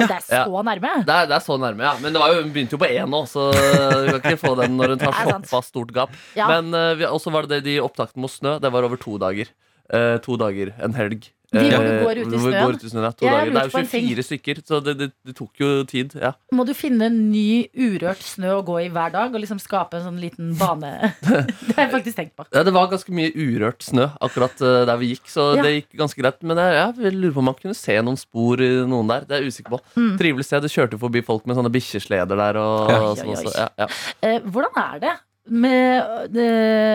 Ja. 0.00 0.06
det 0.06 0.16
er 0.16 0.22
så 0.24 0.34
Ja. 0.48 0.62
nærme. 0.64 0.92
Det 1.04 1.14
er, 1.14 1.26
det 1.26 1.36
er 1.36 1.44
så 1.44 1.56
nærme, 1.60 1.82
ja. 1.84 1.94
Men 2.00 2.12
det 2.14 2.20
var 2.22 2.32
jo, 2.32 2.42
hun 2.42 2.52
begynte 2.52 2.76
jo 2.76 2.80
på 2.80 2.88
én 2.88 3.10
nå, 3.10 3.24
så 3.28 3.50
du 3.52 4.20
kan 4.20 4.32
ikke 4.32 4.40
få 4.40 4.54
den 4.56 4.76
når 4.78 4.94
hun 4.94 5.02
tar 5.02 5.12
Det 5.20 5.48
såpass 5.48 5.66
stort 5.68 5.92
gap. 5.92 6.10
Ja. 6.38 6.48
Men 6.48 6.72
uh, 6.74 7.04
også 7.10 7.32
var 7.32 7.46
det 7.46 7.60
det 7.60 7.74
de 7.74 7.80
opptaktene 7.84 8.22
mot 8.24 8.32
snø. 8.32 8.58
Det 8.62 8.70
var 8.72 8.86
over 8.86 8.96
to 9.00 9.18
dager. 9.18 9.50
Uh, 9.92 10.16
to 10.22 10.36
dager, 10.40 10.72
en 10.80 10.94
helg. 10.94 11.28
De 11.50 11.62
hvor 11.66 11.82
du 11.82 11.94
går 12.04 12.18
ut 12.20 12.34
i 12.34 12.38
snøen? 12.38 12.56
går 12.62 12.76
ut 12.78 12.84
i 12.84 12.90
snøen, 12.92 13.04
ja. 13.08 13.10
To 13.18 13.26
dager. 13.26 13.50
Det 13.50 13.60
er 13.60 13.70
jo 13.70 13.82
24 13.90 14.24
stykker, 14.28 14.60
så 14.70 14.78
det, 14.86 14.94
det, 15.00 15.08
det 15.26 15.34
tok 15.38 15.62
jo 15.62 15.70
tid. 15.90 16.14
Ja. 16.20 16.32
Må 16.54 16.66
du 16.68 16.72
finne 16.78 17.08
ny 17.10 17.66
urørt 17.74 18.22
snø 18.22 18.52
å 18.58 18.64
gå 18.66 18.76
i 18.84 18.88
hver 18.92 19.10
dag, 19.14 19.34
og 19.34 19.42
liksom 19.42 19.58
skape 19.62 19.98
en 19.98 20.04
sånn 20.06 20.20
liten 20.22 20.52
bane? 20.60 20.92
det 21.26 21.74
har 21.74 21.86
jeg 21.88 21.92
faktisk 21.96 22.20
tenkt 22.20 22.36
på. 22.38 22.46
Ja, 22.54 22.62
det 22.66 22.74
var 22.76 22.90
ganske 22.92 23.14
mye 23.16 23.32
urørt 23.34 23.82
snø 23.86 24.10
akkurat 24.22 24.62
eh, 24.62 24.82
der 24.90 25.00
vi 25.02 25.12
gikk, 25.14 25.26
så 25.32 25.48
Ja. 25.58 25.64
det 25.66 25.72
gikk 25.80 25.98
ganske 26.04 26.22
greit. 26.22 26.38
Men 26.46 26.60
jeg, 26.62 26.94
jeg 27.02 27.16
lurer 27.18 27.34
på 27.34 27.42
om 27.42 27.48
man 27.50 27.58
kunne 27.58 27.74
se 27.78 27.96
noen 28.02 28.20
spor 28.20 28.62
i 28.62 28.70
noen 28.86 29.10
der. 29.10 29.26
Det 29.26 29.36
er 29.38 29.42
jeg 29.44 29.56
usikker 29.56 29.74
på. 29.74 29.82
Mm. 29.96 30.12
Trivelig 30.20 30.46
sted. 30.46 30.62
Du 30.62 30.70
kjørte 30.70 31.00
forbi 31.02 31.24
folk 31.26 31.48
med 31.50 31.58
sånne 31.58 31.72
bikkjesleder 31.74 32.38
der. 32.44 32.60
Og, 32.62 32.90
Ja. 32.90 33.00
og 33.10 33.18
sånn. 33.18 33.90
Eh, 34.22 34.38
hvordan 34.46 34.78
er 34.86 35.02
det 35.02 35.16
med 35.50 36.30
det, 36.34 36.50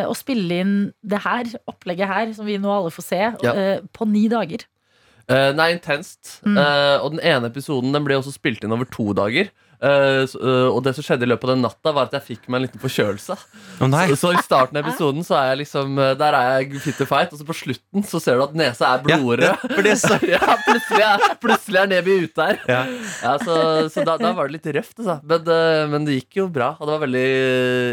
å 0.07 0.13
spille 0.17 0.61
inn 0.63 0.75
det 1.03 1.19
her, 1.25 1.51
opplegget 1.69 2.09
her, 2.09 2.31
som 2.37 2.47
vi 2.47 2.57
nå 2.61 2.71
alle 2.71 2.93
får 2.93 3.05
se, 3.05 3.21
Ja. 3.43 3.53
uh, 3.53 3.85
på 3.93 4.07
ni 4.09 4.25
dager? 4.31 4.65
Uh, 5.25 5.51
nei, 5.57 5.71
intenst. 5.73 6.39
Mm. 6.45 6.57
Uh, 6.57 6.97
og 7.03 7.15
den 7.15 7.23
ene 7.25 7.49
episoden 7.49 7.95
den 7.95 8.05
ble 8.05 8.17
også 8.19 8.33
spilt 8.35 8.63
inn 8.63 8.75
over 8.75 8.85
to 8.85 9.11
dager. 9.17 9.49
Eh, 9.85 10.23
eh, 10.25 10.67
og 10.71 10.81
det 10.85 10.95
som 10.97 11.05
skjedde 11.05 11.27
i 11.27 11.29
løpet 11.29 11.47
av 11.49 11.53
den 11.53 11.63
natta, 11.65 11.93
var 11.95 12.07
at 12.09 12.15
jeg 12.17 12.25
fikk 12.29 12.47
meg 12.49 12.57
en 12.59 12.65
liten 12.67 12.81
forkjølelse. 12.81 13.37
Oh, 13.79 13.89
nei. 13.91 14.05
Så, 14.11 14.17
så 14.23 14.31
i 14.33 14.41
starten 14.43 14.79
av 14.79 14.87
episoden 14.87 15.25
så 15.27 15.37
er 15.37 15.51
jeg 15.51 15.59
liksom 15.65 15.99
eh, 16.01 16.13
Der 16.19 16.37
er 16.37 16.51
jeg 16.63 16.81
fit 16.83 16.97
to 16.99 17.07
fight, 17.09 17.33
og 17.35 17.41
så 17.41 17.47
på 17.47 17.55
slutten 17.57 18.05
så 18.07 18.21
ser 18.23 18.39
du 18.39 18.45
at 18.47 18.55
nesa 18.57 18.93
er 18.95 19.03
blodrød. 19.05 19.45
Ja, 19.45 19.95
så 19.99 20.17
ja, 20.35 20.41
plutselig 20.65 21.05
er, 21.05 21.25
plutselig 21.43 21.81
er 21.83 21.91
Neby 21.91 22.17
ute 22.25 22.49
her. 22.49 22.61
ja. 22.71 22.81
Ja, 23.25 23.35
så 23.41 23.55
så 23.91 24.03
da, 24.05 24.15
da 24.19 24.31
var 24.35 24.49
det 24.49 24.57
litt 24.57 24.67
røft, 24.75 24.97
altså. 24.99 25.17
men, 25.27 25.47
men 25.91 26.05
det 26.07 26.17
gikk 26.19 26.39
jo 26.41 26.47
bra. 26.51 26.71
Og 26.79 26.87
det 26.87 26.95
var 26.95 27.03
veldig 27.05 27.27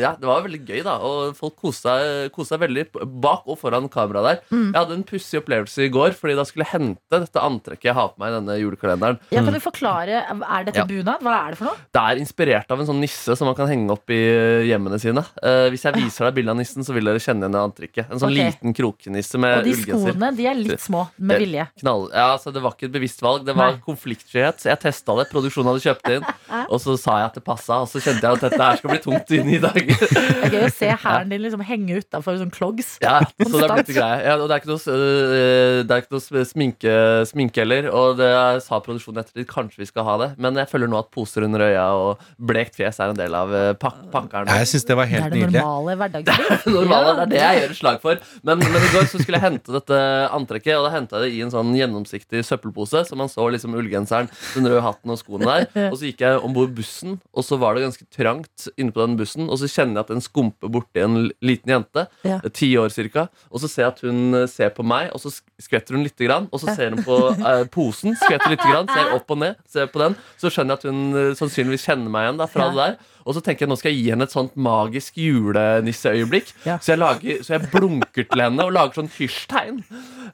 Ja, 0.03 0.13
det 0.19 0.29
var 0.29 0.43
veldig 0.47 0.61
gøy, 0.69 0.81
da. 0.87 0.97
Og 1.07 1.37
folk 1.39 1.57
koste 1.61 1.93
seg, 1.93 2.61
veldig 2.63 2.87
bak 3.23 3.47
og 3.51 3.59
foran 3.61 3.89
kamera 3.93 4.23
der. 4.27 4.41
Mm. 4.53 4.71
Jeg 4.73 4.79
hadde 4.79 4.97
en 4.99 5.07
pussig 5.09 5.41
opplevelse 5.43 5.87
i 5.87 5.93
går, 5.93 6.17
fordi 6.19 6.37
da 6.39 6.47
skulle 6.49 6.67
jeg 6.67 6.75
hente 6.77 7.23
dette 7.23 7.43
antrekket 7.43 7.91
jeg 7.91 7.99
har 7.99 8.13
på 8.13 8.23
meg 8.23 8.33
i 8.33 8.37
denne 8.39 8.59
julekalenderen. 8.61 9.21
Ja, 9.35 9.43
kan 9.45 9.57
du 9.57 9.61
forklare, 9.63 10.23
Er 10.33 10.65
dette 10.69 10.83
Ja. 10.83 10.87
bunad? 10.89 11.23
Hva 11.23 11.39
er 11.47 11.55
det 11.55 11.59
for 11.61 11.71
noe? 11.71 11.82
Det 11.93 12.03
er 12.03 12.21
inspirert 12.23 12.71
av 12.73 12.81
en 12.83 12.89
sånn 12.89 13.01
nisse 13.03 13.37
som 13.39 13.49
man 13.49 13.57
kan 13.59 13.71
henge 13.71 13.91
opp 13.95 14.13
i 14.13 14.21
eh, 14.21 14.67
hjemmene 14.71 15.01
sine. 15.03 15.25
Uh, 15.43 15.67
hvis 15.73 15.87
jeg 15.89 15.97
viser 15.99 16.29
deg 16.29 16.37
bildet 16.39 16.55
av 16.55 16.61
nissen, 16.61 16.87
så 16.87 16.95
vil 16.97 17.09
dere 17.09 17.23
kjenne 17.23 17.47
igjen 17.47 17.57
det 17.57 17.63
antrekket. 17.63 18.09
En 18.09 18.23
sånn 18.23 18.33
okay. 18.33 18.53
liten 18.53 18.77
krokenisse 18.77 19.41
med 19.43 19.59
Og 19.61 19.69
de 19.69 19.77
skoene 19.81 20.33
de 20.37 20.49
er 20.49 20.59
litt 20.59 20.83
små, 20.83 21.07
med 21.19 21.43
vilje. 21.43 21.67
Knall. 21.83 22.09
Ja, 22.13 22.29
altså, 22.37 22.53
det 22.55 22.63
var 22.65 22.77
ikke 22.77 22.89
et 22.91 22.97
bevisst 22.97 23.23
valg. 23.25 23.47
Det 23.49 23.57
var 23.59 23.77
Nei. 23.77 23.83
konfliktskyhet. 23.85 24.63
Så 24.63 24.71
jeg 24.71 24.83
testa 24.83 25.17
det. 25.19 25.29
Produksjonen 25.33 25.73
hadde 25.73 25.85
kjøpt 25.85 26.09
det 26.09 26.19
inn. 26.21 26.29
Og 26.69 26.79
så 26.83 26.97
sa 27.01 27.19
jeg 27.23 27.31
at 27.31 27.39
det 27.39 27.45
passa, 27.47 27.81
og 27.85 27.91
så 27.91 28.03
kjente 28.03 28.25
jeg 28.25 28.39
at 28.39 28.47
dette 28.47 28.63
her 28.63 28.81
skal 28.81 28.93
bli 28.93 29.01
tungt 29.03 29.33
i 29.33 29.59
dag. 29.63 29.81
Det 30.03 30.49
er 30.49 30.53
gøy 30.53 30.65
å 30.67 30.73
se 30.75 30.89
hæren 31.05 31.31
din 31.33 31.43
liksom 31.43 31.63
henge 31.67 32.01
utafor 32.03 32.39
sånn 32.41 32.53
clogs. 32.55 32.95
Ja, 33.03 33.21
så 33.23 33.51
det 33.51 33.67
er 33.67 33.75
blitt 33.79 33.93
greie. 33.95 34.19
Ja, 34.25 34.37
og 34.37 34.49
det 34.51 34.57
er 34.57 34.63
ikke 34.63 34.73
noe, 34.73 34.97
øh, 34.97 35.79
det 35.87 35.97
er 35.97 36.05
ikke 36.05 36.17
noe 36.17 36.45
sminke, 36.49 36.95
sminke 37.29 37.63
heller. 37.63 37.89
Og 37.93 38.19
det 38.21 38.31
sa 38.65 38.81
produksjonen 38.85 39.23
etter 39.23 39.47
kanskje 39.49 39.83
vi 39.83 39.89
skal 39.89 40.07
ha 40.09 40.17
det. 40.23 40.31
Men 40.43 40.59
jeg 40.61 40.71
føler 40.71 40.91
nå 40.91 41.01
at 41.01 41.11
poser 41.15 41.47
under 41.47 41.62
øya 41.63 41.85
og 41.97 42.23
blekt 42.39 42.77
fjes 42.79 42.99
er 43.03 43.13
en 43.13 43.19
del 43.19 43.35
av 43.39 43.53
øh, 43.55 43.73
pak 43.81 44.01
pakkeren. 44.13 44.51
Ja, 44.51 44.59
jeg 44.63 44.69
syns 44.73 44.87
det 44.89 44.97
var 44.99 45.09
helt 45.11 45.29
nydelig. 45.33 45.53
Det 45.53 45.61
er 45.61 45.63
det 45.63 45.65
normale 45.65 45.97
hverdagsliv. 46.01 46.67
Normale, 46.77 47.13
det 47.15 47.23
er 47.23 47.31
det 47.33 47.41
jeg 47.43 47.61
gjør 47.63 47.75
et 47.75 47.79
slag 47.81 48.01
for. 48.03 48.23
Men, 48.47 48.63
men 48.63 48.87
i 48.87 48.91
går 48.95 49.09
så 49.13 49.21
skulle 49.23 49.39
jeg 49.41 49.45
hente 49.47 49.75
dette 49.77 49.99
antrekket, 50.37 50.75
og 50.79 50.87
da 50.89 50.93
henta 50.97 51.21
jeg 51.23 51.31
det 51.31 51.37
i 51.39 51.43
en 51.47 51.53
sånn 51.55 51.73
gjennomsiktig 51.77 52.43
søppelpose. 52.47 53.05
Så 53.09 53.19
man 53.19 53.31
så 53.33 53.47
liksom 53.53 53.75
ullgenseren, 53.79 54.31
den 54.57 54.69
røde 54.71 54.83
hatten 54.85 55.15
og 55.15 55.21
skoene 55.21 55.49
der. 55.49 55.89
Og 55.93 55.99
så 56.01 56.09
gikk 56.11 56.25
jeg 56.27 56.41
om 56.45 56.55
bord 56.57 56.73
bussen, 56.77 57.19
og 57.33 57.47
så 57.47 57.59
var 57.61 57.77
det 57.79 57.85
ganske 57.87 58.07
trangt 58.15 58.69
inne 58.77 58.93
på 58.95 59.03
den 59.05 59.17
bussen. 59.21 59.49
Og 59.53 59.61
så 59.63 59.69
kjenner 59.71 60.01
jeg 60.01 60.07
at 60.07 60.13
den 60.15 60.25
skumper 60.25 60.73
borti 60.73 61.03
en 61.05 61.31
liten 61.45 61.73
jente, 61.77 62.07
Ja. 62.27 62.39
eh, 62.45 62.51
ti 62.55 62.71
år 62.79 62.91
cirka. 62.95 63.29
Og 63.51 63.61
så 63.63 63.69
ser 63.71 63.85
jeg 63.87 63.93
at 63.93 64.01
hun 64.07 64.35
eh, 64.43 64.47
ser 64.51 64.71
på 64.75 64.85
meg, 64.87 65.11
og 65.15 65.21
så 65.23 65.33
skvetter 65.63 65.97
hun 65.97 66.05
lite 66.07 66.27
grann. 66.27 66.49
Og 66.53 66.61
så 66.63 66.75
ser 66.77 66.95
hun 66.95 67.03
på 67.05 67.17
eh, 67.35 67.65
posen, 67.73 68.17
skvetter 68.19 68.53
lite 68.55 68.69
grann, 68.69 68.89
ser 68.93 69.15
opp 69.17 69.31
og 69.35 69.39
ned, 69.43 69.57
ser 69.71 69.89
på 69.93 70.03
den. 70.03 70.17
Så 70.41 70.51
skjønner 70.53 70.77
jeg 70.77 70.83
at 70.83 70.89
hun 70.91 71.03
eh, 71.23 71.33
sannsynligvis 71.53 71.85
kjenner 71.87 72.11
meg 72.13 72.27
igjen 72.27 72.39
da, 72.41 72.47
fra 72.51 72.65
Ja. 72.65 72.71
det 72.71 72.77
der. 72.83 72.97
Og 73.25 73.37
så 73.37 73.43
tenker 73.45 73.67
jeg 73.67 73.73
nå 73.73 73.79
skal 73.81 73.93
jeg 73.93 74.03
gi 74.03 74.13
henne 74.15 74.27
et 74.29 74.35
sånt 74.35 74.57
magisk 74.57 75.19
julenisseøyeblikk. 75.23 76.53
Ja. 76.67 76.79
Så, 76.83 76.95
jeg 76.95 77.03
lager, 77.03 77.43
så 77.47 77.57
jeg 77.57 77.71
blunker 77.73 78.27
til 78.29 78.45
henne 78.45 78.67
og 78.67 78.75
lager 78.75 79.03
sånn 79.03 79.11
hysj-tegn. 79.17 79.83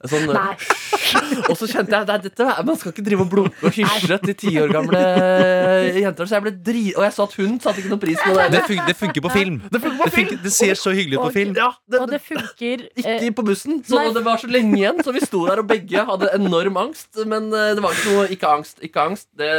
Sånn, 0.09 0.31
og 1.51 1.55
så 1.59 1.69
kjente 1.69 1.99
jeg 1.99 2.23
dette, 2.29 2.47
Man 2.67 2.77
skal 2.79 2.93
ikke 2.93 3.05
drive 3.07 3.25
og 3.25 3.31
blunke 3.33 3.69
og 3.69 3.75
hysje 3.75 4.19
til 4.25 4.37
ti 4.39 4.55
år 4.61 4.73
gamle 4.73 5.03
jenter. 5.99 6.29
Så 6.29 6.39
jeg 6.39 6.47
ble 6.47 6.55
dri... 6.71 6.85
Og 6.97 7.05
jeg 7.07 7.15
så 7.17 7.27
at 7.29 7.37
hun 7.39 7.59
satte 7.63 7.83
ikke 7.83 7.93
noe 7.93 8.03
pris 8.03 8.21
på 8.23 8.35
det. 8.37 8.47
Det, 8.55 8.63
fun 8.69 8.83
det 8.89 8.97
funker 8.99 9.25
på 9.25 9.33
film. 9.35 9.61
Det 9.69 9.83
funker 9.83 9.99
på 9.99 10.09
Det, 10.09 10.15
funker, 10.17 10.41
det 10.45 10.53
ser 10.55 10.81
så 10.81 10.95
hyggelig 10.97 11.19
ut 11.19 11.25
på 11.27 11.35
film. 11.37 11.55
Ja, 11.59 11.71
det, 11.91 12.03
Og 12.03 12.13
det 12.13 12.21
funker 12.25 12.87
ikke 12.89 13.17
eh, 13.17 13.29
på 13.35 13.45
bussen. 13.47 13.83
Så 13.87 13.99
nei. 13.99 14.13
det 14.17 14.25
var 14.27 14.41
så 14.43 14.51
lenge 14.51 14.77
igjen, 14.79 15.03
så 15.05 15.15
vi 15.15 15.25
sto 15.25 15.45
der 15.49 15.63
og 15.63 15.69
begge 15.71 16.05
hadde 16.11 16.31
enorm 16.37 16.81
angst. 16.85 17.11
Men 17.29 17.51
eh, 17.53 17.73
det 17.79 17.85
var 17.85 17.97
ikke 17.97 18.15
noe 18.15 18.27
Ikke 18.35 18.53
angst, 18.59 18.83
ikke 18.85 19.07
angst. 19.11 19.29
Det, 19.39 19.51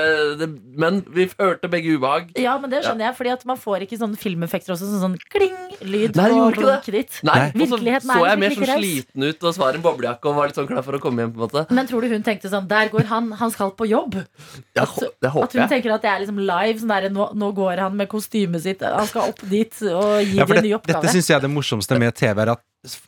det, 0.42 0.50
men 0.80 1.02
vi 1.16 1.30
hørte 1.36 1.72
begge 1.72 1.98
ubehag. 1.98 2.34
Ja, 2.40 2.58
men 2.62 2.72
det 2.74 2.84
skjønner 2.86 3.10
jeg, 3.10 3.19
fordi 3.20 3.34
at 3.36 3.44
man 3.50 3.60
får 3.60 3.84
ikke 3.86 4.00
sånne 4.00 4.18
filmeffekter 4.20 4.74
også, 4.74 4.88
sånn, 4.90 5.04
sånn 5.04 5.18
kling-lyd 5.34 6.16
Nei, 6.18 6.28
på 6.32 6.50
blunket 6.56 6.96
ditt. 6.96 7.20
Nei, 7.28 7.50
og 7.52 7.66
så 7.68 7.80
så 7.80 8.18
er 8.24 8.32
jeg 8.32 8.40
mer 8.46 8.56
sånn 8.56 8.70
sliten 8.80 9.28
ut 9.30 9.44
og 9.50 9.60
var 9.60 9.78
en 9.78 9.84
boblejakke 9.86 10.32
og 10.32 10.38
var 10.40 10.50
litt 10.52 10.60
sånn 10.60 10.70
klar 10.72 10.86
for 10.88 10.98
å 10.98 11.02
komme 11.04 11.26
hjem. 11.26 11.34
på 11.36 11.44
en 11.44 11.46
måte 11.50 11.66
Men 11.76 11.90
tror 11.92 12.02
du 12.08 12.14
hun 12.16 12.24
tenkte 12.26 12.50
sånn 12.52 12.68
Der 12.72 12.90
går 12.94 13.06
han, 13.12 13.32
han 13.44 13.52
skal 13.52 13.72
på 13.76 13.88
jobb. 13.90 14.16
Jeg, 14.16 14.88
At- 14.88 15.00
Det 15.22 15.30
At 15.30 15.54
hun 15.54 15.62
jeg. 15.62 15.70
tenker 15.70 15.94
at 15.94 16.02
det 16.02 16.12
er 16.12 16.20
liksom 16.24 16.40
live. 16.40 16.80
Sånn 16.80 16.88
der, 16.96 17.10
nå, 17.10 17.30
nå 17.36 17.52
går 17.56 17.78
han 17.84 17.96
med 18.00 18.08
kostymet 18.10 18.62
sitt, 18.64 18.82
han 18.82 19.08
skal 19.08 19.30
opp 19.34 19.42
dit 19.50 19.74
og 19.92 20.24
gi 20.24 20.38
Ja, 20.40 20.46
dem 20.46 20.58
en 20.58 20.64
ny 20.64 20.74
oppgave. 20.78 21.02
dette 21.02 21.14
syns 21.14 21.28
jeg 21.28 21.36
er 21.38 21.42
det 21.42 21.52
morsomste 21.52 22.00
med 22.00 22.16
TV, 22.16 22.42
er 22.42 22.52
at 22.56 22.62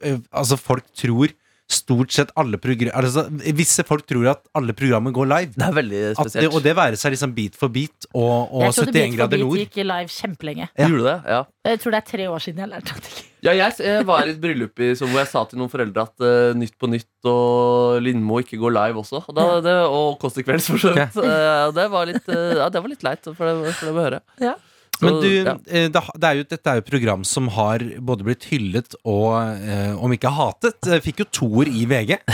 eh, 0.04 0.18
altså, 0.34 0.58
folk 0.60 0.84
tror 0.94 1.32
stort 1.74 2.14
sett 2.14 2.32
alle 2.40 2.60
program 2.62 2.92
altså, 2.98 3.26
Visse 3.58 3.86
folk 3.88 4.06
tror 4.10 4.30
at 4.34 4.44
alle 4.58 4.76
programmer 4.78 5.14
går 5.16 5.30
live. 5.32 5.56
Det 5.56 5.68
er 5.68 5.76
veldig 5.78 6.04
spesielt 6.20 6.46
det, 6.46 6.52
og 6.52 6.66
det 6.66 6.76
være 6.78 7.00
seg 7.00 7.16
liksom 7.16 7.36
Beat 7.38 7.58
for 7.60 7.74
beat 7.74 8.08
og, 8.12 8.52
og 8.52 8.68
Jeg 8.68 8.78
trodde 8.78 8.94
71 8.94 8.96
Beat 8.96 9.10
for 9.10 9.18
grader 9.18 9.44
Beat 9.44 9.66
gikk 9.66 9.84
live 9.92 10.16
kjempelenge. 10.16 10.70
Ja. 10.72 10.88
Gjorde 10.88 11.10
det? 11.10 11.18
Ja. 11.36 11.42
Jeg 11.72 11.84
tror 11.84 11.94
det 11.94 12.02
er 12.02 12.08
tre 12.12 12.30
år 12.32 12.44
siden 12.44 12.64
jeg 12.66 12.72
lærte 12.72 12.96
at 12.98 13.10
det 13.10 13.28
Ja, 13.42 13.54
jeg, 13.58 13.74
jeg 13.82 14.06
var 14.06 14.28
i 14.28 14.34
et 14.36 14.42
bryllup 14.42 14.82
i, 14.82 14.92
hvor 15.02 15.18
jeg 15.18 15.30
sa 15.32 15.42
til 15.50 15.62
noen 15.62 15.72
foreldre 15.72 16.04
at 16.06 16.26
uh, 16.26 16.58
Nytt 16.58 16.76
på 16.78 16.90
Nytt 16.92 17.30
og 17.30 18.02
Lindmo 18.06 18.38
ikke 18.42 18.60
går 18.62 18.76
live 18.76 19.02
også. 19.02 19.24
Og, 19.24 19.34
da, 19.38 19.46
det, 19.66 19.78
og 19.90 20.20
Kåss 20.22 20.38
til 20.38 20.46
kvelds, 20.46 20.68
for 20.70 20.82
så 20.82 20.94
vidt. 20.94 21.18
Uh, 21.18 21.72
det, 21.74 21.88
var 21.90 22.10
litt, 22.10 22.28
eh, 22.30 22.60
ja, 22.60 22.68
det 22.70 22.84
var 22.84 22.94
litt 22.94 23.06
leit 23.06 23.26
for 23.26 23.42
det, 23.42 23.74
for 23.80 23.90
det 23.90 23.96
å 23.96 24.06
høre. 24.06 24.22
Ja. 24.44 24.54
Så, 25.02 25.10
Men 25.10 25.18
du, 25.24 25.30
ja. 25.34 25.56
eh, 25.66 25.88
det, 25.90 26.02
er 26.30 26.36
jo, 26.38 26.44
dette 26.46 26.70
er 26.70 26.78
jo 26.78 26.84
et 26.84 26.90
program 26.92 27.24
som 27.26 27.48
har 27.56 27.82
både 28.06 28.26
blitt 28.28 28.46
hyllet 28.52 28.94
og, 29.02 29.34
eh, 29.58 29.96
om 29.98 30.14
ikke 30.14 30.30
hatet, 30.36 30.78
eh, 30.86 31.02
fikk 31.02 31.24
jo 31.24 31.30
toer 31.42 31.72
i 31.72 31.88
VG. 31.90 32.18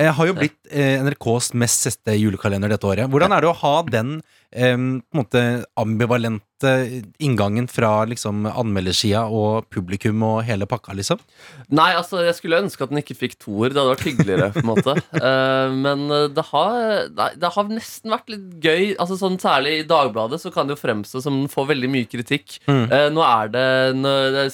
Eh, 0.00 0.08
har 0.16 0.26
jo 0.26 0.34
blitt 0.34 0.56
eh, 0.72 0.98
NRKs 1.04 1.50
mest 1.60 1.84
sette 1.84 2.14
julekalender 2.16 2.72
dette 2.72 2.86
året. 2.88 3.10
Hvordan 3.12 3.34
er 3.36 3.44
det 3.44 3.50
å 3.50 3.58
ha 3.60 3.72
den 3.84 4.14
eh, 4.50 4.72
på 4.72 4.80
en 4.80 5.20
måte 5.20 5.42
ambivalente 5.78 6.46
inngangen 7.18 7.68
fra 7.70 8.04
liksom 8.08 8.44
anmeldersida 8.50 9.24
og 9.30 9.68
publikum 9.72 10.22
og 10.26 10.42
hele 10.46 10.66
pakka, 10.70 10.94
liksom? 10.98 11.20
Nei, 11.72 11.90
altså, 11.96 12.20
jeg 12.26 12.36
skulle 12.38 12.60
ønske 12.62 12.84
at 12.84 12.90
den 12.92 13.00
ikke 13.02 13.16
fikk 13.18 13.36
toer. 13.40 13.70
Det 13.72 13.80
hadde 13.80 13.94
vært 13.94 14.06
hyggeligere. 14.08 14.50
på 14.54 14.62
en 14.64 14.70
måte 14.70 14.96
Eh, 15.20 15.72
Men 15.74 16.06
eh, 16.10 16.28
det 16.32 16.44
har, 16.50 17.08
det 17.36 17.50
har 17.54 17.68
nesten 17.70 18.12
vært 18.12 18.30
litt 18.32 18.46
gøy. 18.62 18.94
Altså 19.00 19.16
sånn 19.20 19.38
Særlig 19.40 19.72
i 19.80 19.86
Dagbladet 19.88 20.40
så 20.42 20.50
kan 20.52 20.68
det 20.68 20.74
jo 20.76 20.80
fremstå 20.82 21.22
som 21.24 21.36
den 21.42 21.50
får 21.50 21.68
veldig 21.70 21.90
mye 21.92 22.08
kritikk. 22.10 22.58
Mm. 22.68 22.84
Eh, 22.92 23.06
nå 23.12 23.22
er 23.24 23.50
det 23.54 23.66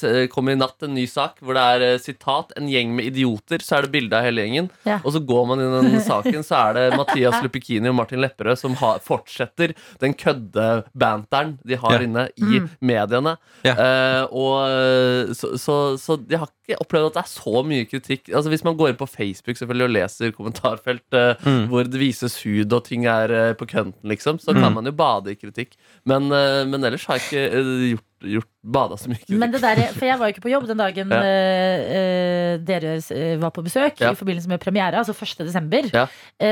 Det 0.00 0.26
kommer 0.32 0.54
i 0.54 0.58
natt 0.60 0.82
en 0.86 0.94
ny 0.94 1.06
sak 1.10 1.40
hvor 1.42 1.56
det 1.58 1.64
er 1.74 1.84
eh, 1.86 1.98
sitat 2.02 2.52
'En 2.56 2.68
gjeng 2.70 2.94
med 2.96 3.10
idioter'. 3.12 3.62
Så 3.62 3.78
er 3.78 3.86
det 3.86 3.92
bilde 3.94 4.16
av 4.16 4.24
hele 4.26 4.44
gjengen. 4.44 4.70
Ja. 4.86 5.00
Og 5.04 5.12
så 5.16 5.20
går 5.26 5.46
man 5.50 5.60
inn 5.60 5.74
i 5.74 5.90
den 5.90 6.04
saken, 6.12 6.44
så 6.46 6.54
er 6.68 6.78
det 6.78 6.96
Mathias 6.96 7.40
Lupikini 7.42 7.88
og 7.90 7.98
Martin 7.98 8.22
Lepperød 8.22 8.58
som 8.58 8.74
har, 8.80 9.00
fortsetter 9.04 9.74
den 10.02 10.14
kødde 10.14 10.84
banteren 10.94 11.56
de 11.66 11.76
har 11.80 11.95
Ja. 11.96 12.06
inne 12.06 12.26
i 12.36 12.60
mediene. 12.80 13.36
Ja. 13.66 13.74
Uh, 13.76 14.24
og 14.36 15.34
så, 15.36 15.52
så, 15.60 15.76
så 16.00 16.16
jeg 16.30 16.38
har 16.42 16.50
ikke 16.66 16.78
opplevd 16.82 17.10
at 17.10 17.18
det 17.18 17.22
er 17.24 17.30
så 17.32 17.62
mye 17.66 17.86
kritikk. 17.88 18.28
Altså 18.34 18.50
Hvis 18.52 18.64
man 18.66 18.76
går 18.78 18.92
inn 18.92 18.98
på 19.00 19.08
Facebook 19.10 19.56
selvfølgelig 19.60 19.88
og 19.88 19.94
leser 19.96 20.34
kommentarfelt 20.36 21.06
uh, 21.14 21.34
Mm. 21.46 21.66
hvor 21.70 21.84
det 21.86 22.00
vises 22.00 22.34
hud 22.42 22.72
og 22.72 22.84
ting 22.88 23.06
er 23.06 23.30
uh, 23.30 23.52
på 23.58 23.66
kønten, 23.70 24.02
liksom, 24.08 24.38
så 24.42 24.52
kan 24.54 24.66
Mm. 24.66 24.74
man 24.80 24.84
jo 24.90 24.92
bade 24.98 25.30
i 25.32 25.38
kritikk. 25.38 25.76
Men, 26.04 26.30
eh, 26.32 26.64
men 26.66 26.82
ellers 26.84 27.04
har 27.06 27.18
jeg 27.18 27.26
ikke 27.26 27.58
eh, 27.58 27.90
gjort, 27.92 28.04
gjort 28.24 28.48
bada 28.64 28.96
så 28.96 29.10
mye. 29.12 29.20
Men 29.28 29.52
det 29.52 29.60
der, 29.60 29.80
for 29.92 30.06
jeg 30.08 30.18
var 30.18 30.28
jo 30.30 30.34
ikke 30.34 30.44
på 30.46 30.50
jobb 30.52 30.66
den 30.70 30.80
dagen 30.80 31.10
Ja. 31.14 31.18
eh, 31.20 31.96
eh, 31.98 32.54
dere 32.64 32.94
eh, 33.12 33.36
var 33.42 33.52
på 33.54 33.62
besøk 33.66 34.00
Ja. 34.00 34.12
i 34.12 34.18
forbindelse 34.18 34.48
med 34.48 34.60
premiere, 34.62 34.96
altså 35.02 35.12
1. 35.14 35.44
desember. 35.46 35.90
Ja. 35.92 36.06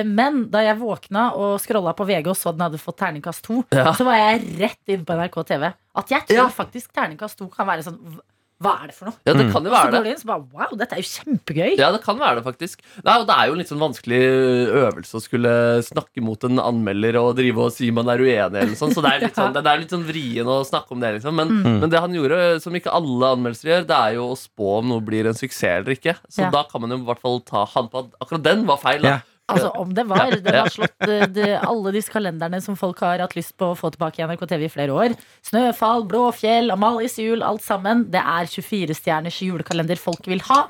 Men 0.05 0.45
da 0.53 0.61
jeg 0.67 0.79
våkna 0.83 1.31
og 1.35 1.57
scrolla 1.65 1.95
på 1.97 2.07
VG 2.07 2.29
og 2.29 2.37
så 2.37 2.53
den 2.53 2.67
hadde 2.67 2.79
fått 2.83 2.99
terningkast 3.01 3.43
2, 3.49 3.63
Ja. 3.73 3.93
så 3.97 4.05
var 4.05 4.17
jeg 4.21 4.45
rett 4.61 4.93
inn 4.95 5.05
på 5.09 5.17
NRK 5.17 5.41
TV. 5.47 5.73
At 5.97 6.11
jeg 6.11 6.27
tror 6.29 6.51
faktisk 6.53 6.93
terningkast 6.93 7.39
2 7.41 7.49
kan 7.55 7.67
være 7.67 7.83
sånn 7.89 7.99
hva- 8.63 8.83
er 8.83 8.87
det 8.89 8.95
for 8.95 9.07
noe? 9.07 9.15
Ja, 9.27 9.33
det 9.35 9.47
Mm. 9.47 9.53
kan 9.53 9.65
jo 9.65 9.71
være 9.71 9.91
det. 10.03 10.07
inn 10.07 10.17
så 10.23 10.27
bare 10.27 10.45
wow, 10.53 10.77
dette 10.79 10.93
er 10.93 11.03
jo 11.03 11.09
kjempegøy. 11.11 11.77
Ja, 11.79 11.91
det 11.93 12.03
kan 12.03 12.19
være 12.19 12.37
det, 12.37 12.45
faktisk. 12.45 12.79
Nei, 13.05 13.19
og 13.21 13.27
Det 13.27 13.35
er 13.37 13.47
jo 13.47 13.53
en 13.53 13.59
litt 13.59 13.69
sånn 13.69 13.83
vanskelig 13.83 14.23
øvelse 14.73 15.15
å 15.19 15.23
skulle 15.23 15.53
snakke 15.85 16.23
mot 16.23 16.43
en 16.45 16.59
anmelder 16.59 17.17
og 17.21 17.37
drive 17.37 17.59
og 17.59 17.73
si 17.73 17.91
man 17.91 18.09
er 18.09 18.19
uenig, 18.19 18.57
eller 18.63 18.77
sånn. 18.79 18.95
Så 18.95 19.03
det 19.03 19.13
er 19.13 19.21
litt 19.27 19.35
sånn, 19.41 19.53
det 19.53 19.67
er 19.67 19.79
litt 19.83 19.91
sånn 19.91 20.05
vrien 20.07 20.47
å 20.47 20.65
snakke 20.65 20.93
om 20.93 21.01
det, 21.01 21.15
liksom. 21.21 21.35
Men, 21.35 21.49
Mm. 21.49 21.81
men 21.81 21.91
det 21.91 22.01
han 22.01 22.13
gjorde, 22.15 22.61
som 22.63 22.73
ikke 22.75 22.93
alle 22.95 23.35
anmeldelser 23.37 23.69
gjør, 23.73 23.87
det 23.87 23.97
er 23.99 24.15
jo 24.15 24.31
å 24.33 24.39
spå 24.39 24.79
om 24.79 24.89
noe 24.89 25.01
blir 25.01 25.27
en 25.27 25.35
suksess 25.35 25.81
eller 25.85 25.95
ikke. 25.95 26.17
Så 26.31 26.43
Ja. 26.45 26.51
da 26.51 26.63
kan 26.65 26.81
man 26.81 26.91
jo 26.91 26.97
i 26.99 27.07
hvert 27.07 27.21
fall 27.21 27.41
ta 27.41 27.65
han 27.67 27.89
på 27.89 27.99
at 28.05 28.11
akkurat 28.21 28.43
den 28.43 28.67
var 28.67 28.77
feil. 28.79 29.03
Da. 29.03 29.09
Ja. 29.09 29.21
Altså 29.53 29.71
om 29.77 29.91
det 29.95 30.07
var. 30.09 30.31
Det 30.31 30.53
Ja. 30.55 30.63
har 30.65 30.71
slått 30.73 31.05
eh, 31.09 31.27
de, 31.29 31.49
alle 31.61 31.93
disse 31.93 32.09
kalenderne 32.13 32.63
som 32.65 32.77
folk 32.81 32.99
har 33.05 33.19
hatt 33.21 33.35
lyst 33.37 33.57
på 33.61 33.73
å 33.73 33.77
få 33.77 33.91
tilbake 33.93 34.23
i 34.23 34.25
NRK 34.27 34.47
TV 34.49 34.65
i 34.65 34.73
flere 34.73 34.95
år. 34.97 35.17
Snøfall, 35.45 36.07
Blåfjell, 36.09 36.71
Amalies 36.73 37.19
jul, 37.21 37.43
alt 37.45 37.61
sammen. 37.63 38.07
Det 38.11 38.23
er 38.25 38.49
24-stjerners 38.49 39.43
julekalender 39.45 40.01
folk 40.01 40.25
vil 40.27 40.41
ha. 40.49 40.63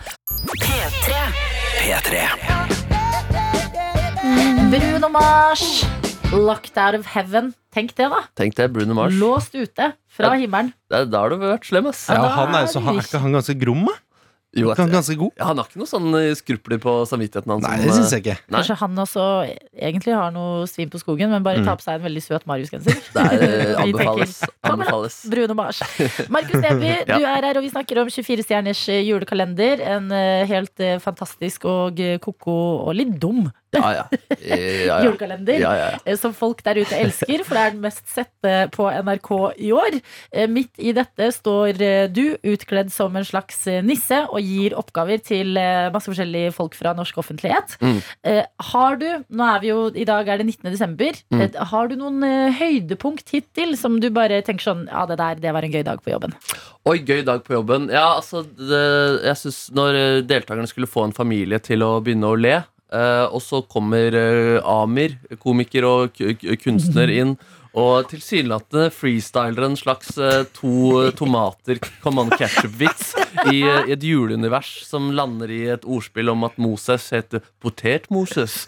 Bruno 4.70 5.08
Mars, 5.08 5.84
'Locked 6.32 6.76
Out 6.78 6.94
of 6.98 7.06
Heaven'. 7.06 7.52
Tenk 7.74 7.94
det, 7.98 8.06
da. 8.10 8.22
Tenk 8.38 8.54
det, 8.54 8.68
Bruno 8.72 8.94
Mars. 8.94 9.12
Låst 9.18 9.54
ute 9.54 9.92
fra 10.08 10.26
Ja. 10.34 10.38
himmelen. 10.40 10.72
Det 10.90 10.98
er- 10.98 11.04
Da 11.10 11.18
har 11.20 11.28
du 11.30 11.36
vært 11.38 11.64
slem, 11.64 11.86
ass. 11.86 12.08
Ja, 12.08 12.28
han 12.28 12.54
er, 12.54 12.66
så, 12.66 12.80
han, 12.82 12.96
er 12.96 13.02
ikke 13.02 13.18
han 13.20 13.32
ganske 13.32 13.58
grom, 13.58 13.84
da? 13.86 13.92
Jo, 14.56 14.68
jeg, 14.70 14.76
Han 14.78 14.90
ganske 14.92 15.16
god? 15.18 15.32
ja, 15.38 15.44
han 15.50 15.58
har 15.58 15.66
ikke 15.68 15.80
noe 15.82 15.90
sånn 15.90 16.08
eh, 16.18 16.30
skrupler 16.38 16.78
på 16.82 16.92
samvittigheten 17.10 17.50
hans. 17.54 17.64
Nei, 17.66 17.76
det 17.82 17.88
eh, 17.90 18.10
jeg 18.12 18.22
ikke. 18.24 18.36
Nei. 18.46 18.60
Kanskje 18.60 18.76
han 18.80 19.00
også 19.04 19.24
egentlig 19.74 20.14
har 20.14 20.30
noe 20.34 20.66
svin 20.70 20.90
på 20.92 21.00
skogen, 21.02 21.30
men 21.34 21.42
bare 21.42 21.58
Mm. 21.64 21.66
tar 21.66 21.76
på 21.80 21.84
seg 21.86 21.94
en 22.00 22.04
veldig 22.06 22.22
søt 22.22 22.46
Marius-genser. 22.50 22.98
Det 23.14 23.24
er, 23.24 23.42
eh, 23.48 23.80
anbefales. 23.84 24.36
anbefales. 24.62 25.16
Bruno 25.30 25.54
Mars. 25.54 25.80
Markus 26.28 26.60
Neby, 26.62 26.92
Ja. 27.08 27.18
du 27.18 27.24
er 27.24 27.42
her, 27.48 27.56
og 27.58 27.62
vi 27.66 27.70
snakker 27.74 28.02
om 28.02 28.08
24-stjerners 28.08 28.84
eh, 28.94 29.02
julekalender. 29.08 29.80
En 29.96 30.10
helt 30.48 30.80
fantastisk 31.02 31.64
og 31.70 31.98
ko-ko 32.22 32.54
og 32.88 32.94
litt 32.98 33.14
dum 33.20 33.46
Ja, 33.74 33.90
ja. 33.98 34.98
Julekalender. 35.04 35.60
eh, 36.04 36.16
Som 36.20 36.34
folk 36.36 36.62
der 36.66 36.78
ute 36.82 36.96
elsker, 36.98 37.44
for 37.44 37.54
det 37.58 37.62
er 37.64 37.74
den 37.74 37.82
mest 37.84 38.04
sette 38.12 38.54
på 38.74 38.86
NRK 38.90 39.30
i 39.58 39.70
år. 39.74 39.98
Eh, 40.32 40.46
Midt 40.50 40.78
i 40.78 40.92
dette 40.96 41.30
står 41.34 41.80
eh, 41.82 42.06
du 42.12 42.36
utkledd 42.54 42.92
som 42.94 43.14
en 43.16 43.24
slags 43.26 43.64
nisse 43.86 44.22
og 44.28 44.40
gir 44.44 44.76
oppgaver 44.78 45.20
til 45.24 45.54
masse 45.94 46.08
forskjellige 46.10 46.52
folk 46.54 46.74
fra 46.78 46.92
norsk 46.96 47.16
offentlighet. 47.22 47.76
Mm. 47.80 48.00
Har 48.70 48.96
du, 49.00 49.06
nå 49.34 49.46
er 49.54 49.60
vi 49.62 49.70
jo, 49.70 49.78
i 49.94 50.04
dag 50.08 50.28
er 50.28 50.40
det 50.42 50.46
19. 50.50 50.70
desember, 50.74 51.12
Mm. 51.34 51.40
har 51.70 51.88
du 51.88 51.94
noen 51.98 52.22
høydepunkt 52.58 53.30
hittil 53.32 53.74
som 53.78 53.96
du 54.02 54.08
bare 54.14 54.40
tenker 54.46 54.64
sånn, 54.68 54.84
ja 54.90 55.04
det 55.08 55.16
der, 55.18 55.38
det 55.42 55.52
var 55.56 55.64
en 55.66 55.72
gøy 55.72 55.82
dag 55.86 56.02
på 56.04 56.12
jobben? 56.12 56.34
Oi, 56.86 56.98
gøy 57.06 57.22
dag 57.26 57.42
på 57.46 57.54
jobben. 57.56 57.88
Ja, 57.92 58.16
altså, 58.18 58.42
det, 58.44 58.82
jeg 59.24 59.36
synes 59.40 59.60
Når 59.74 59.98
deltakerne 60.28 60.68
skulle 60.68 60.86
få 60.90 61.06
en 61.08 61.14
familie 61.16 61.58
til 61.64 61.82
å 61.86 61.96
begynne 62.04 62.28
å 62.30 62.36
le, 62.38 62.58
eh, 62.92 63.26
og 63.26 63.42
så 63.44 63.62
kommer 63.70 64.14
eh, 64.18 64.58
Amir, 64.60 65.18
komiker 65.42 65.86
og 65.88 66.24
kunstner, 66.62 67.12
inn. 67.12 67.36
Og 67.74 68.06
tilsynelatende 68.06 68.86
freestyler 68.94 69.66
en 69.66 69.78
slags 69.78 70.12
eh, 70.14 70.44
to 70.54 71.08
tomater 71.18 71.80
command 72.04 72.36
ketchup-vits 72.38 73.14
i, 73.50 73.64
et 73.90 74.04
juleunivers 74.06 74.70
som 74.86 75.10
lander 75.16 75.50
i 75.50 75.64
et 75.74 75.86
ordspill 75.86 76.30
om 76.30 76.46
at 76.46 76.60
Moses 76.62 77.08
heter 77.16 77.42
Potet-Moses. 77.64 78.60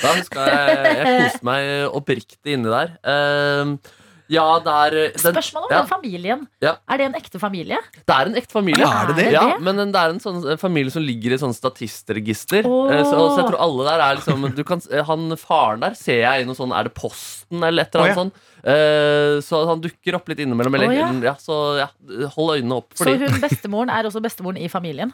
Da 0.00 0.14
husker 0.16 0.48
jeg 0.48 0.96
jeg 0.96 1.20
koste 1.26 1.50
meg 1.50 1.68
oppriktig 1.92 2.56
inni 2.56 2.72
der. 2.72 2.96
Eh, 3.04 4.00
ja, 4.32 4.44
det 4.64 4.72
er 4.72 4.94
den, 4.94 5.20
Spørsmålet 5.20 5.68
om 5.68 5.72
ja. 5.74 5.80
den 5.82 5.88
familien. 5.90 6.44
Ja. 6.64 6.72
Er 6.88 7.00
det 7.00 7.08
en 7.10 7.16
ekte 7.18 7.40
familie? 7.42 7.80
Det 8.00 8.14
er 8.14 8.30
en 8.30 8.38
ekte 8.40 8.56
familie. 8.56 8.86
Er 8.88 9.10
det 9.10 9.16
det? 9.18 9.26
Ja, 9.34 9.42
men 9.60 9.80
det 9.82 10.00
er 10.00 10.14
en 10.14 10.20
sånn 10.22 10.38
en 10.54 10.60
familie 10.60 10.94
som 10.94 11.04
ligger 11.04 11.34
i 11.36 11.40
sånn 11.40 11.52
statistregister. 11.56 12.64
Åh. 12.68 12.92
Eh, 12.94 13.02
Så, 13.04 13.18
så 13.18 13.42
jeg 13.42 13.50
tror 13.50 13.60
alle 13.66 13.88
der 13.90 14.04
er 14.06 14.18
liksom 14.20 14.48
du 14.56 14.64
kan, 14.64 14.80
Han 15.10 15.36
faren 15.40 15.84
der 15.84 15.98
ser 15.98 16.22
jeg 16.22 16.44
i 16.44 16.48
noe 16.48 16.56
sånn 16.56 16.72
Er 16.74 16.88
det 16.88 16.94
Posten 16.96 17.62
eller 17.62 17.84
et 17.84 17.94
eller 17.94 18.04
annet 18.04 18.16
Å, 18.16 18.22
sånn? 18.22 18.32
Eh, 18.64 19.34
Så 19.44 19.60
han 19.68 19.84
dukker 19.84 20.16
opp 20.16 20.32
litt 20.32 20.40
innimellom. 20.44 20.78
Eller, 20.78 20.88
oh, 20.88 20.96
ja. 20.96 21.10
ja, 21.30 21.36
så 21.40 21.60
ja, 21.82 21.90
hold 22.38 22.56
øynene 22.56 22.80
opp 22.80 22.96
for 22.96 23.10
Så 23.10 23.18
hun 23.20 23.40
bestemoren 23.44 23.92
er 23.92 24.08
også 24.08 24.24
bestemoren 24.24 24.60
i 24.62 24.70
familien? 24.72 25.12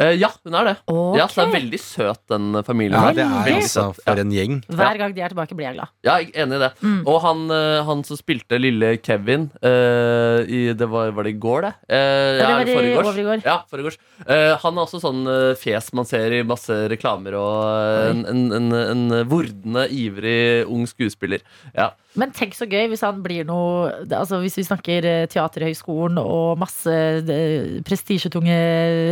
Eh, 0.00 0.14
ja, 0.16 0.30
hun 0.46 0.54
er 0.56 0.64
det. 0.70 0.74
Ok. 0.88 1.16
Ja, 1.18 1.26
så 1.28 1.42
det 1.42 1.46
er 1.50 1.54
veldig 1.58 1.80
søt, 1.82 2.20
den 2.32 2.46
familien. 2.64 2.96
Ja, 2.96 3.10
her. 3.10 3.16
det 3.18 3.24
er 3.26 3.44
Veldig. 3.50 3.64
altså 3.66 3.84
for 3.98 4.22
en 4.22 4.30
gjeng. 4.32 4.54
Hver 4.80 4.98
gang 5.02 5.14
de 5.16 5.20
er 5.26 5.32
tilbake, 5.34 5.56
blir 5.58 5.68
jeg 5.68 5.76
glad. 5.76 5.92
Ja, 6.06 6.14
jeg 6.22 6.30
er 6.32 6.44
enig 6.46 6.56
i 6.56 6.62
det. 6.64 6.70
Mm. 6.80 7.00
Og 7.04 7.18
han, 7.26 7.42
eh, 7.52 7.80
han 7.90 8.04
som 8.08 8.16
spilte 8.20 8.60
lille 8.60 8.94
Kevin 9.04 9.50
eh, 9.60 10.40
i, 10.48 10.60
det 10.72 10.88
var, 10.88 11.12
var 11.16 11.28
det 11.28 11.34
i 11.34 11.38
går, 11.42 11.66
det? 11.68 11.72
Eh, 11.92 12.40
det 12.40 12.48
var 12.48 12.64
det 12.64 12.74
i 12.88 12.94
går 12.96 13.10
overgårs. 13.12 13.44
Ja, 13.44 13.58
foregårs. 13.70 13.98
Eh, 14.26 14.54
han 14.64 14.78
er 14.80 14.86
også 14.86 15.02
sånn 15.04 15.20
eh, 15.28 15.52
fjes 15.60 15.92
man 15.96 16.08
ser 16.08 16.38
i 16.38 16.42
masse 16.48 16.80
reklamer, 16.92 17.36
og 17.36 17.60
eh, 17.68 18.10
en, 18.14 18.24
en, 18.32 18.46
en, 18.56 18.70
en 18.80 19.06
vordende, 19.28 19.84
ivrig 19.92 20.64
ung 20.70 20.86
skuespiller. 20.88 21.44
Ja. 21.76 21.92
Men 22.18 22.32
tenk 22.34 22.56
så 22.58 22.66
gøy 22.66 22.88
hvis 22.90 23.04
han 23.06 23.20
blir 23.22 23.44
noe 23.46 23.90
Altså 24.02 24.40
Hvis 24.42 24.56
vi 24.58 24.64
snakker 24.66 25.06
eh, 25.06 25.26
Teaterhøgskolen 25.30 26.18
og 26.18 26.58
masse 26.58 26.90
eh, 26.90 27.78
prestisjetunge 27.86 28.56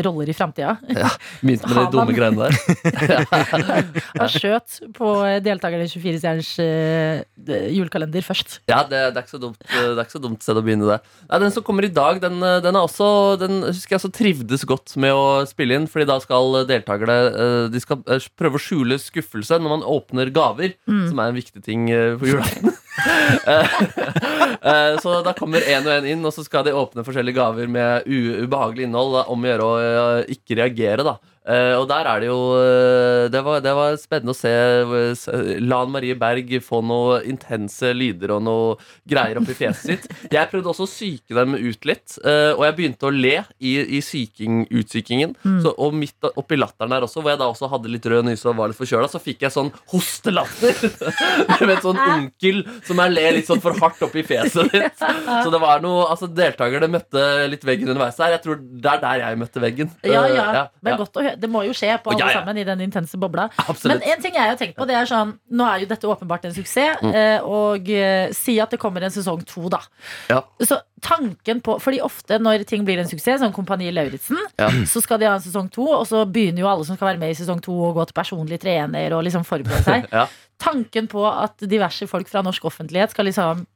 roller 0.06 0.30
i 0.30 0.36
framtida. 0.36 0.76
Begynte 1.42 1.70
med 1.70 1.78
de 1.78 1.86
dumme 1.94 2.16
greiene 2.16 2.48
der. 2.48 2.58
Han 4.18 4.32
skjøt 4.32 4.80
på 4.96 5.12
deltakerne 5.44 5.86
i 5.86 5.90
24-stjerners 5.92 6.50
uh, 6.62 7.54
julekalender 7.74 8.24
først. 8.24 8.58
Ja, 8.70 8.82
det, 8.88 9.00
det, 9.16 9.22
er 9.22 9.42
dumt, 9.42 9.60
det 9.62 9.84
er 9.84 10.02
ikke 10.02 10.16
så 10.16 10.22
dumt 10.22 10.44
sted 10.44 10.58
å 10.58 10.64
begynne 10.64 10.88
det. 10.90 10.98
Nei, 11.28 11.40
den 11.44 11.54
som 11.54 11.64
kommer 11.66 11.86
i 11.86 11.92
dag, 11.92 12.20
den, 12.22 12.40
eh, 12.42 12.58
den 12.64 12.76
er 12.76 12.86
også 12.86 13.36
Den 13.40 13.60
husker 13.66 13.94
jeg 13.94 14.00
også 14.00 14.12
trivdes 14.14 14.64
godt 14.68 14.94
med 15.00 15.14
å 15.14 15.44
spille 15.48 15.76
inn, 15.78 15.88
Fordi 15.90 16.08
da 16.08 16.18
skal 16.22 16.62
deltakerne 16.68 17.18
eh, 17.28 17.64
De 17.72 17.82
skal 17.82 18.02
eh, 18.08 18.28
prøve 18.38 18.58
å 18.58 18.62
skjule 18.62 19.00
skuffelse 19.02 19.60
når 19.60 19.76
man 19.76 19.86
åpner 19.86 20.32
gaver, 20.34 20.74
som 20.86 21.20
er 21.20 21.30
en 21.30 21.38
viktig 21.38 21.62
ting 21.64 21.88
eh, 21.92 22.14
på 22.18 22.32
julaften. 22.32 22.72
Eh, 23.48 23.80
eh, 24.62 24.94
så 25.02 25.20
da 25.24 25.32
kommer 25.36 25.64
en 25.64 25.86
og 25.86 25.92
en 25.94 26.08
inn, 26.10 26.24
og 26.26 26.34
så 26.34 26.44
skal 26.44 26.66
de 26.66 26.74
åpne 26.76 27.04
forskjellige 27.06 27.38
gaver 27.38 27.70
med 27.70 28.06
ubehagelig 28.08 28.88
innhold. 28.88 29.20
Om 29.30 29.44
å 29.44 29.50
gjøre 29.50 29.68
å 29.68 29.78
eh, 29.82 30.32
ikke 30.34 30.58
reagere, 30.60 31.06
da. 31.06 31.16
Eh, 31.48 31.74
og 31.78 31.86
der 31.88 32.04
er 32.10 32.20
det 32.20 32.28
jo 32.28 32.38
eh, 32.60 33.26
det, 33.32 33.40
var, 33.44 33.62
det 33.64 33.72
var 33.76 33.94
spennende 33.96 34.34
å 34.34 34.36
se 34.36 34.50
eh, 34.52 35.62
Lan 35.64 35.92
Marie 35.94 36.16
Berg 36.18 36.50
få 36.64 36.82
noen 36.84 37.24
intense 37.28 37.94
lyder 37.96 38.34
og 38.34 38.42
noe 38.44 38.74
greier 39.08 39.40
oppi 39.40 39.56
fjeset 39.56 39.88
sitt. 39.88 40.08
Jeg 40.32 40.50
prøvde 40.50 40.68
også 40.74 40.84
å 40.84 40.90
psyke 40.90 41.36
dem 41.38 41.56
ut 41.56 41.88
litt, 41.88 42.18
og 42.20 42.62
jeg 42.66 42.74
begynte 42.76 43.08
å 43.08 43.12
le 43.14 43.34
i, 43.64 43.72
i 43.96 44.00
syking, 44.04 44.60
utsykingen. 44.68 45.34
Så, 45.62 45.72
og 45.72 45.94
midt 45.96 46.26
oppi 46.28 46.58
latteren 46.58 46.92
der 46.92 47.06
også, 47.06 47.22
hvor 47.22 47.32
jeg 47.32 47.40
da 47.40 47.48
også 47.50 47.70
hadde 47.72 47.92
litt 47.92 48.06
rød 48.10 48.26
nyse 48.28 48.48
og 48.50 48.58
var 48.58 48.70
litt 48.70 48.78
forkjøla, 48.78 49.08
så 49.10 49.20
fikk 49.22 49.46
jeg 49.46 49.54
sånn 49.54 49.70
hostelatter. 49.92 50.76
Med 51.64 51.74
en 51.78 51.82
sånn 51.84 52.02
onkel 52.02 52.62
som 52.86 53.00
jeg 53.02 53.14
ler 53.14 53.38
litt 53.38 53.48
sånn 53.48 53.62
for 53.64 53.76
hardt 53.80 54.02
oppi 54.04 54.24
fjeset 54.26 54.68
ditt. 54.74 55.00
Så 55.00 55.48
det 55.54 55.62
var 55.62 55.84
noe 55.84 56.06
Altså, 56.08 56.28
deltakerne 56.32 56.88
møtte 56.90 57.22
litt 57.50 57.64
veggen 57.66 57.90
underveis 57.92 58.18
her. 58.20 58.32
Jeg 58.36 58.42
tror 58.44 58.58
det 58.58 58.90
er 58.90 59.02
der 59.02 59.22
jeg 59.22 59.40
møtte 59.40 59.62
veggen. 59.62 59.90
Ja, 60.06 60.24
ja. 60.30 60.46
ja. 60.56 60.64
Men 60.82 60.94
er 60.96 61.02
godt 61.02 61.18
å 61.20 61.24
høre. 61.24 61.37
Det 61.40 61.48
må 61.50 61.62
jo 61.66 61.72
skje 61.76 61.94
på 62.02 62.10
alle 62.12 62.18
Ja, 62.20 62.28
ja. 62.32 62.40
sammen 62.40 62.58
i 62.58 62.64
den 62.64 62.80
intense 62.84 63.16
bobla. 63.20 63.48
Absolutt. 63.68 64.00
Men 64.02 64.12
en 64.16 64.22
ting 64.22 64.34
jeg 64.34 64.50
har 64.50 64.56
tenkt 64.60 64.76
på, 64.76 64.86
det 64.86 64.96
er 64.98 65.06
sånn 65.08 65.36
Nå 65.50 65.64
er 65.70 65.80
jo 65.84 65.86
dette 65.90 66.06
åpenbart 66.10 66.44
en 66.48 66.54
suksess, 66.56 66.98
Mm. 67.02 67.14
eh, 67.14 67.40
og 67.44 67.88
eh, 67.90 68.32
si 68.32 68.58
at 68.60 68.70
det 68.70 68.78
kommer 68.80 69.02
en 69.06 69.10
sesong 69.14 69.44
to, 69.46 69.68
da. 69.68 69.78
Ja. 70.28 70.42
Så 70.60 70.80
tanken 71.00 71.60
på 71.62 71.78
Fordi 71.80 72.00
ofte 72.02 72.38
når 72.42 72.64
ting 72.66 72.84
blir 72.84 72.98
en 72.98 73.06
suksess, 73.08 73.38
som 73.40 73.52
Kompani 73.52 73.90
Lauritzen, 73.92 74.38
så 74.86 75.00
skal 75.02 75.18
de 75.18 75.26
ha 75.30 75.34
en 75.38 75.40
sesong 75.44 75.70
to, 75.70 75.86
og 75.86 76.06
så 76.06 76.24
begynner 76.26 76.60
jo 76.64 76.68
alle 76.68 76.84
som 76.84 76.96
skal 76.96 77.12
være 77.14 77.18
med 77.22 77.30
i 77.30 77.38
sesong 77.38 77.60
to, 77.62 77.72
å 77.72 77.94
gå 77.94 78.06
til 78.10 78.14
personlig 78.18 78.58
trener 78.60 79.12
og 79.14 79.24
liksom 79.24 79.44
forberede 79.46 79.84
seg. 79.84 80.08
Ja. 80.18 80.26
Tanken 80.58 81.06
på 81.06 81.22
at 81.30 81.54
diverse 81.70 82.08
folk 82.10 82.26
fra 82.28 82.42
norsk 82.42 82.64
offentlighet 82.66 83.12
skal 83.14 83.28
liksom 83.30 83.66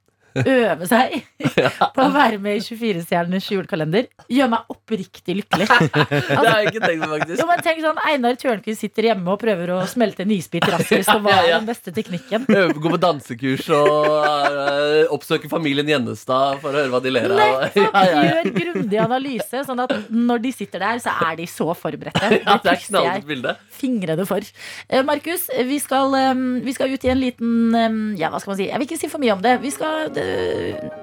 øve 0.41 0.89
seg 0.91 1.19
på 1.97 2.05
å 2.05 2.11
være 2.15 2.39
med 2.43 2.59
i 2.59 2.65
24-stjerners 2.65 3.49
julekalender, 3.53 4.09
gjør 4.33 4.53
meg 4.55 4.73
oppriktig 4.73 5.39
lykkelig. 5.43 5.69
Det 6.13 6.37
har 6.39 6.63
jeg 6.63 6.73
ikke 6.73 6.85
tenkt 6.87 7.05
på, 7.05 7.11
faktisk. 7.15 7.43
Jo, 7.43 7.49
men 7.49 7.65
tenk 7.67 7.83
sånn, 7.85 8.01
Einar 8.09 8.39
Tørnquist 8.41 8.85
sitter 8.85 9.11
hjemme 9.11 9.35
og 9.35 9.41
prøver 9.43 9.75
å 9.77 9.81
smelte 9.91 10.25
en 10.27 10.35
isbit 10.35 10.67
raskest. 10.71 11.11
Og 11.15 11.25
hva 11.27 11.39
er 11.43 11.51
den 11.55 11.69
beste 11.69 11.95
teknikken? 11.95 12.47
Gå 12.49 12.93
på 12.93 13.01
dansekurs 13.01 13.69
og 13.77 13.99
eh, 14.27 15.13
oppsøke 15.13 15.51
familien 15.53 15.89
Gjennestad 15.89 16.61
for 16.63 16.73
å 16.73 16.81
høre 16.81 16.93
hva 16.93 17.03
de 17.05 17.13
ler 17.15 17.35
av. 17.37 17.77
Gjør 17.77 18.51
grundig 18.57 19.01
analyse, 19.03 19.65
sånn 19.67 19.83
at 19.85 19.95
når 20.11 20.45
de 20.47 20.55
sitter 20.55 20.83
der, 20.85 21.03
så 21.05 21.15
er 21.29 21.39
de 21.41 21.49
så 21.51 21.71
forberedte. 21.79 22.21
Ja, 22.43 22.57
det 22.59 22.73
er 22.73 22.81
knallgodt 22.83 23.27
bilde. 23.29 23.53
fingrene 23.77 24.25
for. 24.27 24.45
Eh, 24.89 25.03
Markus, 25.07 25.47
vi 25.53 25.79
eh, 25.79 26.43
vi 26.67 26.75
skal 26.75 26.93
ut 26.93 27.05
i 27.07 27.11
en 27.13 27.21
liten 27.21 28.17
Ja, 28.19 28.31
hva 28.33 28.41
skal 28.43 28.53
man 28.53 28.59
si? 28.59 28.67
Jeg 28.71 28.81
vil 28.81 28.89
ikke 28.89 28.99
si 29.01 29.11
for 29.13 29.23
mye 29.23 29.35
om 29.37 29.43
det. 29.45 29.55
Vi 29.63 29.71
skal, 29.75 30.11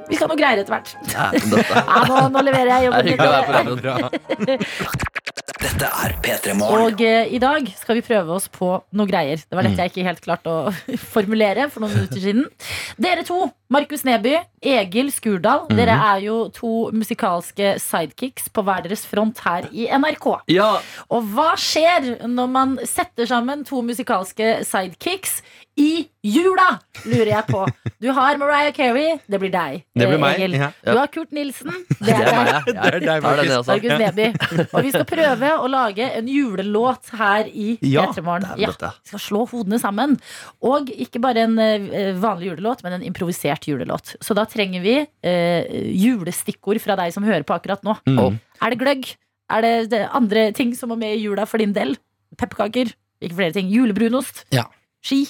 vi 0.10 0.16
skal 0.18 0.26
ha 0.26 0.32
noe 0.34 0.40
greier 0.40 0.62
etter 0.64 0.74
hvert. 0.76 0.96
Ja, 1.14 1.30
Ja, 1.70 2.02
nå, 2.10 2.22
nå 2.34 2.46
leverer 2.48 2.72
jeg 2.76 2.90
jobben 2.90 3.06
min. 3.06 3.18
radioen. 3.20 4.70
Dette 5.60 5.88
er 5.92 6.14
P3 6.24 6.54
Morgen. 6.56 6.86
Og 6.94 7.02
eh, 7.04 7.28
i 7.36 7.40
dag 7.42 7.66
skal 7.76 7.98
vi 7.98 8.04
prøve 8.06 8.32
oss 8.38 8.46
på 8.54 8.70
noe 8.96 9.10
greier. 9.10 9.42
Det 9.44 9.58
var 9.58 9.68
dette 9.68 9.84
jeg 9.84 9.92
ikke 9.92 10.06
helt 10.08 10.22
klarte 10.24 10.54
å 10.54 10.72
formulere 11.14 11.66
for 11.72 11.84
noen 11.84 11.98
minutter 11.98 12.22
siden. 12.24 12.46
Dere 13.02 13.26
to, 13.28 13.42
Markus 13.76 14.06
Neby, 14.08 14.38
Egil 14.64 15.12
Skurdal, 15.12 15.66
dere 15.76 15.98
er 16.14 16.24
jo 16.24 16.38
to 16.56 16.72
musikalske 16.96 17.74
sidekicks 17.84 18.48
på 18.56 18.64
hver 18.66 18.86
deres 18.88 19.04
front 19.10 19.44
her 19.44 19.68
i 19.76 19.90
NRK. 19.92 20.30
Ja, 20.56 20.72
Og 21.12 21.28
hva 21.36 21.52
skjer 21.60 22.14
når 22.24 22.54
man 22.56 22.78
setter 22.88 23.28
sammen 23.30 23.68
to 23.68 23.84
musikalske 23.86 24.62
sidekicks 24.68 25.42
i 25.80 26.10
jula, 26.28 26.66
lurer 27.08 27.30
jeg 27.32 27.46
på. 27.48 27.62
Du 28.04 28.10
har 28.16 28.36
Mariah 28.42 28.74
Carey, 28.76 29.14
det 29.32 29.40
blir 29.40 29.52
deg. 29.54 29.78
Det 29.96 30.08
blir 30.10 30.18
eh, 30.18 30.22
meg, 30.22 30.40
Egil. 30.42 30.56
ja. 30.60 30.68
Du 30.84 30.92
har 30.98 31.08
Kurt 31.14 31.32
Nilsen, 31.36 31.70
det 32.04 32.10
det 32.10 32.16
er 32.18 32.36
meg. 32.36 32.50
deg. 32.50 32.74
Det 32.76 32.92
er 32.92 32.98
deg. 33.06 33.24
Markus 33.24 33.94
Neby. 34.02 34.26
Og 34.74 34.84
vi 34.84 34.92
skal 34.94 35.06
prøve 35.08 35.52
å 35.64 35.70
lage 35.72 36.10
en 36.20 36.28
julelåt 36.32 37.14
her 37.20 37.48
i 37.48 37.70
Ja, 37.88 38.06
P3 38.10 38.26
Morgen. 38.28 38.48
det 38.50 38.52
er 38.58 38.64
Ja, 38.66 38.74
dette. 38.76 38.92
vi 39.06 39.14
skal 39.14 39.24
slå 39.24 39.46
hodene 39.54 39.80
sammen. 39.80 40.18
Og 40.68 40.92
ikke 40.92 41.22
bare 41.24 41.46
en 41.48 41.56
eh, 41.64 42.12
vanlig 42.20 42.52
julelåt, 42.52 42.84
men 42.84 42.98
en 43.00 43.08
improvisert 43.08 43.70
julelåt. 43.72 44.18
Så 44.20 44.36
da 44.38 44.44
trenger 44.50 44.84
vi 44.84 44.98
eh, 45.00 45.80
julestikkord 45.96 46.82
fra 46.84 47.00
deg 47.00 47.16
som 47.16 47.24
hører 47.28 47.48
på 47.48 47.56
akkurat 47.56 47.84
nå. 47.88 47.96
Mm. 48.10 48.40
Er 48.60 48.76
det 48.76 48.82
gløgg? 48.84 49.14
Er 49.50 49.64
det, 49.66 49.74
det 49.96 50.04
andre 50.14 50.50
ting 50.54 50.76
som 50.78 50.92
må 50.92 51.00
med 51.00 51.16
i 51.16 51.24
jula 51.24 51.48
for 51.50 51.58
din 51.64 51.72
del? 51.74 51.96
Pepperkaker? 52.38 52.92
Ikke 53.24 53.36
flere 53.40 53.56
ting. 53.56 53.72
Julebrunost? 53.74 54.44
Ja. 54.56 54.68
Ski? 55.04 55.24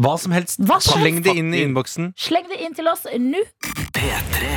Hva 0.00 0.14
som 0.20 0.32
helst. 0.32 0.60
Hva 0.64 0.78
som 0.80 1.00
Sleng 1.00 1.18
helst. 1.20 1.28
det 1.28 1.36
inn 1.42 1.52
i 1.52 1.60
innboksen. 1.66 2.12
Sleng 2.16 2.46
det 2.48 2.60
inn 2.64 2.76
til 2.76 2.88
oss 2.88 3.04
nå. 3.20 3.42
P3. 3.96 4.54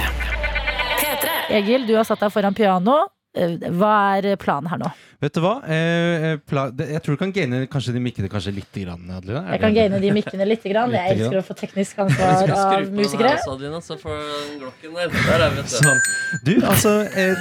P3. 1.02 1.34
Egil, 1.60 1.88
du 1.89 1.98
har 1.98 2.08
satt 2.08 2.24
deg 2.24 2.32
foran 2.32 2.56
piano. 2.56 3.02
Eh, 3.34 3.56
Hva 3.74 3.94
er 4.20 4.36
planen 4.38 4.70
her 4.70 4.78
nå? 4.78 4.90
Vet 5.24 5.34
du 5.38 5.40
hva? 5.42 5.54
Eh, 5.72 6.34
jeg 6.36 7.00
tror 7.02 7.16
du 7.16 7.20
kan 7.22 7.32
gaine 7.34 7.62
kanskje 7.72 7.94
de 7.96 8.02
mikkene 8.04 8.28
kanskje 8.30 8.52
litt. 8.54 8.70
Grann, 8.74 9.06
Adelina. 9.10 9.42
Er 9.48 9.56
Jeg 9.56 9.62
kan 9.64 9.74
gaine 9.78 10.00
de 10.04 10.12
mikkene 10.14 10.46
litt. 10.50 10.64
Grann. 10.68 10.92
Jeg 10.94 11.16
elsker 11.16 11.40
å 11.40 11.44
få 11.48 11.56
teknisk 11.58 12.02
ansvar 12.04 12.34
skru 12.42 12.54
av 12.54 12.74
på 12.74 12.80
den 12.84 12.98
musikere. 13.00 13.32
her 13.32 13.40
også, 13.40 13.56
Adelina, 13.56 13.80
så 13.86 13.98
får 14.02 14.20
glokken 14.60 14.98
der. 15.00 15.08
Der 15.16 15.46
er 15.46 15.54
vi, 15.54 15.62
vet 15.62 15.72
du. 15.72 15.78
Sånn. 15.80 16.02
Du, 16.44 16.54
altså 16.68 16.94
eh, 17.16 17.36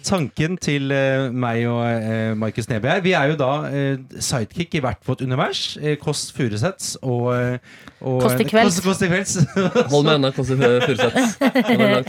Tanken 0.10 0.56
til 0.62 0.90
eh, 0.94 1.28
meg 1.30 1.66
og 1.68 1.82
eh, 1.84 2.32
Markus 2.38 2.68
Neby 2.70 2.88
her 2.94 3.04
Vi 3.04 3.12
er 3.18 3.32
jo 3.34 3.38
da 3.40 3.52
eh, 3.68 4.00
sidekick 4.22 4.74
i 4.78 4.82
hvert 4.84 5.04
vårt 5.06 5.22
univers. 5.26 5.76
Eh, 5.80 5.98
Kåss 6.00 6.30
Furuseths 6.36 6.96
og, 7.02 7.30
eh, 7.36 7.58
og 7.58 7.89
Kåss 8.00 8.36
til 8.38 8.48
kvelds. 8.48 8.78
Kåss- 8.80 8.86
Kåss 8.86 9.02
til 9.02 9.10
kvelds. 9.12 9.34
Hold 9.92 10.06
meg 10.08 10.14
unna 10.20 10.30
Furuseth. 10.32 11.18
Unna. 11.74 12.00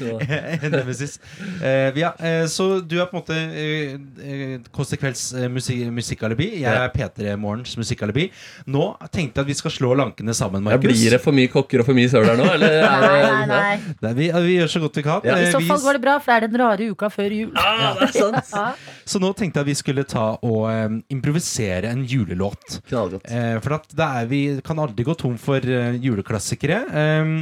Nemesis. 0.72 1.18
Eh, 1.62 1.92
ja, 2.00 2.14
eh, 2.20 2.46
så 2.52 2.70
du 2.80 2.98
er 3.02 3.10
på 3.12 3.18
en 3.18 3.22
måte 3.22 3.38
eh, 3.38 3.98
eh, 4.24 4.56
Kåss 4.72 4.94
til 4.94 5.02
kvelds 5.02 5.26
musik 5.52 5.72
musi 5.72 6.12
musikkalibi. 6.12 6.48
Jeg 6.62 6.72
er 6.76 6.92
P3 6.94 7.36
Morgens 7.40 7.76
musikkalibi. 7.80 8.30
Nå 8.72 8.86
tenkte 9.12 9.42
jeg 9.42 9.46
at 9.46 9.52
vi 9.52 9.58
skal 9.58 9.74
slå 9.74 9.94
lankene 9.98 10.34
sammen, 10.38 10.64
Ja, 10.66 10.76
Markus. 10.76 10.92
blir 10.96 11.16
det 11.16 11.22
for 11.24 11.36
mye 11.36 11.52
kokker 11.52 11.84
og 11.84 11.90
for 11.90 11.98
mye 11.98 12.10
søl 12.12 12.26
her 12.28 12.40
nå? 12.40 12.48
Eller 12.56 12.78
er 12.82 12.88
Nei, 13.02 13.22
nei, 13.22 13.46
nei. 13.52 13.94
Nei, 14.06 14.14
vi, 14.18 14.30
vi 14.48 14.56
gjør 14.58 14.72
så 14.76 14.82
godt 14.84 15.00
vi 15.00 15.06
kan. 15.06 15.28
Ja. 15.28 15.38
I 15.42 15.52
så 15.54 15.62
fall 15.66 15.82
går 15.84 16.00
det 16.00 16.04
bra, 16.06 16.16
for 16.24 16.32
det 16.32 16.38
er 16.50 16.52
den 16.52 16.62
rare 16.62 16.90
uka 16.92 17.10
før 17.14 17.36
jul. 17.36 17.52
Ah, 17.60 17.96
det 18.00 18.10
er 18.10 18.16
sant. 18.18 18.52
Ja. 18.56 18.66
Så 19.08 19.22
nå 19.22 19.32
tenkte 19.38 19.60
jeg 19.62 19.66
at 19.68 19.72
vi 19.72 19.78
skulle 19.80 20.06
ta 20.08 20.26
og 20.42 20.62
um, 20.70 21.00
improvisere 21.14 21.92
en 21.92 22.04
julelåt. 22.08 22.80
Knallgodt. 22.90 23.28
Eh, 23.32 23.58
for 23.64 23.78
at 23.78 23.88
det 23.98 24.08
er, 24.08 24.30
vi 24.32 24.42
kan 24.66 24.80
aldri 24.82 25.06
gå 25.08 25.16
tom 25.20 25.38
for 25.42 25.60
juleklassikere. 26.04 26.78
Um, 27.22 27.34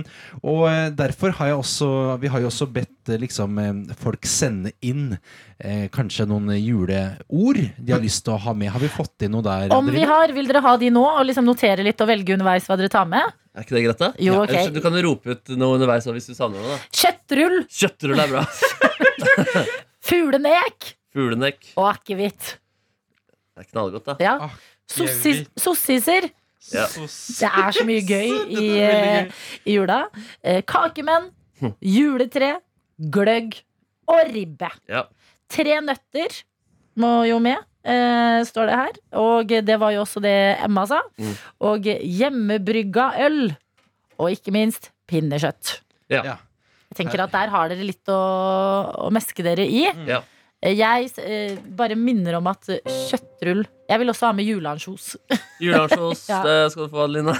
og 0.41 0.63
eh, 0.69 0.87
derfor 0.95 1.33
har 1.37 1.51
jeg 1.51 1.57
også 1.59 1.89
Vi 2.21 2.31
har 2.31 2.43
jo 2.43 2.49
også 2.49 2.67
bedt 2.73 3.11
eh, 3.13 3.19
liksom, 3.21 3.57
eh, 3.61 3.95
folk 3.99 4.25
sende 4.29 4.71
inn 4.85 5.17
eh, 5.59 5.87
kanskje 5.93 6.27
noen 6.29 6.51
juleord 6.57 7.59
de 7.79 7.93
har 7.93 8.01
lyst 8.03 8.23
til 8.25 8.35
å 8.35 8.39
ha 8.45 8.53
med. 8.57 8.71
Har 8.73 8.83
vi 8.83 8.89
fått 8.91 9.25
inn 9.27 9.33
noe 9.35 9.45
der? 9.45 9.73
Om 9.75 9.91
vi 9.93 10.05
har, 10.07 10.33
vil 10.35 10.49
dere 10.49 10.63
ha 10.65 10.75
de 10.81 10.91
nå 10.93 11.03
og 11.07 11.25
liksom 11.27 11.47
notere 11.47 11.85
litt 11.85 12.01
og 12.03 12.09
velge 12.11 12.35
underveis 12.37 12.67
hva 12.69 12.77
dere 12.79 12.91
tar 12.93 13.09
med? 13.09 13.35
Er 13.55 13.65
ikke 13.65 13.75
det 13.75 13.83
greit, 13.87 13.99
da? 13.99 14.11
Jo, 14.21 14.37
Ja, 14.37 14.45
ok. 14.45 14.71
Du 14.75 14.81
kan 14.83 14.95
rope 15.03 15.35
ut 15.35 15.53
noe 15.59 15.75
underveis 15.79 16.07
hvis 16.07 16.29
du 16.31 16.35
savner 16.37 16.63
noe. 16.63 16.77
da 16.77 17.01
Kjøttrull, 17.01 17.61
Kjøttrull 17.67 18.23
er 18.23 18.33
bra. 18.33 18.45
fuglenek 20.09 20.93
Fuglenek. 21.13 21.71
og 21.75 21.89
akevitt. 21.91 22.55
Det 23.57 23.65
er 23.65 23.71
knallgodt, 23.73 24.05
da. 24.05 24.15
Ja. 24.23 24.35
Ah, 24.47 24.53
sossiser. 24.89 26.29
Ja. 26.73 26.85
Det 26.91 27.49
er 27.49 27.75
så 27.75 27.85
mye 27.87 28.03
gøy 28.05 28.33
i, 28.61 28.65
eh, 28.83 29.31
i 29.65 29.77
jula. 29.77 30.03
Eh, 30.43 30.61
kakemenn, 30.67 31.29
juletre, 31.83 32.57
gløgg 32.99 33.57
og 34.09 34.33
ribbe. 34.33 34.69
Ja. 34.89 35.05
Tre 35.49 35.79
nøtter 35.85 36.41
må 36.99 37.23
jo 37.29 37.39
med, 37.43 37.63
eh, 37.87 38.41
står 38.47 38.69
det 38.69 38.77
her. 38.81 38.99
Og 39.21 39.55
det 39.69 39.79
var 39.81 39.95
jo 39.95 40.03
også 40.03 40.21
det 40.23 40.35
Emma 40.65 40.85
sa. 40.89 41.01
Mm. 41.19 41.35
Og 41.71 41.89
hjemmebrygga 42.21 43.11
øl. 43.25 43.41
Og 44.19 44.33
ikke 44.35 44.51
minst 44.55 44.91
pinnekjøtt. 45.09 45.79
Ja. 46.11 46.39
Jeg 46.89 46.97
tenker 46.97 47.21
at 47.23 47.31
Der 47.31 47.51
har 47.53 47.69
dere 47.69 47.85
litt 47.85 48.09
å, 48.09 48.19
å 49.05 49.09
meske 49.13 49.45
dere 49.45 49.63
i. 49.63 49.85
Ja. 50.09 50.23
Jeg 50.59 51.07
eh, 51.23 51.55
bare 51.79 51.95
minner 51.95 52.35
om 52.35 52.47
at 52.51 52.67
kjøttrull 52.67 53.61
Jeg 53.87 53.99
vil 54.01 54.11
også 54.11 54.25
ha 54.27 54.33
med 54.35 54.43
juleansjos. 54.49 55.13
Juleansjos, 55.63 56.25
Ja. 56.29 56.41
det 56.43 56.57
skal 56.73 56.83
du 56.83 56.89
få, 56.91 57.05
Adelina. 57.07 57.33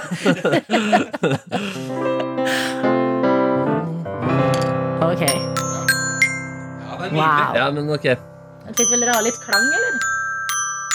Ok. 5.10 5.22
Wow. 7.12 7.56
Ja, 7.56 7.70
men 7.74 7.88
ok. 7.90 8.04
Jeg 8.04 8.74
tenkte 8.76 8.92
vel 8.92 9.02
dere 9.02 9.16
ha 9.16 9.22
litt 9.24 9.38
klang, 9.42 9.64
eller? 9.76 9.96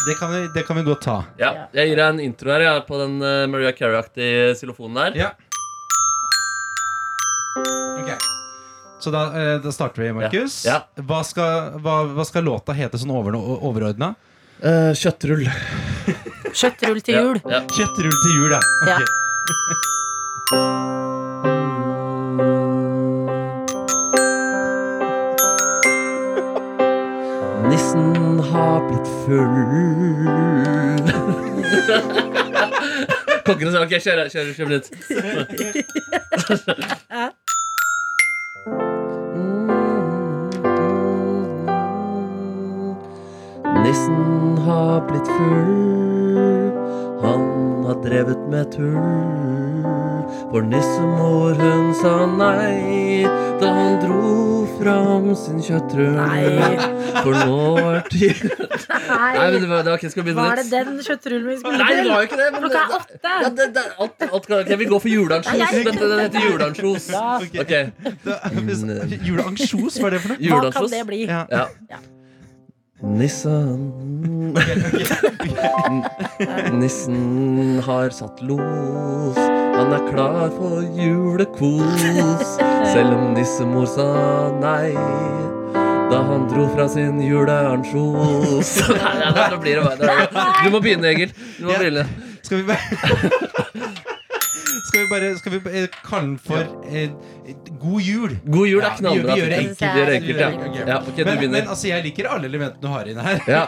Det, 0.05 0.15
kan 0.19 0.31
vi, 0.31 0.41
det 0.53 0.63
kan 0.67 0.77
vi 0.77 0.83
godt 0.85 1.01
ta. 1.03 1.15
Ja, 1.41 1.49
jeg 1.75 1.89
gir 1.89 1.99
deg 1.99 2.13
en 2.13 2.21
intro 2.23 2.53
her 2.53 2.63
ja, 2.63 2.75
på 2.85 2.99
den 3.01 3.17
uh, 3.25 3.43
Maria 3.51 3.73
Carey-aktige 3.75 4.53
xylofonen 4.59 5.01
der. 5.01 5.19
Ja. 5.25 5.29
Ok. 8.05 8.34
Så 8.99 9.11
da, 9.11 9.25
eh, 9.35 9.61
da 9.61 9.71
starter 9.71 10.01
vi, 10.01 10.13
Markus. 10.13 10.65
Ja. 10.65 10.79
Hva, 10.95 11.23
skal, 11.27 11.79
hva, 11.83 12.03
hva 12.15 12.25
skal 12.25 12.43
låta 12.47 12.73
hete 12.73 12.97
sånn 13.01 13.11
over, 13.13 13.35
overordna? 13.35 14.15
Uh, 14.63 14.93
kjøttrull. 14.95 15.43
Kjøttrull 16.55 17.01
til 17.03 17.15
jul. 17.19 17.39
Ja, 17.43 17.59
ja. 17.59 17.61
Kjøttrull 17.75 18.15
til 18.23 18.31
jul, 18.39 18.51
ja. 18.55 18.59
Ja. 18.87 18.97
Nissen 27.67 28.39
har 28.51 28.79
blitt 28.87 29.07
full. 29.25 29.57
Kokkene 33.45 33.71
sa 33.75 33.83
ok, 33.83 33.93
kjør, 34.01 34.25
kjør, 34.31 34.45
kjør 34.55 34.69
litt. 34.77 34.87
Nissen 43.85 44.57
har 44.65 45.01
blitt 45.09 45.27
full. 45.27 46.71
Han 47.21 47.43
har 47.85 47.99
drevet 48.03 48.41
med 48.49 48.71
tull. 48.73 49.85
For 50.51 50.61
nissemor 50.65 51.53
hun 51.59 51.91
sa 51.99 52.13
nei 52.31 53.25
da 53.61 53.69
han 53.75 53.99
dro 54.01 54.31
fram 54.79 55.27
sin 55.37 55.61
kjøttrull. 55.63 56.17
For 57.21 57.37
nå 57.45 57.59
er 57.91 58.01
tiden 58.09 58.51
Nei, 59.05 59.33
men 59.37 59.61
det 59.61 59.69
var, 59.69 59.83
det 59.85 59.91
var 59.93 59.99
ikke, 59.99 60.09
skal 60.15 60.25
begynne 60.25 60.45
var 60.47 60.59
det 60.59 60.65
den 60.71 60.97
kjøttrullen 61.05 61.45
vi 61.51 61.55
skulle 61.61 61.77
Nei, 61.79 61.91
det 61.99 62.07
var 62.09 62.23
jo 62.23 62.27
ikke 62.29 62.39
det. 62.41 62.49
Men 62.55 62.65
Klokka 62.65 62.81
er 62.81 62.97
åtte. 62.97 63.35
ja, 63.45 63.49
det, 63.59 63.67
det, 63.77 63.85
alt, 64.05 64.27
alt, 64.31 64.47
kan- 64.49 64.65
jeg 64.73 64.79
vi 64.81 64.89
gå 64.91 64.99
for 65.05 65.13
juleansjos. 65.13 65.53
Den 65.85 66.19
heter 66.25 66.49
juleansjos. 66.49 67.07
Ja. 67.13 67.37
Okay. 67.61 67.83
Juleansjos, 69.29 70.01
hva 70.01 70.09
er 70.11 70.17
det 70.17 70.25
for 70.25 70.33
noe? 70.33 70.51
Hva 70.51 70.73
kan 70.79 70.91
det 70.97 71.05
bli? 71.13 71.23
Ja. 71.29 71.45
Ja. 71.53 71.69
Nissen 73.03 73.91
Nissen 76.79 77.81
har 77.85 78.09
satt 78.09 78.41
los. 78.41 79.35
Han 79.75 79.91
er 79.91 80.05
klar 80.11 80.47
for 80.55 80.79
julekos. 80.95 82.55
Selv 82.93 83.17
om 83.17 83.33
nissemor 83.35 83.89
sa 83.91 84.07
nei 84.61 84.93
da 86.05 86.21
han 86.23 86.45
dro 86.47 86.69
fra 86.71 86.87
sin 86.87 87.19
juleansjos. 87.19 88.71
Nå 89.51 89.59
blir 89.59 89.81
det 89.81 89.83
bare 89.83 90.47
Du 90.63 90.71
må 90.71 90.79
begynne, 90.79 91.11
Egil. 91.11 91.35
Du 91.59 91.67
må 91.67 91.75
begynne. 91.75 92.07
Skal 92.45 92.61
vi 92.61 92.69
bare 92.71 94.05
Skal 94.95 95.03
vi 95.03 95.09
bare 95.11 95.29
Skal 95.37 95.51
vi 95.51 95.59
bare 95.65 95.81
kalle 96.05 96.27
den 96.29 96.37
for 96.39 96.61
eh, 96.87 97.09
God 97.81 98.01
jul? 98.01 98.35
God 98.47 98.67
jul 98.69 98.79
Ja, 98.81 98.91
er 98.93 98.99
knallbra. 99.01 99.33
vi 99.35 99.41
gjør 99.41 99.49
det 99.51 99.57
enkelt. 99.59 99.81
Vi 99.81 99.99
gjør 99.99 100.05
det 100.05 100.15
enkelt, 100.15 100.39
ja. 100.39 100.49
Ja. 100.87 101.25
Men, 101.27 101.51
men 101.51 101.67
altså, 101.67 101.87
jeg 101.89 102.03
liker 102.05 102.29
alle 102.31 102.47
elementene 102.49 102.81
du 102.81 102.87
har 102.93 103.09
inne 103.11 103.25
her. 103.25 103.41
Ja. 103.51 103.65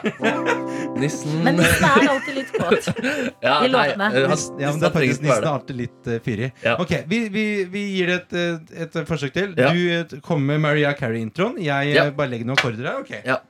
Nissen 1.02 1.44
Men 1.46 1.60
nissen 1.60 1.84
er 1.86 2.08
alltid 2.10 2.38
litt 2.40 2.54
kåt. 2.56 2.88
ja, 3.48 3.58
i 3.66 3.70
låtene. 3.70 4.08
eh, 4.08 4.24
Ja, 4.24 4.24
men 4.24 4.32
nissen 4.32 4.58
det 4.58 4.88
er 4.88 4.96
faktisk 4.96 5.22
Nissen 5.28 5.44
er 5.44 5.50
alltid 5.52 5.78
litt 5.84 6.10
uh, 6.10 6.18
fyrig. 6.26 6.50
Ja. 6.64 6.78
Ok, 6.82 6.96
vi, 7.12 7.20
vi, 7.36 7.46
vi 7.76 7.84
gir 7.98 8.14
det 8.14 8.18
et, 8.24 8.72
et, 8.88 8.96
et 8.96 9.08
forsøk 9.12 9.36
til. 9.36 9.54
Ja. 9.60 9.74
Du 9.76 9.84
eh, 10.00 10.20
kommer 10.26 10.56
med 10.56 10.64
Maria 10.70 10.96
Carey-introen. 10.98 11.60
Jeg 11.62 11.92
eh, 11.92 11.96
Ja. 12.00 12.08
bare 12.18 12.32
legger 12.34 12.50
noen 12.50 12.58
akkorder 12.58 12.90
her. 12.90 13.04
Okay. 13.04 13.22
Ja. 13.28 13.42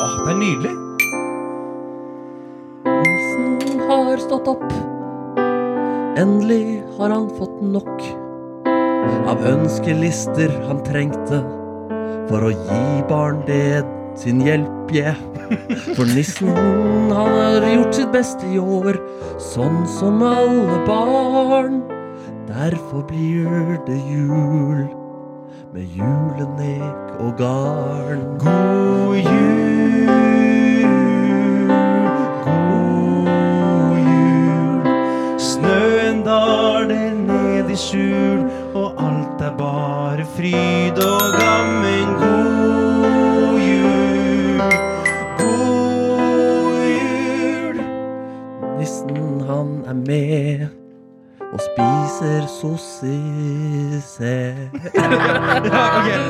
Åh, 0.00 0.18
det 0.24 0.32
er 0.34 0.38
nydelig. 0.42 0.74
Nissen 3.36 3.80
har 3.88 4.16
stått 4.16 4.48
opp. 4.48 4.70
Endelig 6.16 6.82
har 6.96 7.10
han 7.10 7.28
fått 7.36 7.60
nok 7.62 8.02
av 9.28 9.42
ønskelister 9.46 10.52
han 10.66 10.80
trengte 10.86 11.42
for 12.30 12.46
å 12.46 12.52
gi 12.54 13.02
barn 13.10 13.42
det 13.46 13.84
sin 14.16 14.40
hjelp, 14.40 14.92
yeah. 14.94 15.18
For 15.94 16.08
nissen 16.08 16.48
han 16.56 17.12
har 17.12 17.66
gjort 17.68 17.94
sitt 17.98 18.12
beste 18.14 18.48
i 18.48 18.58
år, 18.58 18.96
sånn 19.52 19.82
som 19.98 20.22
alle 20.24 20.80
barn. 20.88 21.82
Derfor 22.48 23.04
blir 23.10 23.76
det 23.86 23.98
jul 24.08 24.86
med 25.74 25.98
julenek 25.98 27.20
og 27.20 27.36
garn. 27.42 28.24
God 28.40 29.20
jul, 29.20 30.55
i 37.76 37.78
skjul, 37.78 38.40
og 38.74 38.96
alt 39.04 39.42
er 39.44 39.52
bare 39.58 40.24
fryd 40.36 40.96
og 41.04 41.34
gammen. 41.36 42.08
God 42.22 43.58
jul, 43.60 44.62
god 45.40 46.78
jul. 46.88 47.76
Nissen 48.78 49.42
han 49.48 49.74
er 49.92 49.98
med 50.06 50.66
og 51.52 51.60
spiser 51.66 52.48
sossise. 52.48 54.36
Ja, 54.94 55.06
okay. 55.98 56.22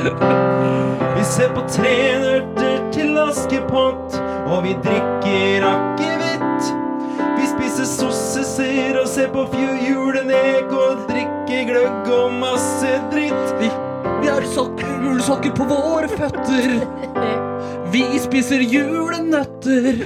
Vi 1.15 1.23
ser 1.23 1.49
på 1.55 1.63
tre 1.71 1.95
nøtter 2.25 2.91
til 2.91 3.17
Askepott, 3.23 4.19
og 4.51 4.63
vi 4.67 4.75
drikker 4.83 5.63
akevitt. 5.71 6.73
Vi 7.39 7.45
spiser 7.55 7.87
sossiser 7.87 8.99
og 9.01 9.07
ser 9.07 9.31
på 9.31 9.47
julenek 9.87 10.71
og 10.71 11.07
drikker 11.07 11.26
gløgg 11.47 12.09
og 12.11 12.33
masse 12.41 12.89
dritt. 13.11 13.53
Vi, 13.61 13.69
vi 14.21 14.29
har 14.31 14.43
ullsokker 14.47 15.53
på 15.55 15.67
våre 15.69 16.09
føtter. 16.11 16.75
Vi 17.93 18.03
spiser 18.19 18.63
julenøtter. 18.65 20.03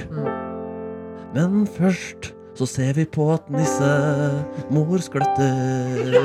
Men 1.34 1.66
først 1.78 2.32
så 2.54 2.68
ser 2.68 2.92
vi 2.98 3.06
på 3.08 3.30
at 3.32 3.48
nissemor 3.50 5.00
skløtter. 5.02 6.16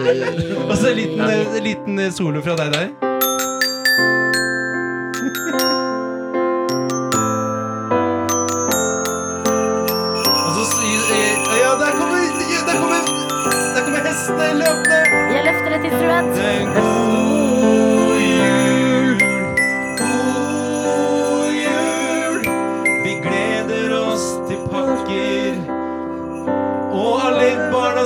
Og 0.68 0.76
så 0.76 0.92
en 0.92 0.98
liten, 1.00 1.62
liten 1.64 2.02
solo 2.12 2.44
fra 2.46 2.58
deg 2.60 2.76
der. 2.76 3.17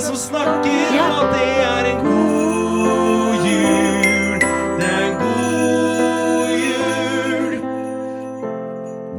Som 0.02 0.16
snakker, 0.16 0.96
Ja. 0.96 1.08
at 1.22 1.34
det 1.34 1.52
er 1.72 1.86
en 1.92 2.00
god 2.06 3.36
jul. 3.48 4.40
Det 4.80 4.88
er 4.98 5.04
en 5.10 5.18
god 5.24 6.50
jul. 6.68 7.54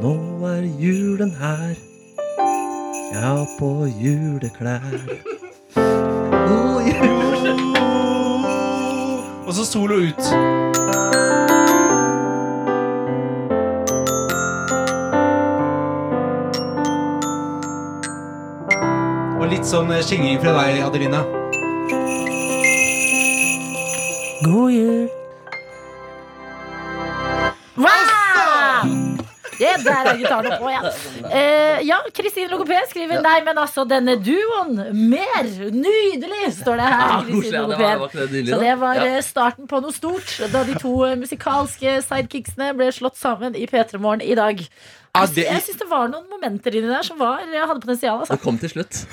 Nå 0.03 0.13
er 0.47 0.63
julen 0.85 1.31
her. 1.39 1.75
Ja, 3.13 3.45
på 3.59 3.69
juleklær. 4.03 5.32
Og 9.47 9.53
så 9.53 9.65
solo 9.65 9.95
ut. 9.95 10.23
Og 19.39 19.49
litt 19.51 19.67
sånn 19.67 19.91
eh, 19.91 20.03
fra 20.39 20.55
deg, 20.61 20.79
Adelina. 20.87 21.25
God 24.43 24.71
jul. 24.71 25.22
Ja, 29.73 29.83
der 29.83 30.09
er 30.13 30.17
gitaren 30.21 30.57
på 30.61 30.69
igjen. 30.71 30.87
Eh, 31.31 31.81
ja, 31.87 31.97
Kristin 32.15 32.49
Logoped 32.53 32.89
skriver 32.91 33.21
Nei, 33.25 33.35
men 33.45 33.57
altså, 33.57 33.85
denne 33.89 34.15
duoen. 34.21 34.75
Mer! 35.09 35.43
Nydelig, 35.73 36.53
står 36.61 36.81
det 36.81 36.89
her. 36.93 37.13
Kristin. 37.27 37.53
Ja, 37.53 37.61
Logoped. 37.67 38.49
Så 38.49 38.59
det 38.63 38.75
var 38.81 38.95
Ja. 39.01 39.05
eh, 39.17 39.21
starten 39.25 39.67
på 39.67 39.81
noe 39.81 39.91
stort 39.95 40.35
da 40.53 40.63
de 40.63 40.75
to 40.79 40.95
eh, 41.07 41.15
musikalske 41.19 41.97
sidekicksene 42.05 42.73
ble 42.77 42.91
slått 42.95 43.17
sammen 43.17 43.55
i 43.55 43.65
P3 43.67 43.99
Morgen 43.99 44.21
i 44.21 44.35
dag. 44.35 44.59
Ja, 45.15 45.21
Jeg, 45.27 45.35
det- 45.35 45.43
jeg 45.45 45.61
syns 45.61 45.77
det 45.77 45.89
var 45.89 46.07
noen 46.09 46.25
momenter 46.29 46.73
inni 46.73 46.87
der 46.89 47.03
som 47.05 47.19
var, 47.19 47.37
hadde 47.45 47.81
potensial. 47.83 48.19
Altså. 48.23 48.33
Det 48.37 48.41
kom 48.41 48.57
til 48.57 48.69
slutt. 48.69 49.05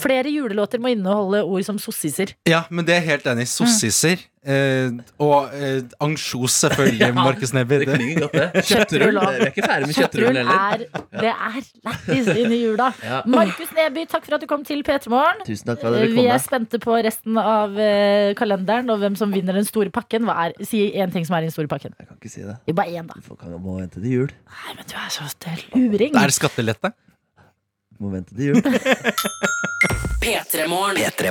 Flere 0.00 0.30
julelåter 0.32 0.80
må 0.80 0.88
inneholde 0.94 1.42
ord 1.44 1.64
som 1.66 1.78
sossiser. 1.78 2.32
Ja, 2.48 2.62
men 2.70 2.86
det 2.88 2.96
er 2.96 3.04
helt 3.06 3.26
enig 3.28 3.44
i. 3.46 3.50
Sossiser. 3.52 4.22
Eh, 4.42 4.90
og 5.22 5.52
eh, 5.54 5.84
ansjos, 6.02 6.56
selvfølgelig. 6.64 7.14
Markus 7.18 7.52
Neby. 7.54 7.76
Det 7.82 7.88
klinger 7.88 8.24
godt, 8.24 8.32
det. 8.32 8.64
Kjøttrull. 8.66 9.18
Vi 9.20 9.36
er 9.38 9.50
ikke 9.52 9.66
ferdig 9.66 9.90
med 9.90 9.98
Kjøttrull 9.98 10.38
heller. 10.40 10.64
er, 10.72 10.82
det 11.22 11.30
er 11.30 11.58
lættis 11.86 12.30
inn 12.32 12.54
i 12.56 12.58
jula. 12.64 12.88
Ja. 13.06 13.20
Markus 13.30 13.70
Neby, 13.76 14.06
takk 14.10 14.26
for 14.26 14.38
at 14.38 14.42
du 14.42 14.48
kom 14.50 14.64
til 14.66 14.82
P3 14.86 15.12
Morgen. 15.12 15.44
Vi 15.46 16.26
er 16.26 16.42
spente 16.42 16.82
på 16.82 16.98
resten 17.06 17.38
av 17.38 17.78
eh, 17.78 18.32
kalenderen 18.38 18.90
og 18.90 18.98
hvem 19.04 19.18
som 19.20 19.34
vinner 19.34 19.60
den 19.60 19.68
store 19.68 19.94
pakken. 19.94 20.26
Hva 20.26 20.48
er, 20.48 20.56
si 20.66 20.88
én 20.90 21.14
ting 21.14 21.28
som 21.28 21.38
er 21.38 21.46
i 21.46 21.50
den 21.50 21.54
store 21.54 21.70
pakken. 21.70 21.94
Jeg 21.98 22.10
kan 22.10 22.18
ikke 22.18 22.32
si 22.34 22.42
det. 22.42 22.58
Vi 22.66 22.74
bare 22.76 22.98
én, 22.98 23.06
da. 23.06 23.22
Du 23.22 23.38
kan 23.38 23.54
må 23.62 23.78
vente 23.78 24.02
til 24.02 24.10
jul. 24.10 24.34
Nei, 24.50 24.74
men 24.74 24.90
du 24.90 24.96
er 24.98 25.12
så 25.14 25.30
luring. 25.76 26.18
Er 26.18 26.32
det 26.32 26.38
skattelette? 26.40 26.92
Må 28.02 28.10
vente 28.10 28.34
til 28.34 28.50
jul. 28.50 30.10
P3 30.22 30.68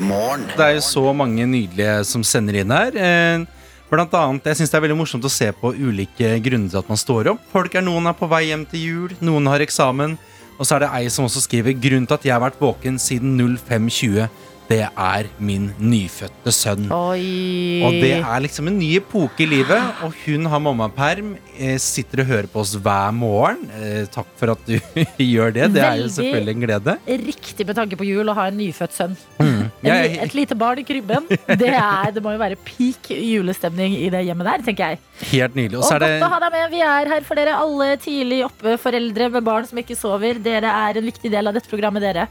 Morgen. 0.04 0.44
Det 0.52 0.66
er 0.66 0.74
jo 0.76 0.82
så 0.84 1.04
mange 1.16 1.46
nydelige 1.48 1.94
som 2.10 2.24
sender 2.28 2.58
inn 2.60 2.74
her. 2.76 2.96
Eh, 3.00 3.46
Blant 3.92 4.14
annet, 4.16 4.46
jeg 4.48 4.60
synes 4.60 4.72
det 4.72 4.78
er 4.78 4.84
veldig 4.86 4.98
morsomt 5.00 5.26
å 5.28 5.32
se 5.32 5.50
på 5.56 5.74
ulike 5.76 6.28
grunner 6.44 6.72
til 6.72 6.80
at 6.80 6.92
man 6.92 7.00
står 7.00 7.30
opp. 7.34 7.42
Folk 7.52 7.74
er 7.76 7.84
Noen 7.84 8.08
er 8.08 8.16
på 8.16 8.28
vei 8.32 8.46
hjem 8.50 8.64
til 8.72 8.84
jul, 8.84 9.16
noen 9.24 9.48
har 9.52 9.64
eksamen. 9.64 10.18
Og 10.56 10.68
så 10.68 10.78
er 10.78 10.86
det 10.86 10.92
ei 10.96 11.10
som 11.12 11.28
også 11.28 11.44
skriver 11.44 11.76
grunnen 11.76 12.08
til 12.08 12.16
at 12.16 12.28
jeg 12.28 12.36
har 12.36 12.44
vært 12.44 12.60
våken 12.62 13.00
siden 13.00 13.34
0520. 13.40 14.28
Det 14.72 14.86
er 14.88 15.28
min 15.44 15.66
nyfødte 15.84 16.52
sønn. 16.56 16.86
Oi. 16.96 17.82
Og 17.84 17.96
det 18.00 18.14
er 18.22 18.44
liksom 18.46 18.70
en 18.72 18.78
ny 18.80 18.94
epoke 19.02 19.44
i 19.44 19.48
livet. 19.52 20.04
Og 20.06 20.14
hun 20.24 20.48
har 20.48 20.62
mammaperm, 20.64 21.34
eh, 21.58 21.76
sitter 21.82 22.22
og 22.24 22.30
hører 22.30 22.48
på 22.54 22.62
oss 22.64 22.72
hver 22.80 23.12
morgen. 23.12 23.66
Eh, 23.76 24.06
takk 24.14 24.30
for 24.40 24.54
at 24.54 24.64
du 24.70 24.78
gjør 25.34 25.52
det. 25.58 25.68
Det 25.76 25.84
er 25.84 26.00
jo 26.00 26.08
selvfølgelig 26.16 26.56
en 26.56 26.64
glede. 26.64 26.96
Riktig 27.26 27.68
med 27.68 27.78
tanke 27.82 28.00
på 28.00 28.08
jul 28.08 28.32
å 28.32 28.36
ha 28.38 28.46
en 28.48 28.60
nyfødt 28.62 28.96
sønn. 28.96 29.18
Mm. 29.42 29.66
Jeg, 29.84 30.14
et 30.24 30.38
lite 30.38 30.56
barn 30.56 30.80
i 30.80 30.86
krybben. 30.88 31.28
Det, 31.30 31.74
er, 31.74 32.14
det 32.16 32.24
må 32.24 32.32
jo 32.38 32.40
være 32.42 32.60
peak 32.64 33.12
julestemning 33.12 33.98
i 34.00 34.08
det 34.14 34.24
hjemmet 34.30 34.48
der, 34.54 34.64
tenker 34.70 34.94
jeg. 34.94 35.02
helt 35.34 35.58
nydelig. 35.58 35.82
Og 35.82 35.84
Og 35.84 35.90
så 35.90 36.00
det 36.00 36.14
godt 36.16 36.28
å 36.30 36.32
ha 36.36 36.40
deg 36.46 36.56
med. 36.56 36.70
Vi 36.78 36.86
er 36.86 37.12
her 37.16 37.28
for 37.28 37.42
dere 37.42 37.58
alle 37.60 37.90
tidlig 38.02 38.40
oppe 38.48 38.78
foreldre 38.80 39.28
med 39.36 39.44
barn 39.52 39.68
som 39.68 39.82
ikke 39.84 40.00
sover. 40.00 40.40
Dere 40.40 40.72
er 40.88 41.02
en 41.02 41.12
viktig 41.12 41.34
del 41.34 41.52
av 41.52 41.58
dette 41.60 41.70
programmet, 41.72 42.06
dere. 42.08 42.30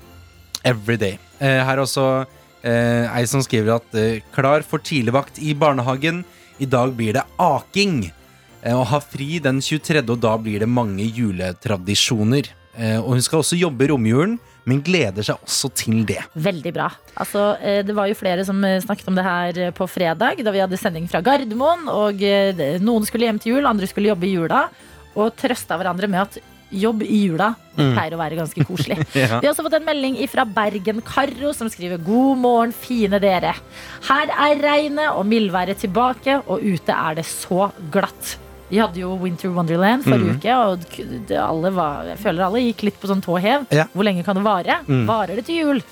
Everyday. 0.66 1.18
Eh, 1.40 1.60
her 1.64 1.76
er 1.76 1.82
også 1.82 2.06
eh, 2.62 3.06
ei 3.08 3.24
som 3.28 3.42
skriver 3.44 3.78
at 3.78 3.98
eh, 3.98 4.20
klar 4.34 4.64
for 4.66 4.82
tidligvakt 4.84 5.40
i 5.42 5.54
barnehagen. 5.56 6.24
I 6.60 6.68
dag 6.68 6.92
blir 6.96 7.16
det 7.16 7.24
aking. 7.40 8.10
Eh, 8.62 8.76
og 8.76 8.86
ha 8.92 9.00
fri 9.00 9.38
den 9.42 9.62
23., 9.64 10.04
og 10.04 10.20
da 10.20 10.36
blir 10.40 10.60
det 10.60 10.68
mange 10.68 11.06
juletradisjoner. 11.06 12.52
Eh, 12.76 12.98
og 13.00 13.14
hun 13.14 13.24
skal 13.24 13.42
også 13.42 13.58
jobbe 13.58 13.86
i 13.86 13.90
romjulen, 13.90 14.38
men 14.68 14.82
gleder 14.84 15.24
seg 15.24 15.40
også 15.40 15.70
til 15.80 16.04
det. 16.08 16.20
Veldig 16.38 16.72
bra. 16.76 16.90
Altså, 17.20 17.54
eh, 17.64 17.80
det 17.86 17.96
var 17.96 18.10
jo 18.10 18.18
flere 18.18 18.44
som 18.46 18.60
eh, 18.66 18.80
snakket 18.84 19.08
om 19.10 19.16
det 19.16 19.26
her 19.26 19.60
eh, 19.66 19.74
på 19.74 19.88
fredag, 19.90 20.42
da 20.44 20.54
vi 20.54 20.62
hadde 20.62 20.78
sending 20.80 21.08
fra 21.10 21.22
Gardermoen. 21.24 21.88
Og 21.90 22.22
noen 22.84 23.08
skulle 23.08 23.28
hjem 23.28 23.40
til 23.42 23.56
jul, 23.56 23.68
andre 23.68 23.88
skulle 23.90 24.12
jobbe 24.12 24.28
i 24.28 24.34
jula. 24.36 24.66
Og 25.18 25.32
trøsta 25.38 25.78
hverandre 25.80 26.10
med 26.10 26.22
at 26.22 26.40
jobb 26.72 27.02
i 27.02 27.26
jula 27.26 27.54
Mm. 27.80 27.94
pleier 27.96 28.12
å 28.12 28.18
være 28.20 28.36
ganske 28.36 28.64
koselig. 28.68 28.98
Ja. 29.16 29.38
Vi 29.40 29.46
har 29.46 29.54
også 29.54 29.62
fått 29.64 29.76
en 29.78 29.86
melding 29.86 30.16
fra 30.28 30.44
Bergen-Karro 30.44 31.54
som 31.56 31.70
skriver 31.72 31.96
God 32.04 32.36
morgen, 32.42 32.72
fine 32.76 33.18
dere. 33.22 33.54
Her 34.08 34.28
er 34.28 34.60
regnet 34.60 35.08
og 35.16 35.24
mildværet 35.30 35.78
tilbake, 35.80 36.42
og 36.46 36.60
ute 36.60 36.92
er 36.92 37.14
det 37.20 37.24
så 37.24 37.70
glatt. 37.90 38.36
Vi 38.70 38.78
hadde 38.78 39.00
jo 39.00 39.14
Winter 39.18 39.48
Wonderland 39.50 40.04
forrige 40.04 40.28
Mm. 40.28 40.36
uke, 40.36 40.52
og 40.54 41.40
alle 41.40 41.70
var, 41.74 42.04
jeg 42.12 42.18
føler 42.22 42.44
alle 42.44 42.60
gikk 42.68 42.82
litt 42.90 43.00
på 43.00 43.08
sånn 43.08 43.22
tå 43.24 43.40
hev. 43.40 43.64
Ja. 43.72 43.86
Hvor 43.94 44.04
lenge 44.04 44.22
kan 44.24 44.36
det 44.36 44.44
vare? 44.44 44.76
Mm. 44.86 45.06
Varer 45.08 45.36
det 45.40 45.46
til 45.46 45.56
jul? 45.64 45.82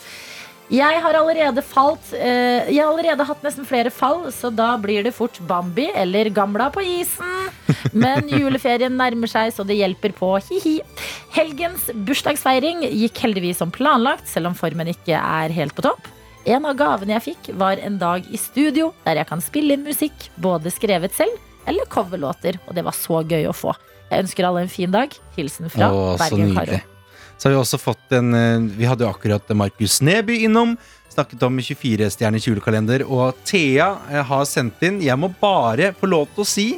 Jeg 0.68 1.00
har 1.00 1.16
allerede 1.16 1.62
falt 1.64 2.10
eh, 2.12 2.68
Jeg 2.68 2.82
har 2.82 2.90
allerede 2.90 3.24
hatt 3.24 3.44
nesten 3.44 3.64
flere 3.68 3.92
fall, 3.94 4.26
så 4.34 4.50
da 4.52 4.74
blir 4.80 5.06
det 5.06 5.14
fort 5.16 5.38
Bambi 5.48 5.86
eller 5.96 6.28
Gamla 6.34 6.68
på 6.74 6.84
isen. 6.84 7.48
Men 7.96 8.28
juleferien 8.28 8.92
nærmer 8.96 9.30
seg, 9.30 9.54
så 9.56 9.64
det 9.64 9.78
hjelper 9.78 10.12
på. 10.16 10.34
Hi-hi. 10.50 10.78
Helgens 11.32 11.88
bursdagsfeiring 12.08 12.84
gikk 12.84 13.24
heldigvis 13.24 13.62
som 13.62 13.72
planlagt, 13.72 14.28
selv 14.28 14.50
om 14.50 14.56
formen 14.58 14.92
ikke 14.92 15.16
er 15.16 15.54
helt 15.56 15.76
på 15.76 15.86
topp. 15.88 16.08
En 16.48 16.68
av 16.68 16.76
gavene 16.78 17.16
jeg 17.16 17.26
fikk, 17.30 17.50
var 17.60 17.80
en 17.84 17.98
dag 18.00 18.28
i 18.32 18.40
studio 18.40 18.92
der 19.04 19.20
jeg 19.22 19.28
kan 19.28 19.42
spille 19.44 19.76
inn 19.76 19.88
musikk, 19.88 20.28
både 20.40 20.72
skrevet 20.72 21.16
selv 21.16 21.36
eller 21.68 21.88
coverlåter, 21.92 22.60
og 22.66 22.76
det 22.76 22.84
var 22.84 22.96
så 22.96 23.20
gøy 23.24 23.48
å 23.48 23.56
få. 23.56 23.74
Jeg 24.08 24.24
ønsker 24.24 24.48
alle 24.48 24.64
en 24.64 24.72
fin 24.72 24.92
dag. 24.92 25.12
Hilsen 25.36 25.68
fra 25.72 25.92
Å, 25.92 26.06
så 27.38 27.46
har 27.46 27.54
vi 27.54 27.60
også 27.60 27.78
fått 27.78 28.14
en 28.18 28.34
eh, 28.34 28.66
Vi 28.74 28.86
hadde 28.88 29.06
jo 29.06 29.12
akkurat 29.12 29.54
Markus 29.54 30.00
Neby 30.02 30.40
innom. 30.48 30.74
Snakket 31.12 31.42
om 31.46 31.60
24-stjerners 31.62 32.48
julekalender. 32.50 33.04
Og 33.06 33.38
Thea 33.46 33.92
eh, 34.10 34.24
har 34.26 34.44
sendt 34.50 34.82
inn 34.86 35.00
Jeg 35.04 35.18
må 35.18 35.30
bare 35.40 35.92
få 35.98 36.10
lov 36.10 36.26
til 36.34 36.44
å 36.44 36.48
si 36.48 36.68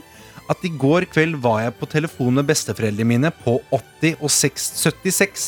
at 0.50 0.64
i 0.66 0.72
går 0.74 1.06
kveld 1.12 1.38
var 1.40 1.62
jeg 1.62 1.76
på 1.78 1.86
telefon 1.88 2.34
med 2.40 2.48
besteforeldrene 2.48 3.06
mine 3.06 3.30
på 3.44 3.60
80 3.70 4.18
og 4.18 4.32
6, 4.34 4.66
76. 4.82 5.46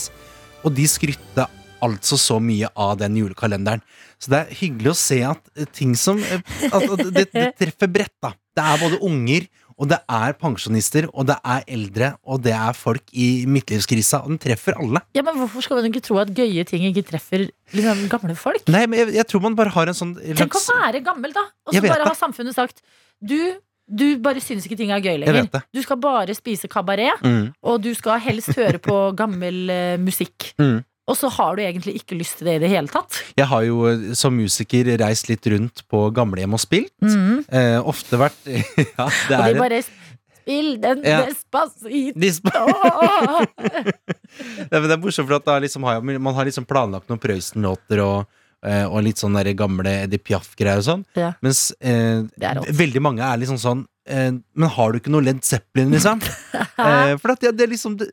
Og 0.62 0.72
de 0.76 0.86
skrytta 0.88 1.48
altså 1.82 2.16
så 2.20 2.38
mye 2.40 2.70
av 2.78 2.94
den 3.00 3.18
julekalenderen. 3.18 3.82
Så 4.22 4.30
det 4.30 4.38
er 4.38 4.60
hyggelig 4.60 4.92
å 4.92 4.98
se 4.98 5.18
at 5.26 5.42
eh, 5.58 5.68
ting 5.68 5.96
som 5.98 6.22
at 6.22 6.88
det, 7.10 7.26
det 7.34 7.48
treffer 7.58 7.90
bredt, 7.90 8.16
da. 8.22 8.32
Det 8.52 8.64
er 8.64 8.80
både 8.80 9.00
unger, 9.04 9.48
og 9.82 9.88
det 9.90 9.98
er 10.14 10.36
pensjonister, 10.38 11.08
og 11.10 11.26
det 11.26 11.34
er 11.42 11.64
eldre, 11.74 12.12
og 12.22 12.38
det 12.44 12.52
er 12.54 12.76
folk 12.78 13.02
i 13.18 13.42
midtlivskrisa. 13.50 14.20
Og 14.22 14.30
den 14.36 14.38
treffer 14.44 14.76
alle. 14.78 15.02
Ja, 15.18 15.24
men 15.26 15.40
Hvorfor 15.40 15.64
skal 15.66 15.80
man 15.80 15.88
ikke 15.90 16.04
tro 16.06 16.20
at 16.22 16.30
gøye 16.36 16.62
ting 16.68 16.84
ikke 16.86 17.02
treffer 17.08 17.48
liksom, 17.74 18.04
gamle 18.12 18.36
folk? 18.38 18.62
Nei, 18.70 18.84
men 18.86 19.00
jeg, 19.02 19.16
jeg 19.18 19.26
tror 19.32 19.42
man 19.48 19.58
bare 19.58 19.74
har 19.74 19.90
en 19.90 19.98
sånn 19.98 20.14
Tenk 20.38 20.54
å 20.54 20.62
være 20.70 21.02
gammel, 21.02 21.34
da! 21.34 21.48
Og 21.66 21.74
så 21.74 21.82
bare 21.82 22.06
har 22.06 22.14
samfunnet 22.18 22.54
sagt 22.54 22.78
du, 23.18 23.36
du 23.90 24.06
bare 24.22 24.40
syns 24.42 24.64
ikke 24.68 24.78
ting 24.78 24.92
er 24.94 25.02
gøy 25.02 25.18
lenger. 25.24 25.50
Du 25.74 25.82
skal 25.82 25.98
bare 26.02 26.34
spise 26.38 26.70
kabaret, 26.70 27.18
Mm. 27.26 27.50
og 27.66 27.82
du 27.82 27.90
skal 27.98 28.22
helst 28.22 28.54
høre 28.56 28.78
på 28.82 28.96
gammel 29.20 29.66
uh, 29.70 29.96
musikk. 30.02 30.52
Mm. 30.62 30.78
Og 31.10 31.16
så 31.18 31.26
har 31.34 31.56
du 31.58 31.62
egentlig 31.64 31.96
ikke 31.98 32.14
lyst 32.14 32.38
til 32.38 32.46
det 32.46 32.54
i 32.60 32.62
det 32.62 32.68
hele 32.70 32.86
tatt. 32.92 33.16
Jeg 33.38 33.48
har 33.50 33.64
jo 33.66 33.80
eh, 33.90 34.12
som 34.18 34.36
musiker 34.38 34.86
reist 35.02 35.26
litt 35.30 35.46
rundt 35.50 35.82
på 35.90 36.04
gamlehjem 36.14 36.54
og 36.54 36.62
spilt. 36.62 36.94
Eh, 37.02 37.78
ofte 37.82 38.20
vært 38.20 38.38
Ja, 38.52 39.08
det 39.08 39.34
Og 39.34 39.42
de 39.42 39.50
er 39.56 39.58
bare 39.58 39.82
Spill 40.42 40.72
den 40.82 41.02
Ja. 41.06 41.20
Despacito! 41.28 42.18
Disp 42.18 42.48
ja, 42.52 42.64
det, 44.70 44.74
er- 44.74 44.90
er 44.90 44.98
morsomt, 45.02 45.28
for 45.28 45.36
at 45.38 45.50
liksom 45.62 45.84
man 45.86 46.34
har 46.34 46.48
liksom 46.48 46.66
planlagt 46.66 47.08
noen 47.10 47.20
Prøysen-låter 47.22 48.02
og, 48.02 48.26
eh, 48.66 48.82
og 48.88 49.02
litt 49.06 49.18
sånn 49.22 49.38
gamle 49.58 49.92
Eddie 50.04 50.18
Piaf-greier 50.18 50.82
og 50.82 50.86
sånn. 50.88 51.04
Ja. 51.18 51.32
Mens 51.44 51.72
eh, 51.80 52.22
er 52.42 52.62
veldig 52.74 53.02
mange 53.04 53.22
er 53.22 53.38
liksom 53.42 53.58
sånn 53.62 53.84
eh, 53.84 53.91
Men 54.02 54.70
har 54.74 54.92
du 54.92 54.98
ikke 54.98 55.12
noe 55.14 55.22
Led 55.22 55.42
Zeppelin, 55.46 55.92
liksom? 55.94 56.22
eh, 56.58 57.14
for 57.22 57.34
det, 57.38 57.52
det 57.54 57.66
er 57.66 57.70
liksom 57.70 57.96
det, 58.00 58.08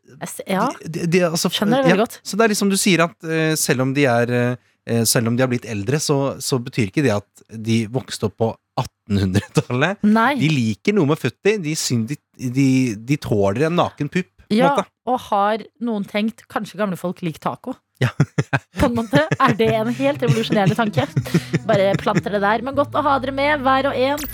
Ja, 0.46 0.68
de, 0.86 1.08
de, 1.10 1.24
altså, 1.26 1.50
Skjønner 1.50 1.82
det 1.82 1.90
veldig 1.90 2.04
godt. 2.04 2.20
Så 2.22 2.38
det 2.38 2.46
er 2.46 2.54
liksom 2.54 2.70
du 2.70 2.78
sier 2.78 3.06
at 3.08 3.26
eh, 3.26 3.54
selv 3.58 3.88
om 3.88 3.94
de 3.98 4.06
er 4.10 4.34
eh, 4.38 5.04
Selv 5.10 5.32
om 5.32 5.38
de 5.38 5.44
har 5.46 5.50
blitt 5.52 5.68
eldre, 5.70 6.00
så, 6.02 6.36
så 6.42 6.58
betyr 6.62 6.90
ikke 6.90 7.06
det 7.06 7.14
at 7.14 7.44
de 7.50 7.84
vokste 7.94 8.30
opp 8.30 8.38
på 8.42 8.54
1800-tallet. 8.80 10.06
nei. 10.08 10.32
De 10.40 10.50
liker 10.50 10.96
noe 10.98 11.10
med. 11.10 11.26
De, 11.44 11.66
de, 11.66 12.18
de, 12.38 12.70
de 13.12 13.18
tåler 13.22 13.68
en 13.68 13.78
naken 13.82 14.10
pupp. 14.10 14.32
Ja, 14.50 14.72
måte. 14.74 14.90
og 15.06 15.20
har 15.28 15.64
noen 15.86 16.06
tenkt 16.10 16.48
kanskje 16.50 16.80
gamle 16.80 16.98
folk 16.98 17.22
liker 17.22 17.44
taco? 17.44 17.76
Ja. 18.02 18.10
På 18.80 18.88
en 18.88 18.96
måte 18.98 19.26
er 19.30 19.58
det 19.60 19.70
en 19.76 19.92
helt 19.94 20.24
revolusjonerende 20.26 20.78
tanke. 20.78 21.06
Bare 21.70 21.92
planter 22.02 22.38
det 22.38 22.42
der. 22.46 22.66
Men 22.66 22.78
godt 22.80 22.96
å 22.98 23.06
ha 23.06 23.20
dere 23.22 23.36
med, 23.36 23.62
hver 23.66 23.92
og 23.92 24.00
en, 24.00 24.26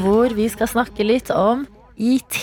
hvor 0.00 0.34
vi 0.34 0.48
skal 0.48 0.68
snakke 0.68 1.04
litt 1.06 1.30
om 1.30 1.66
ET. 1.98 2.38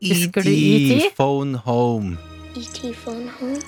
Husker 0.00 0.42
du 0.46 0.50
E.T. 0.50 0.94
E.T.? 0.96 1.14
Phone 1.16 1.58
Home. 1.66 2.16
ET 2.56 2.78
phone 3.04 3.28
home. 3.40 3.60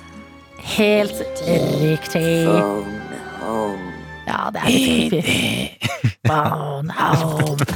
Helt 0.58 1.18
riktig. 1.46 2.46
Phone 2.46 3.20
Home. 3.42 3.92
Ja, 4.26 4.48
det 4.54 4.62
er 4.62 4.68
litt 4.70 5.10
creepy. 5.10 6.12
Phone 6.26 6.90
home. 6.94 7.66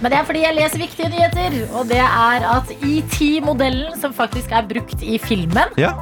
Men 0.00 0.12
det 0.12 0.18
er 0.20 0.26
fordi 0.28 0.42
jeg 0.44 0.54
leser 0.58 0.78
viktige 0.82 1.08
nyheter, 1.10 1.54
og 1.74 1.86
det 1.88 1.98
er 2.02 2.44
at 2.50 2.70
ET-modellen, 2.84 3.94
som 4.00 4.12
faktisk 4.14 4.52
er 4.52 4.66
brukt 4.68 5.02
i 5.02 5.16
filmen, 5.22 5.72
Ja, 5.80 5.94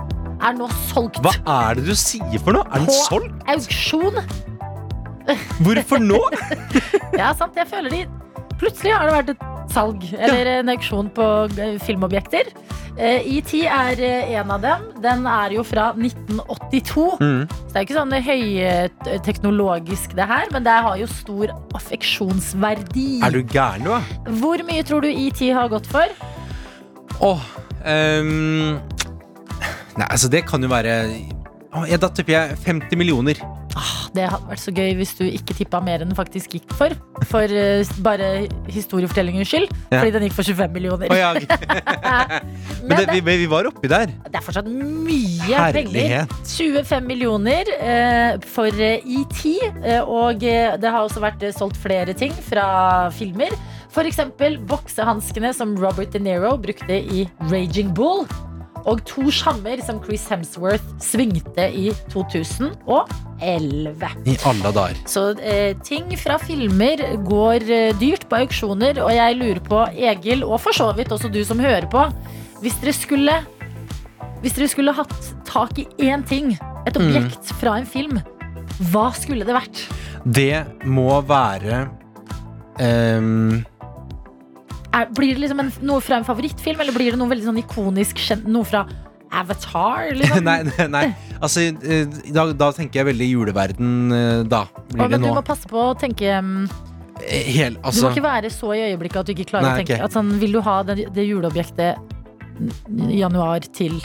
er 0.45 0.57
nå 0.59 0.67
solgt 0.91 1.21
Hva 1.25 1.33
er 1.71 1.79
det 1.79 1.87
du 1.87 1.95
sier 1.97 2.41
for 2.43 2.57
noe? 2.59 2.67
Er 2.75 2.83
den 2.83 2.91
solgt? 3.07 3.31
På- 3.45 3.55
auksjon. 3.55 4.19
Hvorfor 5.65 6.03
nå? 6.03 6.21
Ja, 7.21 7.33
sant, 7.37 7.57
jeg 7.57 7.69
føler 7.71 7.93
de 7.95 8.05
Plutselig 8.61 8.95
har 8.95 9.09
det 9.09 9.15
vært 9.15 9.35
et 9.35 9.45
salg, 9.75 10.05
eller 10.15 10.49
en 10.61 10.71
auksjon 10.73 11.09
på 11.15 11.25
eh, 11.59 11.77
filmobjekter. 11.83 12.51
Eh, 12.95 13.25
ET 13.27 13.51
er 13.67 13.99
eh, 13.99 14.35
en 14.39 14.53
av 14.55 14.63
dem. 14.63 14.85
Den 15.03 15.25
er 15.27 15.57
jo 15.57 15.65
fra 15.67 15.89
1982. 15.99 17.07
Mm. 17.19 17.49
Så 17.51 17.73
det 17.73 17.81
er 17.81 17.87
ikke 17.87 17.97
sånn 17.99 18.15
høyteknologisk, 18.29 20.15
det 20.19 20.29
her, 20.31 20.47
men 20.55 20.67
det 20.67 20.77
har 20.87 21.01
jo 21.01 21.09
stor 21.11 21.55
affeksjonsverdi. 21.75 23.09
Er 23.27 23.35
du 23.35 23.43
gæren, 23.43 23.83
du, 23.83 23.91
da? 23.91 24.31
Hvor 24.39 24.63
mye 24.69 24.87
tror 24.87 25.03
du 25.05 25.11
ET 25.11 25.43
har 25.57 25.73
gått 25.73 25.91
for? 25.91 26.15
Åh 27.25 27.43
ehm, 27.87 28.79
Nei, 29.95 30.07
altså, 30.09 30.27
det 30.31 30.41
kan 30.49 30.63
jo 30.65 30.67
være 30.73 30.95
oh, 31.71 31.85
ja, 31.87 31.95
Da 32.03 32.09
tipper 32.11 32.35
jeg 32.35 32.57
50 32.65 32.99
millioner. 32.99 33.39
Det 34.15 34.29
hadde 34.31 34.47
vært 34.51 34.63
så 34.63 34.75
gøy 34.75 34.95
hvis 34.99 35.15
du 35.19 35.25
ikke 35.27 35.57
tippa 35.59 35.81
mer 35.85 36.05
enn 36.05 36.13
den 36.13 36.19
faktisk 36.19 36.55
gikk 36.55 36.75
for. 36.79 36.95
For 37.31 37.51
uh, 37.51 37.95
bare 38.05 38.47
historiefortellingens 38.71 39.51
skyld. 39.51 39.69
Ja. 39.91 39.99
Fordi 39.99 40.15
den 40.15 40.27
gikk 40.29 40.37
for 40.37 40.47
25 40.47 40.75
millioner. 40.77 41.11
Oh, 41.11 41.19
ja. 41.19 41.33
Men 42.85 42.95
Men 42.95 43.09
det, 43.09 43.19
vi, 43.27 43.37
vi 43.45 43.51
var 43.51 43.67
oppi 43.71 43.91
der. 43.91 44.13
det 44.29 44.39
er 44.39 44.45
fortsatt 44.45 44.69
mye 44.71 45.67
penger. 45.75 46.31
25 46.47 47.09
millioner 47.09 47.71
uh, 47.81 48.43
for 48.55 48.71
eh, 48.79 49.03
ET. 49.03 49.45
Uh, 49.83 50.03
og 50.05 50.43
det 50.45 50.85
har 50.85 51.03
også 51.03 51.23
vært 51.25 51.43
solgt 51.57 51.81
flere 51.81 52.15
ting 52.17 52.35
fra 52.47 53.11
filmer. 53.15 53.55
Eksempel 54.05 54.59
boksehanskene 54.69 55.53
som 55.57 55.77
Robert 55.81 56.13
De 56.13 56.21
Niro 56.23 56.57
brukte 56.61 56.99
i 56.99 57.25
Raging 57.51 57.95
Bull. 57.97 58.27
Og 58.85 59.01
to 59.09 59.31
sjammer 59.33 59.81
som 59.85 60.01
Chris 60.05 60.27
Hemsworth 60.29 60.85
svingte 61.01 61.65
i 61.73 61.87
2011. 62.13 64.11
I 64.29 64.37
alle 64.49 64.73
dager. 64.77 64.99
Så 65.09 65.23
eh, 65.41 65.73
ting 65.87 66.13
fra 66.21 66.37
filmer 66.43 67.03
går 67.27 67.65
eh, 67.69 67.95
dyrt 68.01 68.27
på 68.31 68.43
auksjoner, 68.43 69.01
og 69.05 69.11
jeg 69.15 69.39
lurer 69.41 69.61
på, 69.65 69.81
Egil, 69.97 70.45
og 70.45 70.61
for 70.65 70.77
så 70.77 70.91
vidt 70.97 71.13
også 71.15 71.31
du 71.33 71.41
som 71.49 71.61
hører 71.63 71.89
på, 71.93 72.07
hvis 72.63 72.77
dere 72.83 72.97
skulle 72.97 73.41
Hvis 74.45 74.53
dere 74.59 74.69
skulle 74.69 74.93
hatt 74.93 75.29
tak 75.49 75.79
i 75.81 75.87
én 76.05 76.21
ting, 76.29 76.51
et 76.87 76.97
Mm. 77.01 77.07
objekt 77.09 77.47
fra 77.57 77.79
en 77.79 77.87
film, 77.89 78.19
hva 78.93 79.07
skulle 79.17 79.45
det 79.49 79.55
vært? 79.57 79.81
Det 80.27 80.67
må 80.85 81.23
være 81.25 81.89
ehm, 82.79 83.65
Er, 84.95 85.09
blir 85.11 85.35
det 85.35 85.43
liksom 85.43 85.65
en, 85.65 85.73
noe 85.83 86.03
fra 86.05 86.21
en 86.21 86.27
favorittfilm, 86.27 86.81
eller 86.85 86.95
blir 86.95 87.15
det 87.15 87.19
noe 87.19 87.31
veldig 87.33 87.49
sånn 87.49 87.61
ikonisk 87.65 88.21
kjent, 88.23 88.47
noe 88.47 88.67
fra 88.69 88.85
Avatar? 89.35 90.13
Liksom? 90.15 90.45
nei, 90.49 90.61
nei, 90.71 90.89
nei. 90.93 91.05
Altså, 91.41 91.67
eh, 91.67 92.07
da, 92.31 92.47
da 92.55 92.71
tenker 92.77 93.03
jeg 93.03 93.11
veldig 93.11 93.31
juleverden, 93.33 93.95
eh, 94.15 94.43
da. 94.47 94.65
Å, 94.71 94.87
Blir 94.93 95.03
det 95.03 95.11
men 95.17 95.25
du 95.25 95.31
nå. 95.31 95.35
må 95.41 95.45
passe 95.47 95.71
på 95.71 95.81
å 95.91 95.95
tenke 95.99 96.31
um, 96.39 96.67
Hel, 97.25 97.77
altså. 97.79 98.05
Du 98.05 98.07
må 98.07 98.11
altså, 98.11 98.11
ikke 98.11 98.27
være 98.27 98.51
så 98.51 98.73
i 98.75 98.83
øyeblikket 98.89 99.21
at 99.23 99.29
du 99.29 99.35
ikke 99.35 99.49
klarer 99.53 99.69
Nei, 99.69 99.75
å 99.75 99.83
tenke 99.83 99.97
Okay. 99.97 100.07
at 100.07 100.15
sånn, 100.17 100.33
Vil 100.43 100.55
du 100.57 100.61
ha 100.67 100.77
det, 100.87 100.97
det 101.15 101.27
juleobjektet 101.29 102.15
januar 103.11 103.67
til 103.75 103.99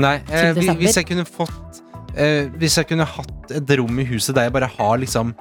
nei, 0.00 0.18
eh, 0.28 0.50
til 0.56 0.74
hvis 0.80 0.96
jeg 0.98 1.06
kunne 1.08 1.24
fått 1.28 1.80
eh, 2.16 2.48
Hvis 2.60 2.76
jeg 2.80 2.88
kunne 2.90 3.06
hatt 3.08 3.52
et 3.56 3.72
rom 3.80 4.00
i 4.00 4.04
huset 4.08 4.36
der 4.36 4.48
jeg 4.48 4.54
bare 4.56 4.68
har 4.74 5.00
liksom 5.00 5.32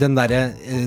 den 0.00 0.16
derre 0.16 0.42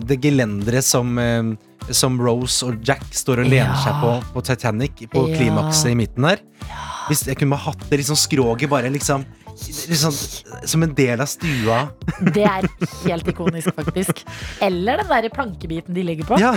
Det 0.05 0.17
gelenderet 0.21 0.85
som 0.85 1.17
eh, 1.21 1.55
Som 1.91 2.17
Rose 2.19 2.63
og 2.65 2.81
Jack 2.83 3.03
står 3.13 3.43
og 3.43 3.45
lener 3.51 3.69
Ja. 3.69 3.75
seg 3.83 4.01
på 4.01 4.11
på 4.33 4.41
Titanic, 4.43 4.91
på 5.11 5.29
Ja. 5.29 5.37
klimakset 5.37 5.91
i 5.91 5.95
midten 5.95 6.23
der. 6.23 6.39
Hvis 7.07 7.25
jeg 7.27 7.37
kunne 7.37 7.51
bare 7.51 7.65
hatt 7.69 7.89
det 7.89 7.99
liksom 7.99 8.15
skroget 8.17 8.67
bare 8.69 8.89
liksom, 8.89 9.23
liksom 9.87 10.11
Som 10.67 10.83
en 10.83 10.93
del 10.95 11.21
av 11.21 11.27
stua. 11.27 11.89
Det 12.33 12.43
er 12.43 12.65
helt 13.05 13.27
ikonisk, 13.27 13.69
faktisk. 13.75 14.23
Eller 14.61 14.97
den 14.97 15.07
der 15.07 15.29
plankebiten 15.29 15.93
de 15.93 16.01
ligger 16.03 16.25
på. 16.25 16.39
Ja, 16.39 16.53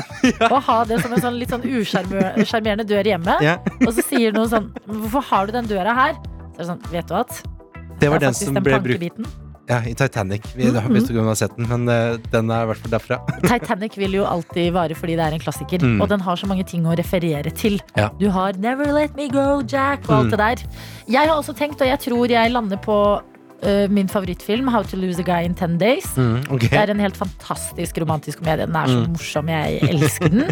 Å 0.49 0.61
ha 0.63 0.85
det 0.85 1.03
som 1.03 1.13
en 1.13 1.21
sånn 1.21 1.39
litt 1.39 1.51
sånn 1.51 1.63
usjarmerende 1.63 2.87
dør 2.89 3.05
hjemme. 3.05 3.37
ja. 3.43 3.59
Og 3.87 3.93
så 3.93 4.03
sier 4.09 4.33
noen 4.33 4.49
sånn 4.49 4.73
Hvorfor 4.89 5.23
har 5.29 5.47
du 5.47 5.53
den 5.53 5.67
døra 5.69 5.95
her? 5.95 6.15
Så 6.57 6.59
er 6.59 6.65
det 6.65 6.67
sånn, 6.73 6.91
vet 6.91 7.07
du 7.07 7.15
at 7.15 7.43
Det 8.01 8.09
var 8.11 8.19
det 8.19 8.27
den 8.31 8.35
som 8.35 8.55
ble 8.55 8.81
brukt. 8.81 9.29
Ja, 9.69 9.79
i 9.85 9.95
Titanic. 9.95 10.47
Vi, 10.57 10.67
ikke 10.69 10.83
om 10.89 10.99
du 10.99 11.19
har 11.29 11.39
sett 11.39 11.55
den, 11.57 11.69
men 11.69 11.89
uh, 11.89 12.17
den 12.33 12.51
er 12.51 12.65
i 12.65 12.71
hvert 12.71 12.83
fall 12.83 12.95
derfra. 12.95 13.19
Titanic 13.53 13.99
vil 14.01 14.17
jo 14.19 14.25
alltid 14.29 14.73
vare 14.77 14.97
fordi 14.99 15.17
det 15.19 15.27
er 15.27 15.37
en 15.37 15.43
klassiker. 15.45 15.85
Mm. 15.85 16.01
Og 16.03 16.09
den 16.09 16.25
har 16.25 16.41
så 16.41 16.49
mange 16.51 16.65
ting 16.69 16.87
å 16.89 16.97
referere 16.99 17.53
til. 17.53 17.81
Ja. 17.97 18.09
Du 18.21 18.31
har 18.35 18.53
'Never 18.57 18.93
Let 18.97 19.17
Me 19.17 19.29
Go, 19.29 19.61
Jack' 19.63 20.09
og 20.09 20.15
alt 20.19 20.29
Mm. 20.29 20.31
det 20.31 20.39
der. 20.39 20.57
Jeg 21.09 21.29
har 21.29 21.37
også 21.37 21.55
tenkt, 21.57 21.81
og 21.81 21.89
jeg 21.89 21.99
tror 22.01 22.27
jeg 22.29 22.51
lander 22.53 22.77
på 22.77 23.21
øh, 23.63 23.91
min 23.91 24.09
favorittfilm, 24.09 24.69
'How 24.69 24.83
to 24.83 24.97
Lose 24.97 25.19
a 25.19 25.23
Guy 25.25 25.45
in 25.45 25.55
Ten 25.55 25.79
Days'. 25.83 26.17
Mm, 26.21 26.43
okay. 26.51 26.69
Det 26.71 26.79
er 26.79 26.91
en 26.95 27.01
helt 27.01 27.17
fantastisk 27.17 27.99
romantisk 28.01 28.39
komedie. 28.39 28.67
Den 28.67 28.77
er 28.77 28.87
så 28.87 28.99
Mm. 29.05 29.11
morsom. 29.11 29.49
Jeg 29.49 29.79
elsker 29.83 30.29
den. 30.29 30.43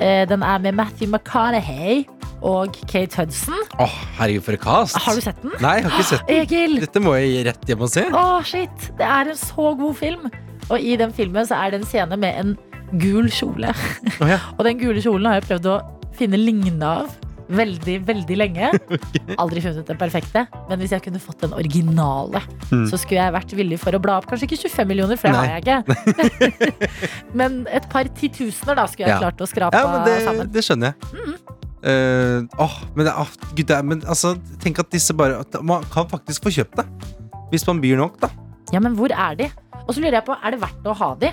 Uh, 0.00 0.22
Den 0.32 0.42
er 0.42 0.58
med 0.58 0.72
Matthew 0.72 1.08
McConaughey 1.10 2.04
og 2.42 2.74
Kate 2.92 3.16
Hudson. 3.16 3.54
Oh, 3.80 3.88
herregud, 4.18 4.40
for 4.42 4.52
et 4.52 4.60
cast! 4.60 4.96
Har 4.98 5.14
du 5.14 5.20
sett 5.20 5.42
den? 5.42 5.50
Nei, 5.60 5.70
jeg 5.74 5.82
har 5.84 5.90
ikke 5.98 6.08
sett 6.08 6.28
den. 6.28 6.36
Egil! 6.42 6.80
Dette 6.80 7.00
må 7.00 7.14
jeg 7.14 7.46
rett 7.46 7.64
hjem 7.68 7.80
og 7.80 7.88
se. 7.90 8.04
Oh, 8.12 8.42
shit! 8.42 8.90
Det 8.98 9.06
er 9.06 9.30
en 9.30 9.36
så 9.36 9.74
god 9.78 9.94
film. 9.94 10.30
Og 10.70 10.80
i 10.80 10.96
den 10.96 11.12
filmen 11.12 11.46
så 11.46 11.54
er 11.54 11.70
det 11.70 11.80
en 11.80 11.86
scene 11.86 12.16
med 12.16 12.34
en 12.40 12.56
gul 13.00 13.28
kjole. 13.30 13.72
Oh, 14.20 14.28
ja. 14.28 14.38
Og 14.58 14.64
den 14.64 14.78
gule 14.78 15.00
kjolen 15.02 15.26
har 15.26 15.34
jeg 15.40 15.48
prøvd 15.48 15.66
å 15.72 15.78
finne 16.18 16.36
lignende 16.40 16.86
av 16.86 17.06
veldig, 17.48 17.96
veldig 18.06 18.36
lenge. 18.38 18.70
Aldri 19.42 19.60
funnet 19.64 19.86
den 19.86 19.98
perfekte. 20.00 20.46
Men 20.70 20.80
hvis 20.82 20.92
jeg 20.96 21.02
kunne 21.04 21.20
fått 21.22 21.44
den 21.46 21.52
originale, 21.56 22.42
Mm. 22.66 22.82
så 22.90 22.98
skulle 22.98 23.20
jeg 23.22 23.32
vært 23.36 23.52
villig 23.54 23.76
for 23.78 23.94
å 23.94 24.00
bla 24.02 24.16
opp. 24.18 24.26
Kanskje 24.26 24.48
ikke 24.48 24.58
25 24.66 24.88
millioner, 24.90 25.16
for 25.20 25.30
det 25.30 25.36
har 25.38 25.52
jeg 25.54 25.62
ikke. 25.62 26.56
men 27.38 27.60
et 27.70 27.86
par 27.92 28.08
titusener 28.18 28.74
da 28.78 28.86
skulle 28.90 29.06
jeg 29.08 29.14
Ja. 29.14 29.20
klart 29.22 29.38
å 29.44 29.46
skrape 29.46 29.78
Ja, 29.78 29.86
men 29.92 30.04
det, 30.08 30.16
sammen. 30.26 30.50
det 30.52 30.64
skjønner 30.66 30.90
jeg. 30.92 31.36
Eh, 31.86 32.42
åh, 32.58 32.74
men, 32.96 33.04
det, 33.06 33.12
er- 33.12 33.20
åh, 33.22 33.30
gud, 33.54 33.70
men 33.86 34.00
altså, 34.02 34.34
tenk 34.62 34.80
at 34.82 34.90
disse 34.90 35.14
bare 35.14 35.38
at 35.44 35.60
Man 35.62 35.84
kan 35.92 36.08
faktisk 36.10 36.42
få 36.42 36.50
kjøpt 36.50 36.80
det. 36.80 36.86
Hvis 37.52 37.66
man 37.68 37.78
byr 37.80 37.96
nok, 38.00 38.18
da. 38.20 38.28
Ja, 38.74 38.80
men 38.82 38.96
hvor 38.98 39.12
er 39.14 39.36
de? 39.38 39.46
Og 39.86 39.94
så 39.94 40.00
lurer 40.02 40.18
jeg 40.18 40.24
på, 40.26 40.34
er 40.42 40.50
det 40.56 40.60
verdt 40.64 40.82
å 40.90 40.94
ha 40.98 41.14
de? 41.14 41.30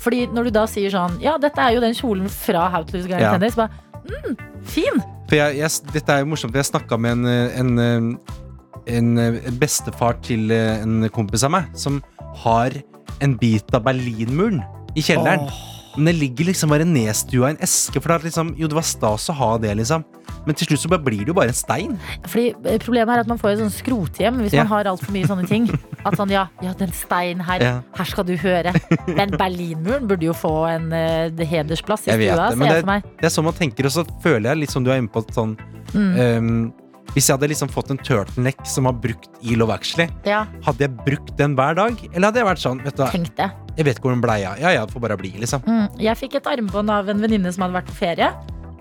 Fordi 0.00 0.26
når 0.32 0.44
du 0.48 0.50
da 0.56 0.62
sier 0.66 0.90
sånn 0.90 1.20
Ja, 1.20 1.36
dette 1.38 1.60
er 1.60 1.74
jo 1.76 1.80
den 1.84 1.92
kjolen 1.94 2.30
fra 2.32 2.68
How 2.72 2.82
to 2.88 2.96
Lose 2.96 3.06
Guy 3.10 3.20
Ja. 3.20 3.34
Tennis. 3.36 3.54
Bare, 3.54 3.68
mm, 4.08 4.36
fin! 4.64 5.02
For 5.32 5.40
jeg, 5.40 5.62
jeg, 5.62 5.92
dette 5.94 6.12
er 6.12 6.20
jo 6.20 6.26
morsomt, 6.28 6.52
for 6.52 6.60
jeg 6.60 6.68
snakka 6.68 6.96
med 7.00 7.14
en, 7.16 7.22
eh, 7.24 7.54
en, 7.56 7.70
eh, 7.80 8.96
en, 8.98 9.06
eh, 9.16 9.38
en 9.48 9.54
bestefar 9.56 10.18
til 10.20 10.52
en 10.52 11.06
kompis 11.08 11.46
av 11.48 11.54
meg, 11.54 11.70
som 11.72 12.02
har 12.42 12.76
en 13.24 13.36
bit 13.40 13.72
av 13.72 13.86
Berlinmuren 13.86 14.60
i 14.92 15.00
kjelleren. 15.00 15.48
Men 15.96 16.06
det 16.08 16.14
ligger 16.22 16.44
liksom 16.48 16.70
bare 16.72 16.84
nedstua 16.88 17.50
i 17.50 17.54
en 17.54 17.58
eske, 17.60 18.00
for 18.00 18.08
det 18.08 18.14
er 18.16 18.24
liksom, 18.30 18.54
jo, 18.56 18.68
det 18.70 18.76
var 18.78 18.86
stas 18.88 19.26
å 19.28 19.34
ha 19.36 19.50
det, 19.60 19.74
liksom. 19.76 20.04
Men 20.46 20.56
til 20.58 20.66
slutt 20.70 20.80
så 20.82 20.88
blir 20.98 21.20
det 21.20 21.28
jo 21.28 21.34
bare 21.36 21.52
en 21.52 21.54
stein. 21.54 21.98
Fordi 22.26 22.54
eh, 22.66 22.78
Problemet 22.82 23.12
er 23.14 23.20
at 23.22 23.28
man 23.30 23.38
får 23.38 23.52
et 23.52 23.60
sånn 23.60 23.74
skrothjem 23.74 24.40
hvis 24.42 24.52
Ja. 24.56 24.64
man 24.64 24.72
har 24.72 24.88
altfor 24.90 25.12
mye 25.14 25.28
sånne 25.28 25.46
ting. 25.46 25.68
At 26.06 26.16
sånn, 26.18 26.32
ja, 26.34 26.48
ja, 26.64 26.72
den 26.74 26.90
steinen 26.90 27.44
her, 27.46 27.60
Ja. 27.62 27.74
her 27.94 28.04
skal 28.10 28.24
du 28.26 28.32
høre. 28.36 28.72
Men 29.06 29.30
Berlinmuren 29.38 30.08
burde 30.10 30.24
jo 30.26 30.32
få 30.34 30.54
en 30.72 30.88
uh, 30.92 31.44
hedersplass 31.46 32.08
i 32.08 32.10
stua, 32.10 32.16
ser 32.16 32.24
jeg 32.26 32.58
det- 32.58 32.80
for 32.80 32.86
meg. 32.90 33.02
Det 33.20 33.28
er 33.28 33.34
sånn 33.36 33.44
man 33.44 33.54
tenker, 33.54 33.86
og 33.86 33.92
så 33.92 34.06
føler 34.24 34.48
jeg 34.50 34.58
litt 34.64 34.70
som 34.74 34.82
du 34.82 34.90
er 34.90 34.98
inne 35.02 35.12
på 35.12 35.22
sånn 35.30 35.56
Mm. 35.92 36.38
um, 36.38 36.72
Hvis 37.12 37.26
jeg 37.28 37.34
hadde 37.36 37.48
liksom 37.50 37.68
fått 37.68 37.90
en 37.90 37.98
turtleneck 37.98 38.64
som 38.64 38.84
var 38.84 38.94
brukt 38.94 39.28
i 39.44 39.54
Love 39.58 39.74
Actually, 39.74 40.08
Ja, 40.24 40.46
hadde 40.64 40.78
jeg 40.86 40.96
brukt 41.04 41.36
den 41.36 41.54
hver 41.58 41.74
dag? 41.76 41.98
Eller 42.14 42.30
hadde 42.30 42.38
jeg 42.40 42.46
vært 42.46 42.62
sånn 42.62 42.80
vet 42.82 42.96
du, 42.96 43.02
tenk 43.12 43.34
det. 43.36 43.50
Jeg 43.76 43.86
vet 43.86 43.96
ikke 43.96 44.08
hvor 44.08 44.16
den 44.16 44.24
blei. 44.24 44.42
Ja 44.44 44.54
ja, 44.60 44.82
det 44.84 44.92
får 44.92 45.04
bare 45.06 45.16
bli, 45.20 45.32
liksom. 45.40 45.62
Mm. 45.66 45.86
Jeg 46.02 46.18
fikk 46.20 46.36
et 46.40 46.50
armbånd 46.50 46.92
av 46.92 47.08
en 47.08 47.22
venninne 47.22 47.52
som 47.54 47.64
hadde 47.64 47.78
vært 47.78 47.88
på 47.88 47.96
ferie. 47.96 48.28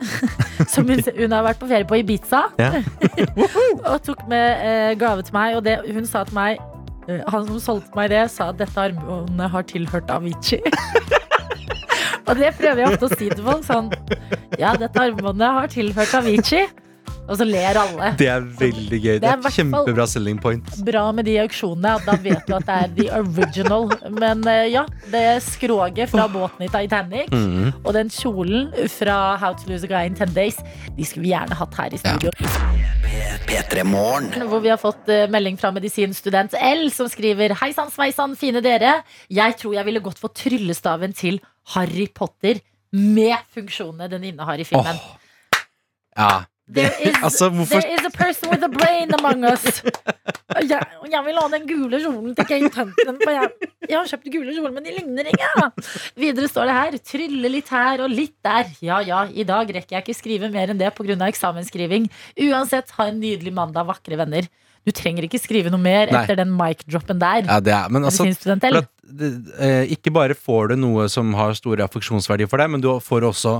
som 0.74 0.88
hun, 0.90 1.00
hun 1.18 1.36
har 1.36 1.46
vært 1.46 1.62
på 1.62 1.70
ferie 1.70 1.88
på 1.88 2.02
Ibiza. 2.02 2.44
Og 3.92 3.98
tok 4.06 4.26
med 4.32 4.66
eh, 4.66 4.92
gave 5.00 5.24
til 5.28 5.38
meg. 5.38 5.56
Og 5.60 5.64
det, 5.68 5.78
hun 5.94 6.08
sa 6.10 6.26
til 6.28 6.38
meg 6.38 6.60
eh, 7.08 7.22
Han 7.32 7.48
som 7.48 7.62
solgte 7.64 7.96
meg 7.98 8.12
det, 8.14 8.26
sa 8.34 8.50
at 8.52 8.60
dette 8.60 8.88
armbåndet 8.90 9.56
har 9.56 9.68
tilhørt 9.70 10.12
Avicii. 10.12 10.62
og 12.28 12.36
det 12.38 12.52
prøver 12.60 12.84
jeg 12.84 12.92
ofte 12.92 13.08
å 13.08 13.16
si 13.16 13.32
til 13.32 13.44
folk. 13.48 13.66
Sånn 13.68 13.92
Ja, 14.60 14.76
dette 14.76 15.08
armbåndet 15.08 15.60
har 15.60 15.72
tilhørt 15.72 16.20
Avicii. 16.20 16.68
Og 17.32 17.38
så 17.40 17.46
ler 17.48 17.78
alle. 17.80 18.10
Det 18.20 18.28
er 18.28 18.42
veldig 18.60 19.00
gøy. 19.00 19.14
Det 19.14 19.22
Det 19.22 19.30
er 19.30 19.38
er 19.38 19.48
et 19.48 19.56
kjempebra 19.56 20.06
selling 20.10 20.40
point. 20.42 20.72
Bra 20.86 21.04
med 21.16 21.26
de 21.30 21.38
auksjonene, 21.44 21.94
da 22.06 22.16
vet 22.20 22.48
du 22.48 22.56
at 22.58 22.66
det 22.68 22.76
er 22.76 22.96
the 22.98 23.08
original. 23.22 23.88
Men 24.12 24.44
eh, 24.48 24.66
ja, 24.74 24.86
det 25.14 25.44
skroget 25.46 26.12
fra 26.12 26.28
båten 26.32 26.66
i 26.66 26.72
Titanic 26.72 27.30
Mm. 27.32 27.72
og 27.86 27.94
den 27.94 28.10
kjolen 28.10 28.72
fra 28.90 29.38
How 29.38 29.54
to 29.54 29.70
Lose 29.70 29.86
a 29.86 29.88
Guy 29.88 30.06
in 30.10 30.16
10 30.16 30.34
Days, 30.36 30.58
de 30.98 31.06
skulle 31.06 31.24
vi 31.24 31.32
gjerne 31.32 31.56
hatt 31.56 31.74
her 31.80 31.94
i 31.94 31.98
studio. 31.98 32.32
P3 33.48 33.84
Hvor 34.48 34.60
vi 34.62 34.70
har 34.70 34.78
fått 34.80 35.10
eh, 35.10 35.28
melding 35.32 35.58
fra 35.60 35.72
medisinstudent 35.72 36.54
L, 36.60 36.90
som 36.92 37.10
skriver 37.12 37.56
Hei 37.62 37.72
sann, 37.74 37.92
sveisann, 37.92 38.36
fine 38.40 38.62
dere. 38.64 39.02
Jeg 39.30 39.58
tror 39.60 39.76
jeg 39.76 39.86
ville 39.88 40.04
gått 40.04 40.20
for 40.22 40.34
tryllestaven 40.36 41.14
til 41.16 41.40
Harry 41.76 42.08
Potter 42.14 42.60
med 42.92 43.38
funksjonene 43.56 44.10
den 44.12 44.24
innehar 44.32 44.60
i 44.60 44.68
filmen. 44.68 44.98
Åh. 45.00 45.62
Ja. 46.18 46.32
There 46.72 46.92
is, 47.04 47.16
altså, 47.20 47.50
hvorfor 47.52 47.82
there 47.82 47.94
is 47.94 48.06
a 48.08 48.12
person 48.16 48.52
with 48.52 48.64
a 48.64 48.70
brain 48.72 49.12
among 49.18 49.44
us. 49.52 49.82
Jeg, 50.62 50.80
jeg 51.12 51.22
vil 51.26 51.40
ha 51.40 51.44
den 51.52 51.68
gule 51.68 52.00
kjolen 52.04 52.36
til 52.38 52.48
Kate 52.48 52.72
Hunton. 52.78 53.20
For 53.24 53.34
jeg, 53.36 53.70
jeg 53.90 53.98
har 53.98 54.10
kjøpt 54.12 54.32
gule 54.34 54.56
kjoler, 54.56 54.74
men 54.76 54.88
de 54.88 54.96
ligner 54.96 55.30
ikke. 55.32 55.68
Videre 56.20 56.50
står 56.52 56.72
det 56.72 56.78
her. 56.78 56.98
Trylle 57.12 57.52
litt 57.52 57.72
her 57.72 58.04
og 58.06 58.12
litt 58.14 58.36
der. 58.46 58.72
Ja 58.84 59.02
ja, 59.06 59.24
i 59.28 59.46
dag 59.48 59.72
rekker 59.76 59.98
jeg 59.98 60.06
ikke 60.06 60.18
skrive 60.18 60.52
mer 60.54 60.72
enn 60.72 60.80
det 60.80 60.94
pga. 60.96 61.18
eksamensskriving. 61.28 62.10
Uansett, 62.48 62.94
ha 62.98 63.10
en 63.12 63.20
nydelig 63.24 63.56
mandag, 63.56 63.88
vakre 63.90 64.20
venner. 64.20 64.48
Du 64.88 64.94
trenger 64.96 65.28
ikke 65.28 65.40
skrive 65.42 65.70
noe 65.74 65.82
mer 65.82 66.10
Nei. 66.10 66.24
etter 66.24 66.40
den 66.40 66.54
mic-droppen 66.58 67.20
der. 67.22 67.46
Ja, 67.46 67.60
det 67.62 67.74
er 67.76 67.90
Men 67.94 68.08
altså 68.08 68.26
at, 68.26 68.88
eh, 69.60 69.92
Ikke 69.94 70.14
bare 70.14 70.34
får 70.34 70.72
du 70.72 70.80
noe 70.82 71.08
som 71.10 71.34
har 71.38 71.54
store 71.54 71.86
affeksjonsverdier 71.86 72.50
for 72.50 72.58
deg, 72.62 72.72
men 72.74 72.82
du 72.82 72.90
får 73.00 73.28
også 73.30 73.60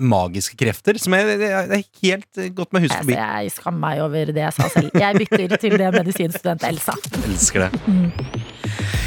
magiske 0.00 0.56
krefter, 0.58 0.98
som 1.00 1.14
er, 1.16 1.32
helt 2.02 2.42
godt 2.56 2.72
med 2.72 2.86
hus 2.86 2.92
Jeg, 2.92 3.02
forbi. 3.02 3.16
jeg 3.16 3.52
skammer 3.56 3.82
meg 3.82 4.02
over 4.04 4.32
det 4.32 4.44
jeg 4.44 4.56
sa 4.56 4.68
selv. 4.72 4.90
Jeg 4.94 5.20
bytter 5.22 5.56
til 5.60 5.76
det 5.80 5.92
medisinstudent 5.96 6.66
Elsa. 6.68 6.96
sa. 6.96 7.24
Elsker 7.26 7.66
det. 7.66 8.46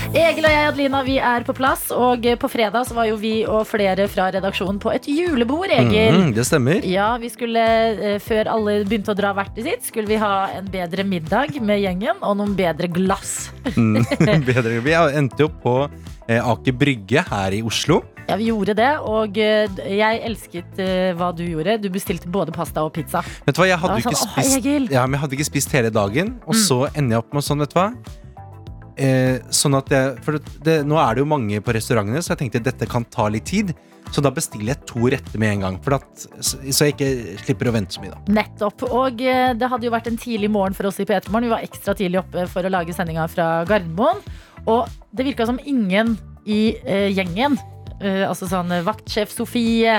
Egil 0.09 0.41
og 0.41 0.49
jeg, 0.49 0.67
Adelina, 0.71 0.99
vi 1.05 1.15
er 1.21 1.43
på 1.45 1.53
plass. 1.53 1.89
Og 1.93 2.25
på 2.41 2.49
fredag 2.49 2.87
så 2.89 2.95
var 2.97 3.05
jo 3.09 3.17
vi 3.21 3.33
og 3.45 3.67
flere 3.69 4.07
fra 4.09 4.29
redaksjonen 4.33 4.79
på 4.81 4.89
et 4.95 5.05
julebord, 5.09 5.69
Egil. 5.69 6.17
Mm, 6.17 6.31
det 6.33 6.45
stemmer. 6.49 6.85
Ja, 6.85 7.11
vi 7.21 7.29
skulle, 7.29 7.65
eh, 7.93 8.17
Før 8.19 8.49
alle 8.55 8.79
begynte 8.89 9.13
å 9.13 9.17
dra 9.17 9.33
hvert 9.37 9.57
i 9.61 9.67
sitt, 9.67 9.85
skulle 9.85 10.09
vi 10.09 10.17
ha 10.17 10.49
en 10.57 10.65
bedre 10.65 11.05
middag 11.05 11.59
med 11.61 11.83
gjengen 11.83 12.17
og 12.25 12.39
noen 12.41 12.55
bedre 12.57 12.89
glass. 12.89 13.51
Mm, 13.75 14.01
bedre. 14.49 14.79
Vi 14.81 14.97
endte 14.97 15.45
jo 15.45 15.51
på 15.61 15.75
eh, 16.27 16.41
Aker 16.41 16.73
Brygge 16.73 17.25
her 17.29 17.53
i 17.53 17.61
Oslo. 17.61 18.01
Ja, 18.29 18.37
vi 18.37 18.49
gjorde 18.51 18.75
det, 18.77 18.89
og 19.09 19.37
eh, 19.41 19.79
jeg 19.97 20.21
elsket 20.29 20.79
eh, 20.83 21.11
hva 21.17 21.31
du 21.35 21.41
gjorde. 21.47 21.79
Du 21.81 21.89
bestilte 21.93 22.29
både 22.29 22.53
pasta 22.55 22.83
og 22.85 22.93
pizza. 22.93 23.23
Vet 23.47 23.55
du 23.57 23.61
hva, 23.63 23.67
jeg 23.71 23.81
hadde 23.81 23.95
sånn, 23.97 24.03
ikke 24.05 24.15
jeg 24.15 24.21
sånn, 24.21 24.31
«Åh, 24.31 24.39
spist 24.45 24.57
Egil!» 24.61 24.89
Ja, 24.93 25.05
men 25.07 25.17
jeg 25.17 25.23
hadde 25.25 25.37
ikke 25.39 25.49
spist 25.49 25.73
hele 25.77 25.89
dagen, 25.95 26.35
og 26.45 26.53
Mm. 26.55 26.63
så 26.67 26.79
ender 26.93 27.17
jeg 27.17 27.23
opp 27.25 27.33
med 27.39 27.43
sånn, 27.49 27.63
vet 27.65 27.73
du 27.73 27.79
hva. 27.79 27.89
Eh, 28.99 29.37
sånn 29.55 29.77
at 29.77 29.87
jeg, 29.93 30.15
for 30.25 30.35
det, 30.35 30.55
det, 30.65 30.73
Nå 30.87 30.97
er 30.99 31.15
det 31.15 31.21
jo 31.23 31.29
mange 31.31 31.61
på 31.63 31.71
restaurantene, 31.75 32.19
så 32.19 32.33
jeg 32.35 32.41
tenkte 32.43 32.61
dette 32.65 32.87
kan 32.91 33.05
ta 33.07 33.29
litt 33.31 33.45
tid. 33.47 33.71
Så 34.11 34.23
da 34.25 34.31
bestiller 34.33 34.73
jeg 34.73 34.85
to 34.89 35.05
retter 35.13 35.37
med 35.39 35.53
en 35.53 35.61
gang, 35.67 35.75
for 35.85 35.93
at, 35.99 36.23
så 36.41 36.57
så 36.73 36.87
jeg 36.87 36.95
ikke 36.95 37.09
slipper 37.45 37.69
å 37.69 37.73
vente 37.75 37.93
så 37.95 38.01
mye. 38.03 38.11
da 38.15 38.33
Nettopp. 38.39 38.83
Og 38.89 39.21
eh, 39.21 39.53
det 39.53 39.69
hadde 39.69 39.85
jo 39.87 39.93
vært 39.93 40.09
en 40.09 40.17
tidlig 40.19 40.49
morgen 40.51 40.73
for 40.75 40.89
oss 40.89 40.99
i 40.99 41.05
P3 41.05 41.29
Morgen. 41.29 41.47
Vi 41.47 41.53
var 41.53 41.63
ekstra 41.65 41.93
tidlig 41.95 42.19
oppe 42.23 42.47
for 42.49 42.65
å 42.65 42.71
lage 42.73 42.95
sendinga 42.97 43.27
fra 43.31 43.63
Gardermoen. 43.69 44.19
Og 44.67 44.89
det 45.15 45.27
virka 45.29 45.45
som 45.47 45.59
ingen 45.63 46.17
i 46.49 46.75
eh, 46.83 47.07
gjengen, 47.13 47.55
eh, 48.01 48.23
altså 48.27 48.47
sånn 48.49 48.71
eh, 48.71 48.83
vaktsjef 48.85 49.29
Sofie, 49.33 49.95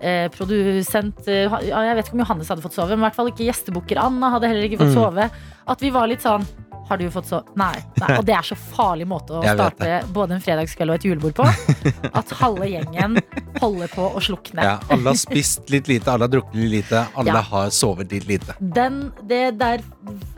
eh, 0.00 0.28
produsent 0.34 1.26
eh, 1.28 1.48
Jeg 1.68 1.96
vet 1.96 2.06
ikke 2.08 2.18
om 2.18 2.24
Johannes 2.24 2.48
hadde 2.52 2.62
fått 2.64 2.76
sove, 2.76 2.90
men 2.94 3.04
i 3.04 3.06
hvert 3.08 3.16
fall 3.18 3.30
ikke 3.32 3.46
gjestebukker 3.48 4.00
Anna 4.02 4.30
hadde 4.34 4.48
heller 4.50 4.66
ikke 4.68 4.80
fått 4.82 4.94
Mm. 4.94 4.98
sove. 5.00 5.30
At 5.66 5.80
vi 5.80 5.90
var 5.90 6.06
litt 6.10 6.20
sånn 6.24 6.44
har 6.88 7.00
du 7.00 7.06
fått 7.10 7.28
så 7.30 7.40
Nei, 7.56 7.72
nei. 8.00 8.10
Og 8.18 8.24
det 8.28 8.34
er 8.36 8.44
så 8.46 8.56
farlig 8.58 9.06
måte 9.08 9.38
å 9.38 9.42
starte 9.56 10.02
både 10.14 10.36
en 10.38 10.42
fredagskveld 10.44 10.92
og 10.92 10.98
et 10.98 11.06
julebord 11.08 11.36
på. 11.38 11.46
At 12.18 12.32
halve 12.40 12.68
gjengen 12.68 13.16
holder 13.62 13.92
på 13.94 14.08
å 14.18 14.22
slukne. 14.24 14.64
Ja, 14.66 14.76
alle 14.92 15.12
har 15.14 15.18
spist 15.20 15.70
litt 15.72 15.88
lite, 15.90 16.12
alle 16.12 16.28
har 16.28 16.34
drukket 16.34 16.58
litt 16.60 16.72
lite, 16.74 17.06
alle 17.14 17.34
Ja. 17.34 17.42
har 17.50 17.70
sovet 17.74 18.12
litt 18.12 18.26
lite. 18.28 18.54
den, 18.60 19.12
det 19.28 19.58
der, 19.58 19.82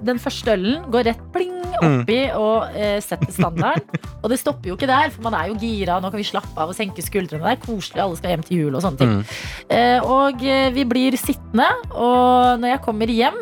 den 0.05 0.19
første 0.23 0.55
ølen 0.55 0.87
går 0.93 1.09
rett 1.11 1.25
pling 1.35 1.55
oppi 1.77 2.21
og 2.33 2.71
eh, 2.79 3.01
setter 3.05 3.33
standarden. 3.35 4.01
Og 4.23 4.31
det 4.33 4.39
stopper 4.41 4.71
jo 4.71 4.77
ikke 4.79 4.89
der, 4.89 5.11
for 5.13 5.27
man 5.27 5.35
er 5.37 5.51
jo 5.51 5.59
gira. 5.61 5.99
Nå 6.01 6.09
kan 6.13 6.21
vi 6.23 6.25
slappe 6.29 6.57
av 6.63 6.71
og 6.73 6.77
senke 6.79 7.03
skuldrene. 7.05 7.43
Det 7.45 7.57
er 7.57 7.65
koselig, 7.67 8.01
alle 8.05 8.17
skal 8.17 8.33
hjem 8.33 8.47
til 8.47 8.63
jul 8.65 8.79
og 8.79 8.85
sånne 8.87 9.03
ting. 9.03 9.13
Mm. 9.19 9.77
Eh, 9.77 10.07
og 10.07 10.47
eh, 10.47 10.71
vi 10.77 10.87
blir 10.89 11.19
sittende, 11.21 11.69
og 11.93 12.63
når 12.63 12.77
jeg 12.77 12.83
kommer 12.87 13.13
hjem, 13.13 13.39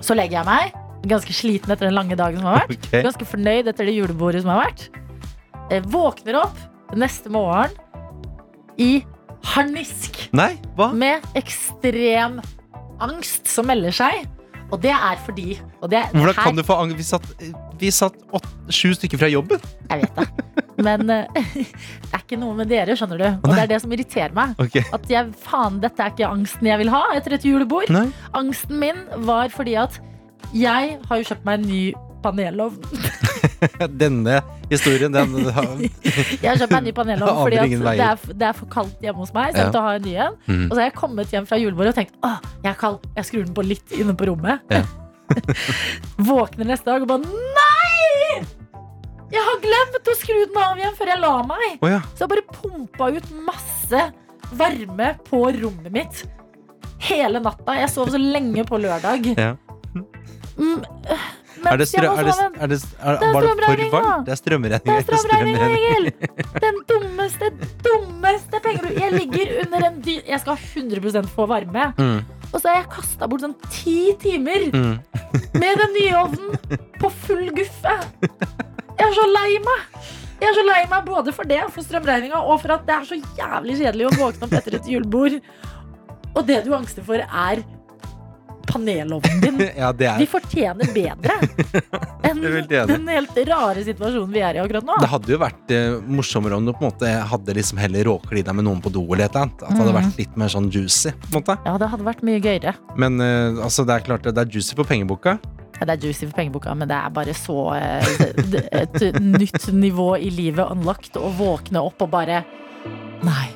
så 0.00 0.16
legger 0.16 0.40
jeg 0.40 0.48
meg. 0.48 0.82
Ganske 1.06 1.34
sliten 1.36 1.70
etter 1.72 1.88
den 1.88 1.96
lange 1.96 2.16
dagen 2.18 2.40
som 2.42 2.48
har 2.50 2.64
vært. 2.64 2.78
Okay. 2.88 3.04
Ganske 3.06 3.28
fornøyd 3.28 3.68
etter 3.70 3.86
det 3.88 3.94
julebordet 3.96 4.42
som 4.44 4.52
har 4.54 4.64
vært. 4.66 4.86
Eh, 5.70 5.82
våkner 5.90 6.40
opp 6.44 6.94
neste 6.96 7.30
morgen 7.34 7.74
i 8.78 9.00
harnisk 9.54 10.26
Nei, 10.36 10.52
hva? 10.78 10.90
med 10.94 11.24
ekstrem 11.38 12.40
angst 13.02 13.48
som 13.50 13.68
melder 13.70 13.94
seg. 13.94 14.26
Og 14.74 14.80
det 14.82 14.90
er 14.90 15.18
fordi 15.22 15.60
og 15.78 15.90
det, 15.92 16.00
Hvordan 16.10 16.34
her- 16.34 16.42
kan 16.42 16.56
du 16.56 16.62
få 16.66 16.74
angst? 16.82 16.96
Vi 16.98 17.04
satt, 17.06 17.26
vi 17.78 17.90
satt 17.94 18.16
åtte, 18.34 18.48
sju 18.74 18.94
stykker 18.98 19.20
fra 19.20 19.28
jobben. 19.30 19.60
Jeg 19.90 20.02
vet 20.02 20.16
det. 20.16 20.64
Men 20.82 21.06
uh, 21.08 21.24
det 21.54 22.10
er 22.12 22.18
ikke 22.24 22.38
noe 22.40 22.56
med 22.58 22.68
dere, 22.68 22.96
skjønner 22.98 23.20
du. 23.20 23.28
Og 23.46 23.54
det 23.54 23.62
er 23.62 23.70
det 23.70 23.78
som 23.84 23.92
irriterer 23.94 24.34
meg. 24.34 24.56
Okay. 24.58 24.82
At 24.92 25.06
jeg, 25.08 25.30
faen, 25.44 25.78
dette 25.84 26.02
er 26.02 26.10
ikke 26.10 26.26
angsten 26.28 26.66
jeg 26.66 26.82
vil 26.82 26.90
ha 26.90 27.04
etter 27.14 27.36
et 27.38 27.46
julebord. 27.46 27.92
Nei. 27.94 28.08
Angsten 28.34 28.80
min 28.82 28.98
var 29.28 29.54
fordi 29.54 29.76
at 29.78 30.00
jeg 30.56 30.98
har 31.08 31.20
jo 31.20 31.28
kjøpt 31.30 31.46
meg 31.46 31.60
en 31.60 31.66
ny 31.70 31.80
panelovn. 32.24 32.80
Denne 34.02 34.40
historien, 34.70 35.14
den 35.14 35.34
Jeg 35.44 36.48
har 36.48 36.58
kjøpt 36.60 36.72
meg 36.72 36.78
en 36.80 36.88
ny 36.88 36.94
panelovn 36.96 37.40
fordi 37.44 37.78
det 37.80 38.06
er, 38.08 38.20
det 38.32 38.48
er 38.50 38.56
for 38.56 38.70
kaldt 38.72 39.02
hjemme 39.04 39.22
hos 39.22 39.32
meg. 39.36 39.52
Så 39.54 39.62
jeg 39.62 39.70
måtte 39.70 39.86
ha 39.86 39.96
en 39.98 40.06
ny 40.06 40.14
en. 40.26 40.38
Mm. 40.46 40.62
Og 40.66 40.74
så 40.74 40.80
har 40.80 40.88
jeg 40.88 40.96
kommet 40.98 41.34
hjem 41.34 41.48
fra 41.48 41.60
julebordet 41.60 41.94
og 41.94 42.00
tenkt 42.00 42.20
åh, 42.26 42.38
jeg 42.62 42.70
er 42.72 42.78
kald. 42.80 43.00
Jeg 43.18 43.30
skrur 43.30 43.44
den 43.46 43.56
på 43.56 43.66
litt 43.66 43.96
inne 43.96 44.16
på 44.18 44.30
rommet. 44.30 44.62
Ja. 44.72 44.84
Våkner 46.28 46.70
neste 46.70 46.92
dag 46.92 47.06
og 47.06 47.10
bare 47.10 47.26
nei! 47.26 48.44
Jeg 49.32 49.42
har 49.42 49.58
glemt 49.58 50.06
å 50.06 50.14
skru 50.14 50.36
den 50.38 50.58
av 50.62 50.78
igjen 50.78 50.94
før 50.94 51.10
jeg 51.10 51.18
la 51.22 51.34
meg. 51.48 51.66
Oh, 51.82 51.90
ja. 51.90 52.00
Så 52.14 52.24
jeg 52.24 52.32
bare 52.36 52.46
pumpa 52.46 53.10
ut 53.16 53.30
masse 53.48 54.02
varme 54.54 55.12
på 55.26 55.40
rommet 55.58 55.90
mitt. 55.92 56.22
Hele 57.02 57.42
natta. 57.42 57.74
Jeg 57.80 57.90
sov 57.92 58.12
så 58.14 58.20
lenge 58.22 58.62
på 58.68 58.78
lørdag. 58.80 59.32
Ja. 59.34 59.54
Mm, 60.56 60.84
øh, 61.12 61.24
Er 61.70 61.76
det, 61.80 61.86
strø, 61.88 62.06
er 62.06 62.28
det, 62.28 62.34
er 62.60 62.66
det, 62.70 62.78
er, 63.00 63.18
Det 63.20 63.28
var 63.34 63.76
det 63.76 63.88
for 63.90 63.96
varmt? 63.96 64.26
Det 64.26 64.32
er 64.32 64.40
strømregninga, 64.40 64.96
er 64.96 65.18
strømregninga. 65.24 66.30
Den 66.64 66.80
dummeste, 66.88 67.50
dummeste 67.84 68.60
penger 68.64 68.92
Jeg 69.00 69.12
ligger 69.12 69.52
under 69.64 69.86
en 69.88 70.00
dy... 70.04 70.18
Jeg 70.28 70.40
skal 70.40 70.56
ha 70.56 70.80
100 70.80 71.28
få 71.32 71.46
varme. 71.50 71.86
Mm, 71.98 72.20
Og 72.52 72.60
så 72.60 72.68
har 72.68 72.76
jeg 72.82 72.90
kasta 72.92 73.28
bort 73.28 73.44
sånn 73.44 73.56
ti 73.72 74.14
timer 74.22 74.68
mm. 74.72 74.92
med 75.56 75.82
den 75.82 75.96
nye 75.96 76.20
ovnen 76.20 76.78
på 77.00 77.10
full 77.26 77.50
guffe. 77.56 77.96
Jeg 78.96 79.08
er 79.08 79.16
så 79.16 79.26
lei 79.32 79.50
meg. 79.64 80.04
Jeg 80.40 80.50
er 80.50 80.56
så 80.58 80.64
lei 80.68 80.82
meg 80.90 81.06
både 81.08 81.32
for 81.32 81.48
det, 81.48 81.62
for 81.72 81.84
strømregninga, 81.84 82.42
og 82.44 82.60
for 82.60 82.76
at 82.76 82.84
det 82.88 82.94
er 82.96 83.08
så 83.08 83.16
jævlig 83.38 83.78
kjedelig 83.80 84.08
å 84.10 84.16
våkne 84.18 84.48
opp 84.48 84.56
etter 84.60 84.76
et 84.78 84.88
julebord. 84.92 85.38
Og 86.36 86.42
det 86.48 86.62
du 86.66 86.74
angster 86.76 87.04
for, 87.04 87.20
er 87.24 87.62
panelovnen 88.68 89.40
din. 89.42 89.62
Ja, 89.76 89.92
det 89.92 90.10
Vi 90.20 90.26
er 90.26 90.30
fortjener 90.30 90.90
bedre 90.94 91.36
enn 92.26 92.42
er 92.46 92.86
den 92.90 93.06
helt 93.08 93.36
rare 93.48 93.82
situasjonen 93.86 94.32
vi 94.34 94.40
er 94.44 94.58
i 94.58 94.60
akkurat 94.62 94.84
nå. 94.86 94.96
Det 95.02 95.08
hadde 95.10 95.32
jo 95.32 95.38
vært 95.40 95.72
eh, 95.74 95.96
morsommere 96.18 96.56
om 96.58 96.66
du 96.66 96.72
på 96.74 96.82
en 96.84 96.88
måte 96.90 97.10
hadde 97.30 97.54
liksom 97.56 97.78
heller 97.80 98.04
råklina 98.10 98.54
med 98.56 98.66
noen 98.66 98.80
på 98.84 98.90
do 98.94 99.04
eller 99.14 99.26
et. 99.28 99.36
At 99.36 99.58
det 99.60 99.70
hadde 99.70 99.92
Mm. 99.92 100.00
vært 100.00 100.18
litt 100.18 100.36
mer 100.36 100.48
sånn 100.52 100.66
juicy. 100.72 101.12
på 101.12 101.30
en 101.30 101.36
måte 101.40 101.56
Ja, 101.64 101.76
det 101.78 101.88
hadde 101.92 102.04
vært 102.04 102.22
mye 102.26 102.40
gøyere. 102.42 102.74
Men 102.96 103.20
eh, 103.20 103.62
altså, 103.64 103.86
det 103.86 103.94
er 104.00 104.04
klart 104.08 104.22
det 104.26 104.34
det 104.36 104.42
er 104.46 104.50
juicy 104.58 104.74
på 104.76 104.84
pengeboka. 104.88 105.38
Ja, 105.78 105.84
Det 105.86 105.92
er 105.98 106.06
juicy 106.08 106.26
for 106.26 106.32
pengeboka, 106.36 106.74
men 106.74 106.88
det 106.88 106.96
er 106.96 107.10
bare 107.12 107.34
så 107.36 107.56
eh, 107.76 108.04
et 108.82 109.20
nytt 109.20 109.68
nivå 109.76 110.16
i 110.18 110.30
livet 110.32 110.70
unlocked 110.72 111.16
å 111.20 111.30
våkne 111.36 111.82
opp 111.84 112.00
og 112.02 112.10
bare 112.10 112.42
Nei. 113.22 113.48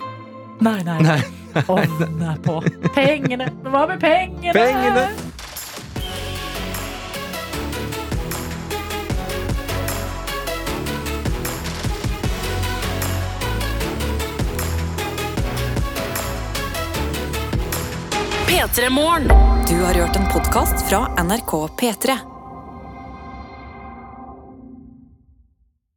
Nei, 0.60 0.82
nei. 0.84 0.98
Nei. 1.02 1.20
Ovnen 1.66 2.22
er 2.22 2.38
på. 2.44 2.60
Pengene! 2.94 3.50
Men 3.62 3.72
hva 3.72 3.86
med 3.90 4.00
pengene? 4.00 4.54
Pengene! 4.54 5.08
P3 18.50 18.90
Morgen. 18.90 19.28
Du 19.68 19.82
har 19.84 19.94
hørt 19.94 20.16
en 20.16 20.28
podkast 20.32 20.88
fra 20.88 21.06
NRK 21.22 21.52
P3. 21.80 22.39